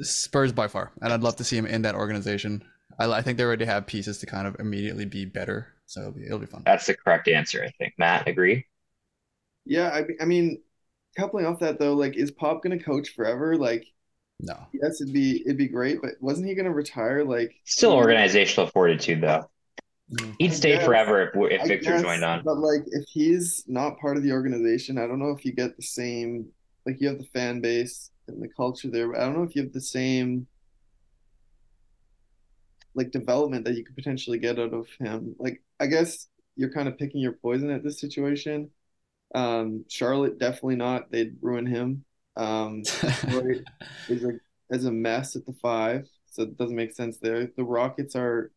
Spurs 0.00 0.52
by 0.52 0.68
far, 0.68 0.92
and 1.02 1.12
I'd 1.12 1.22
love 1.22 1.36
to 1.36 1.44
see 1.44 1.56
him 1.56 1.66
in 1.66 1.82
that 1.82 1.94
organization. 1.94 2.62
I, 2.98 3.10
I 3.10 3.22
think 3.22 3.36
they 3.38 3.44
already 3.44 3.64
have 3.64 3.86
pieces 3.86 4.18
to 4.18 4.26
kind 4.26 4.46
of 4.46 4.56
immediately 4.60 5.04
be 5.04 5.24
better, 5.24 5.74
so 5.86 6.00
it'll 6.00 6.12
be 6.12 6.24
it'll 6.26 6.38
be 6.38 6.46
fun. 6.46 6.62
That's 6.64 6.86
the 6.86 6.94
correct 6.94 7.28
answer, 7.28 7.64
I 7.64 7.70
think. 7.78 7.94
Matt, 7.98 8.28
agree? 8.28 8.66
yeah. 9.64 9.88
I, 9.90 10.06
I 10.20 10.24
mean, 10.24 10.62
coupling 11.16 11.46
off 11.46 11.60
that 11.60 11.78
though, 11.78 11.94
like, 11.94 12.16
is 12.16 12.30
Pop 12.30 12.62
gonna 12.62 12.78
coach 12.78 13.10
forever? 13.10 13.56
Like, 13.56 13.84
No, 14.40 14.54
yes, 14.72 15.00
it'd 15.00 15.12
be 15.12 15.42
it'd 15.46 15.58
be 15.58 15.68
great, 15.68 16.00
but 16.02 16.12
wasn't 16.20 16.48
he 16.48 16.54
gonna 16.54 16.72
retire? 16.72 17.24
Like, 17.24 17.54
Still 17.64 17.92
organizational 17.92 18.68
fortitude, 18.70 19.20
though. 19.20 19.48
Mm. 20.12 20.36
He'd 20.38 20.54
stay 20.54 20.76
guess. 20.76 20.84
forever 20.84 21.22
if, 21.22 21.30
if 21.52 21.66
Victor 21.66 21.92
guess, 21.92 22.02
joined 22.02 22.24
on. 22.24 22.42
But 22.44 22.58
like, 22.58 22.82
if 22.86 23.04
he's 23.08 23.64
not 23.66 23.98
part 23.98 24.16
of 24.16 24.22
the 24.22 24.32
organization, 24.32 24.98
I 24.98 25.06
don't 25.06 25.18
know 25.18 25.30
if 25.36 25.44
you 25.44 25.52
get 25.52 25.76
the 25.76 25.82
same. 25.82 26.48
Like, 26.88 27.00
you 27.02 27.08
have 27.08 27.18
the 27.18 27.26
fan 27.26 27.60
base 27.60 28.10
and 28.28 28.42
the 28.42 28.48
culture 28.48 28.88
there. 28.90 29.12
But 29.12 29.20
I 29.20 29.24
don't 29.26 29.36
know 29.36 29.42
if 29.42 29.54
you 29.54 29.62
have 29.62 29.74
the 29.74 29.80
same 29.80 30.46
like 32.94 33.10
development 33.10 33.64
that 33.66 33.76
you 33.76 33.84
could 33.84 33.94
potentially 33.94 34.38
get 34.38 34.58
out 34.58 34.72
of 34.72 34.88
him. 34.98 35.36
Like, 35.38 35.62
I 35.78 35.86
guess 35.86 36.26
you're 36.56 36.72
kind 36.72 36.88
of 36.88 36.96
picking 36.98 37.20
your 37.20 37.32
poison 37.32 37.70
at 37.70 37.84
this 37.84 38.00
situation. 38.00 38.70
Um, 39.34 39.84
Charlotte 39.88 40.38
definitely 40.38 40.76
not. 40.76 41.10
They'd 41.12 41.36
ruin 41.42 41.66
him. 41.66 42.04
Um, 42.36 42.82
Detroit 42.82 43.64
is 44.08 44.24
a 44.24 44.30
is 44.70 44.84
a 44.86 44.92
mess 44.92 45.36
at 45.36 45.44
the 45.44 45.52
five, 45.60 46.08
so 46.30 46.42
it 46.44 46.56
doesn't 46.56 46.74
make 46.76 46.94
sense 46.94 47.18
there. 47.18 47.50
The 47.56 47.64
Rockets 47.64 48.16
are 48.16 48.50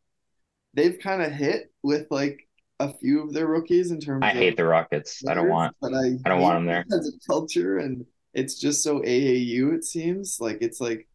they've 0.74 0.98
kind 0.98 1.22
of 1.22 1.32
hit 1.32 1.72
with 1.84 2.08
like 2.10 2.48
a 2.80 2.94
few 2.94 3.22
of 3.24 3.34
their 3.34 3.48
rookies 3.48 3.92
in 3.92 4.00
terms 4.00 4.24
of 4.24 4.30
I 4.30 4.32
of 4.32 4.38
hate 4.38 4.58
the 4.58 4.66
Rockets. 4.66 5.22
I 5.28 5.34
don't 5.34 5.50
want. 5.50 5.76
but 5.82 5.94
I 5.94 6.18
I 6.26 6.30
don't 6.30 6.42
want 6.42 6.56
them 6.58 6.66
there. 6.66 6.86
as 6.92 7.08
a 7.08 7.28
culture 7.28 7.78
and 7.80 8.06
it's 8.34 8.60
just 8.60 8.84
so 8.84 9.02
AAU 9.04 9.72
it 9.74 9.84
seems 9.84 10.38
like 10.40 10.60
it's 10.62 10.82
like 10.82 11.08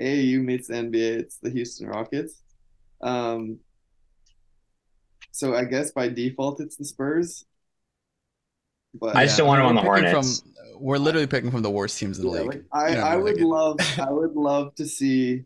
AAU 0.00 0.40
meets 0.42 0.68
the 0.68 0.76
NBA 0.76 1.14
it's 1.20 1.38
the 1.38 1.50
Houston 1.50 1.88
Rockets 1.88 2.42
um 3.02 3.60
so 5.30 5.54
I 5.54 5.64
guess 5.64 5.90
by 5.92 6.08
default 6.08 6.60
it's 6.60 6.76
the 6.76 6.84
Spurs 6.84 7.44
but 8.94 9.16
I 9.16 9.24
just 9.24 9.36
don't 9.36 9.46
want 9.46 9.60
him 9.60 9.66
on 9.66 9.74
the 9.74 9.80
Hornets. 9.82 10.42
From, 10.42 10.52
we're 10.80 10.98
literally 10.98 11.26
picking 11.26 11.50
from 11.50 11.62
the 11.62 11.70
worst 11.70 11.98
teams 11.98 12.18
in 12.18 12.24
the 12.24 12.30
Yeah, 12.30 12.32
league. 12.32 12.52
like, 12.52 12.64
I, 12.72 12.94
You 12.94 12.96
know, 12.96 13.02
I 13.02 13.16
would 13.16 13.40
it- 13.40 13.48
love 13.48 13.84
I 13.98 14.10
would 14.10 14.34
love 14.36 14.74
to 14.76 14.86
see 14.86 15.44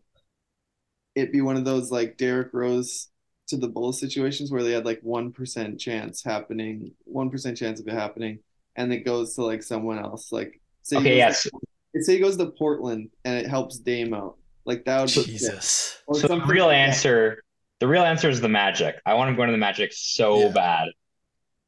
it 1.15 1.33
be 1.33 1.41
one 1.41 1.57
of 1.57 1.65
those 1.65 1.91
like 1.91 2.17
Derrick 2.17 2.53
Rose 2.53 3.09
to 3.49 3.57
the 3.57 3.69
Bulls 3.69 3.99
situations 4.01 4.51
where 4.51 4.63
they 4.63 4.73
had 4.73 4.85
like 4.85 5.01
one 5.03 5.33
percent 5.33 5.81
chance 5.81 6.23
happening, 6.23 6.93
one 7.05 7.31
percent 7.31 7.57
chance 7.57 7.81
of 7.81 7.89
it 7.89 7.95
happening, 7.95 8.41
and 8.77 8.93
it 8.93 9.05
goes 9.05 9.35
to 9.35 9.45
like 9.45 9.63
someone 9.63 9.99
else. 9.99 10.33
Like 10.33 10.61
say 10.89 10.97
he 10.97 11.01
Okay, 11.01 11.11
goes 11.11 11.17
yes. 11.19 11.43
to- 11.45 12.03
say 12.03 12.13
he 12.15 12.19
goes 12.21 12.37
to 12.37 12.47
Portland 12.47 13.11
and 13.25 13.37
it 13.37 13.47
helps 13.47 13.79
Dame 13.79 14.15
out. 14.15 14.37
Like 14.65 14.85
that 14.85 15.01
would 15.01 15.09
Jesus. 15.27 16.01
or 16.07 16.15
So 16.15 16.29
the 16.29 16.41
real 16.43 16.67
like 16.67 16.77
answer, 16.77 17.43
the 17.81 17.89
real 17.89 18.03
answer 18.05 18.29
is 18.29 18.41
the 18.41 18.49
Magic. 18.49 18.97
I 19.07 19.15
want 19.15 19.31
him 19.31 19.37
going 19.37 19.49
to 19.49 19.53
the 19.53 19.59
Magic 19.59 19.93
so 19.93 20.41
Yeah. 20.41 20.49
bad. 20.49 20.89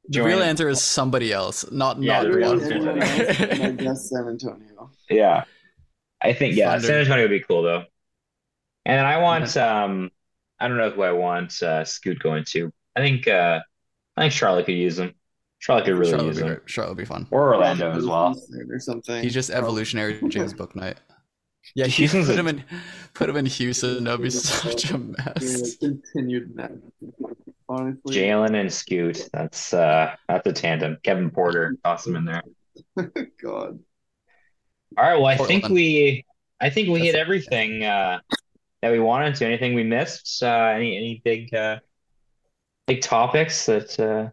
The 0.08 0.22
real 0.22 0.42
answer 0.42 0.68
is 0.68 0.82
somebody 0.82 1.32
else, 1.32 1.70
not 1.70 2.02
Yeah, 2.02 2.22
not 2.22 2.22
the 2.24 2.32
real 2.36 2.48
one. 2.56 2.62
answer 2.62 3.00
else, 3.00 3.40
I 3.60 3.70
guess 3.72 4.08
San 4.10 4.28
Antonio. 4.28 4.90
Yeah. 5.08 5.44
I 6.22 6.32
think 6.34 6.54
yeah, 6.56 6.72
Thunder. 6.72 6.86
San 6.86 6.96
Antonio 7.00 7.24
would 7.24 7.30
be 7.30 7.40
cool 7.40 7.62
though. 7.62 7.84
And 8.84 8.98
then 8.98 9.06
I 9.06 9.18
want 9.18 9.56
um 9.56 10.10
I 10.58 10.68
don't 10.68 10.76
know 10.76 10.90
who 10.90 11.02
I 11.02 11.12
want 11.12 11.62
uh 11.62 11.84
Scoot 11.84 12.18
going 12.18 12.44
to. 12.50 12.70
I 12.96 13.00
think 13.00 13.26
uh 13.28 13.60
I 14.16 14.20
think 14.22 14.32
Charlotte 14.34 14.66
could 14.66 14.74
use 14.74 14.98
him. 14.98 15.14
Charlotte 15.60 15.84
could 15.84 15.94
really 15.98 16.10
Charlotte 16.10 16.24
would 16.26 16.34
use 16.34 16.36
be 16.38 16.42
him. 16.42 16.54
great. 16.56 16.70
Charlotte 16.70 16.90
would 16.90 16.98
be 16.98 17.04
fun. 17.04 17.26
Or 17.30 17.54
Orlando 17.54 17.92
as 17.92 18.04
well. 18.06 18.34
or 18.70 18.78
something. 18.80 19.22
He's 19.22 19.34
just 19.34 19.50
evolutionary 19.50 20.18
James 20.28 20.52
Book 20.54 20.72
Bouknight. 20.74 20.96
Yeah, 21.74 21.86
Houston's 21.86 22.26
put 22.26 22.36
a- 22.36 22.40
him 22.40 22.48
in 22.48 22.64
put 23.14 23.28
him 23.28 23.36
in 23.36 23.46
Houston. 23.46 24.04
That'd 24.04 24.22
be 24.22 24.30
such 24.30 24.90
a 24.90 24.94
Yeah, 24.94 24.98
mess. 25.36 25.76
continued 25.76 26.56
madness. 26.56 26.90
Honestly, 27.68 28.16
Jalen 28.16 28.58
and 28.58 28.72
Scoot. 28.72 29.28
That's 29.32 29.72
uh 29.74 30.16
that's 30.28 30.46
a 30.46 30.52
tandem. 30.52 30.96
Kevin 31.04 31.30
Porter, 31.30 31.76
toss 31.84 32.06
him 32.06 32.16
in 32.16 32.24
there. 32.24 32.42
God. 33.42 33.78
All 34.96 35.04
right, 35.04 35.16
well 35.16 35.26
I 35.26 35.36
think 35.36 35.68
we 35.68 36.24
I 36.60 36.70
think 36.70 36.88
we 36.88 37.00
hit 37.00 37.14
everything 37.14 37.84
uh 37.84 38.20
that 38.82 38.90
we 38.90 38.98
wanted 38.98 39.34
to. 39.36 39.46
Anything 39.46 39.74
we 39.74 39.84
missed? 39.84 40.42
Uh 40.42 40.72
any 40.74 40.96
any 40.96 41.20
big 41.22 41.54
uh 41.54 41.78
big 42.86 43.02
topics 43.02 43.66
that 43.66 44.00
uh 44.00 44.30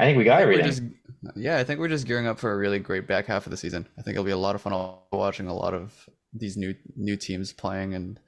I 0.00 0.04
think 0.06 0.18
we 0.18 0.24
got 0.24 0.42
I 0.42 0.44
think 0.44 0.46
we're 0.48 0.60
everything. 0.62 0.94
just- 1.22 1.36
yeah, 1.36 1.58
I 1.58 1.64
think 1.64 1.80
we're 1.80 1.88
just 1.88 2.06
gearing 2.06 2.26
up 2.26 2.38
for 2.38 2.50
a 2.52 2.56
really 2.56 2.78
great 2.78 3.06
back 3.06 3.26
half 3.26 3.46
of 3.46 3.50
the 3.50 3.56
season. 3.56 3.86
I 3.98 4.02
think 4.02 4.14
it'll 4.14 4.24
be 4.24 4.30
a 4.30 4.36
lot 4.36 4.54
of 4.54 4.62
fun 4.62 4.72
watching 5.12 5.46
a 5.48 5.54
lot 5.54 5.74
of 5.74 6.08
these 6.32 6.56
new 6.56 6.74
new 6.96 7.16
teams 7.16 7.52
playing 7.52 7.94
and 7.94 8.18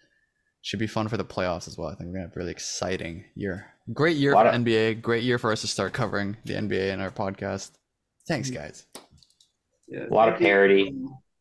should 0.60 0.78
be 0.78 0.86
fun 0.86 1.08
for 1.08 1.16
the 1.16 1.24
playoffs 1.24 1.66
as 1.68 1.78
well. 1.78 1.88
I 1.88 1.94
think 1.94 2.08
we're 2.08 2.14
gonna 2.18 2.28
have 2.28 2.36
a 2.36 2.40
really 2.40 2.50
exciting 2.52 3.24
year. 3.34 3.66
Great 3.92 4.16
year 4.16 4.32
for 4.32 4.44
of- 4.46 4.54
NBA. 4.54 5.00
Great 5.00 5.22
year 5.24 5.38
for 5.38 5.50
us 5.52 5.62
to 5.62 5.66
start 5.66 5.92
covering 5.92 6.36
the 6.44 6.54
NBA 6.54 6.92
in 6.92 7.00
our 7.00 7.10
podcast. 7.10 7.70
Thanks, 8.28 8.50
guys. 8.50 8.86
Yeah, 9.88 10.06
A 10.10 10.14
lot 10.14 10.28
of 10.28 10.34
thank 10.34 10.42
you, 10.42 10.46
parody. 10.46 10.94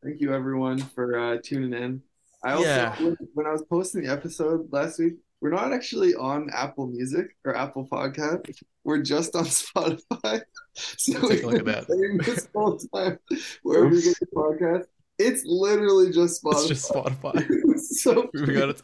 Thank 0.03 0.21
you, 0.21 0.34
everyone, 0.34 0.79
for 0.79 1.19
uh, 1.19 1.38
tuning 1.43 1.73
in. 1.73 2.01
I 2.43 2.53
also, 2.53 2.65
Yeah. 2.67 2.95
when, 3.03 3.17
when 3.34 3.45
I 3.45 3.51
was 3.51 3.63
posting 3.69 4.03
the 4.03 4.11
episode 4.11 4.71
last 4.71 4.97
week, 4.99 5.13
we're 5.41 5.49
not 5.49 5.73
actually 5.73 6.13
on 6.13 6.49
Apple 6.53 6.87
Music 6.87 7.35
or 7.43 7.57
Apple 7.57 7.87
Podcast. 7.91 8.61
We're 8.83 9.01
just 9.01 9.35
on 9.35 9.45
Spotify. 9.45 10.41
So 10.75 11.27
Take 11.27 11.43
a 11.43 11.47
look 11.47 11.55
at 11.59 11.65
we've 11.65 11.65
been 11.65 11.73
that. 11.73 11.87
saying 11.89 12.17
this 12.23 12.47
whole 12.53 12.77
time, 12.77 13.17
wherever 13.63 13.93
you 13.93 14.01
get 14.01 14.15
your 14.21 14.49
podcast, 14.51 14.85
it's 15.17 15.43
literally 15.45 16.11
just 16.11 16.43
Spotify. 16.43 16.51
It's 16.59 16.67
just 16.67 16.91
Spotify. 16.91 17.79
So 17.79 18.29
we 18.33 18.53
gotta 18.53 18.75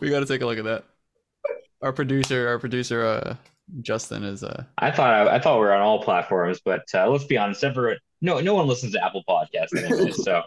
we 0.00 0.10
gotta 0.10 0.26
take 0.26 0.42
a 0.42 0.46
look 0.46 0.58
at 0.58 0.64
that. 0.64 0.84
Our 1.82 1.92
producer, 1.92 2.48
our 2.48 2.58
producer, 2.58 3.04
uh, 3.04 3.36
Justin 3.80 4.24
is 4.24 4.42
uh. 4.42 4.64
I 4.78 4.90
thought 4.90 5.14
I, 5.14 5.36
I 5.36 5.38
thought 5.40 5.58
we 5.58 5.66
were 5.66 5.72
on 5.72 5.82
all 5.82 6.02
platforms, 6.02 6.60
but 6.64 6.82
uh, 6.94 7.08
let's 7.08 7.24
be 7.24 7.36
honest, 7.38 7.62
everyone, 7.64 7.98
no 8.20 8.40
no 8.40 8.54
one 8.54 8.66
listens 8.66 8.92
to 8.92 9.04
Apple 9.04 9.22
Podcasts 9.28 9.76
anyway. 9.76 10.10
so 10.12 10.42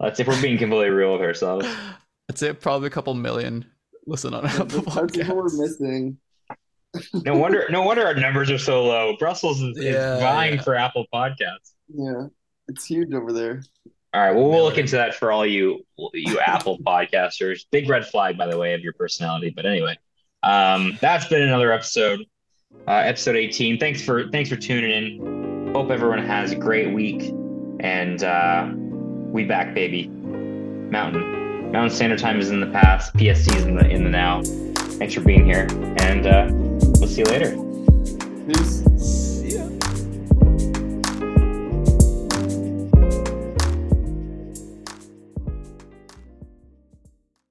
let's 0.00 0.20
if 0.20 0.26
we're 0.28 0.40
being 0.42 0.58
completely 0.58 0.90
real 0.90 1.12
with 1.14 1.22
ourselves. 1.22 1.66
I'd 2.28 2.38
say 2.38 2.52
probably 2.52 2.88
a 2.88 2.90
couple 2.90 3.14
million 3.14 3.64
listen 4.06 4.34
on 4.34 4.46
Apple 4.46 4.66
that's 4.66 4.86
what 4.86 4.96
we're 4.96 5.46
Podcasts. 5.46 5.58
missing. 5.58 6.18
No 7.24 7.36
wonder 7.36 7.66
no 7.70 7.82
wonder 7.82 8.06
our 8.06 8.14
numbers 8.14 8.50
are 8.50 8.58
so 8.58 8.84
low. 8.84 9.16
Brussels 9.18 9.60
is, 9.60 9.76
is 9.76 9.94
vying 9.94 10.54
yeah. 10.54 10.62
for 10.62 10.74
Apple 10.74 11.06
Podcasts. 11.12 11.74
Yeah, 11.88 12.26
it's 12.68 12.86
huge 12.86 13.12
over 13.12 13.32
there. 13.32 13.62
All 14.14 14.22
right, 14.22 14.34
well 14.34 14.48
we'll 14.48 14.62
look 14.64 14.78
into 14.78 14.96
that 14.96 15.14
for 15.14 15.30
all 15.30 15.44
you 15.44 15.84
you 16.14 16.38
Apple 16.46 16.78
podcasters. 16.78 17.66
Big 17.70 17.88
red 17.88 18.06
flag, 18.06 18.38
by 18.38 18.46
the 18.46 18.56
way, 18.56 18.72
of 18.74 18.80
your 18.80 18.94
personality. 18.94 19.50
But 19.54 19.66
anyway, 19.66 19.98
um, 20.42 20.96
that's 21.00 21.26
been 21.26 21.42
another 21.42 21.72
episode, 21.72 22.20
uh, 22.88 22.92
episode 22.92 23.36
18. 23.36 23.78
Thanks 23.78 24.00
for 24.00 24.30
thanks 24.30 24.48
for 24.48 24.56
tuning 24.56 24.90
in. 24.90 25.72
Hope 25.74 25.90
everyone 25.90 26.24
has 26.24 26.52
a 26.52 26.56
great 26.56 26.94
week, 26.94 27.34
and 27.80 28.24
uh, 28.24 28.70
we 28.74 29.44
back, 29.44 29.74
baby. 29.74 30.08
Mountain 30.08 31.35
Mountain 31.76 31.94
Standard 31.94 32.18
Time 32.18 32.40
is 32.40 32.48
in 32.48 32.60
the 32.60 32.68
past. 32.68 33.12
PST 33.18 33.54
is 33.54 33.66
in 33.66 33.74
the 33.74 33.86
in 33.86 34.02
the 34.02 34.08
now. 34.08 34.40
Thanks 34.96 35.12
for 35.12 35.20
being 35.20 35.44
here, 35.44 35.66
and 35.98 36.26
uh, 36.26 36.48
we'll 36.50 37.06
see 37.06 37.18
you 37.18 37.24
later. 37.24 37.50
Peace. 38.46 39.15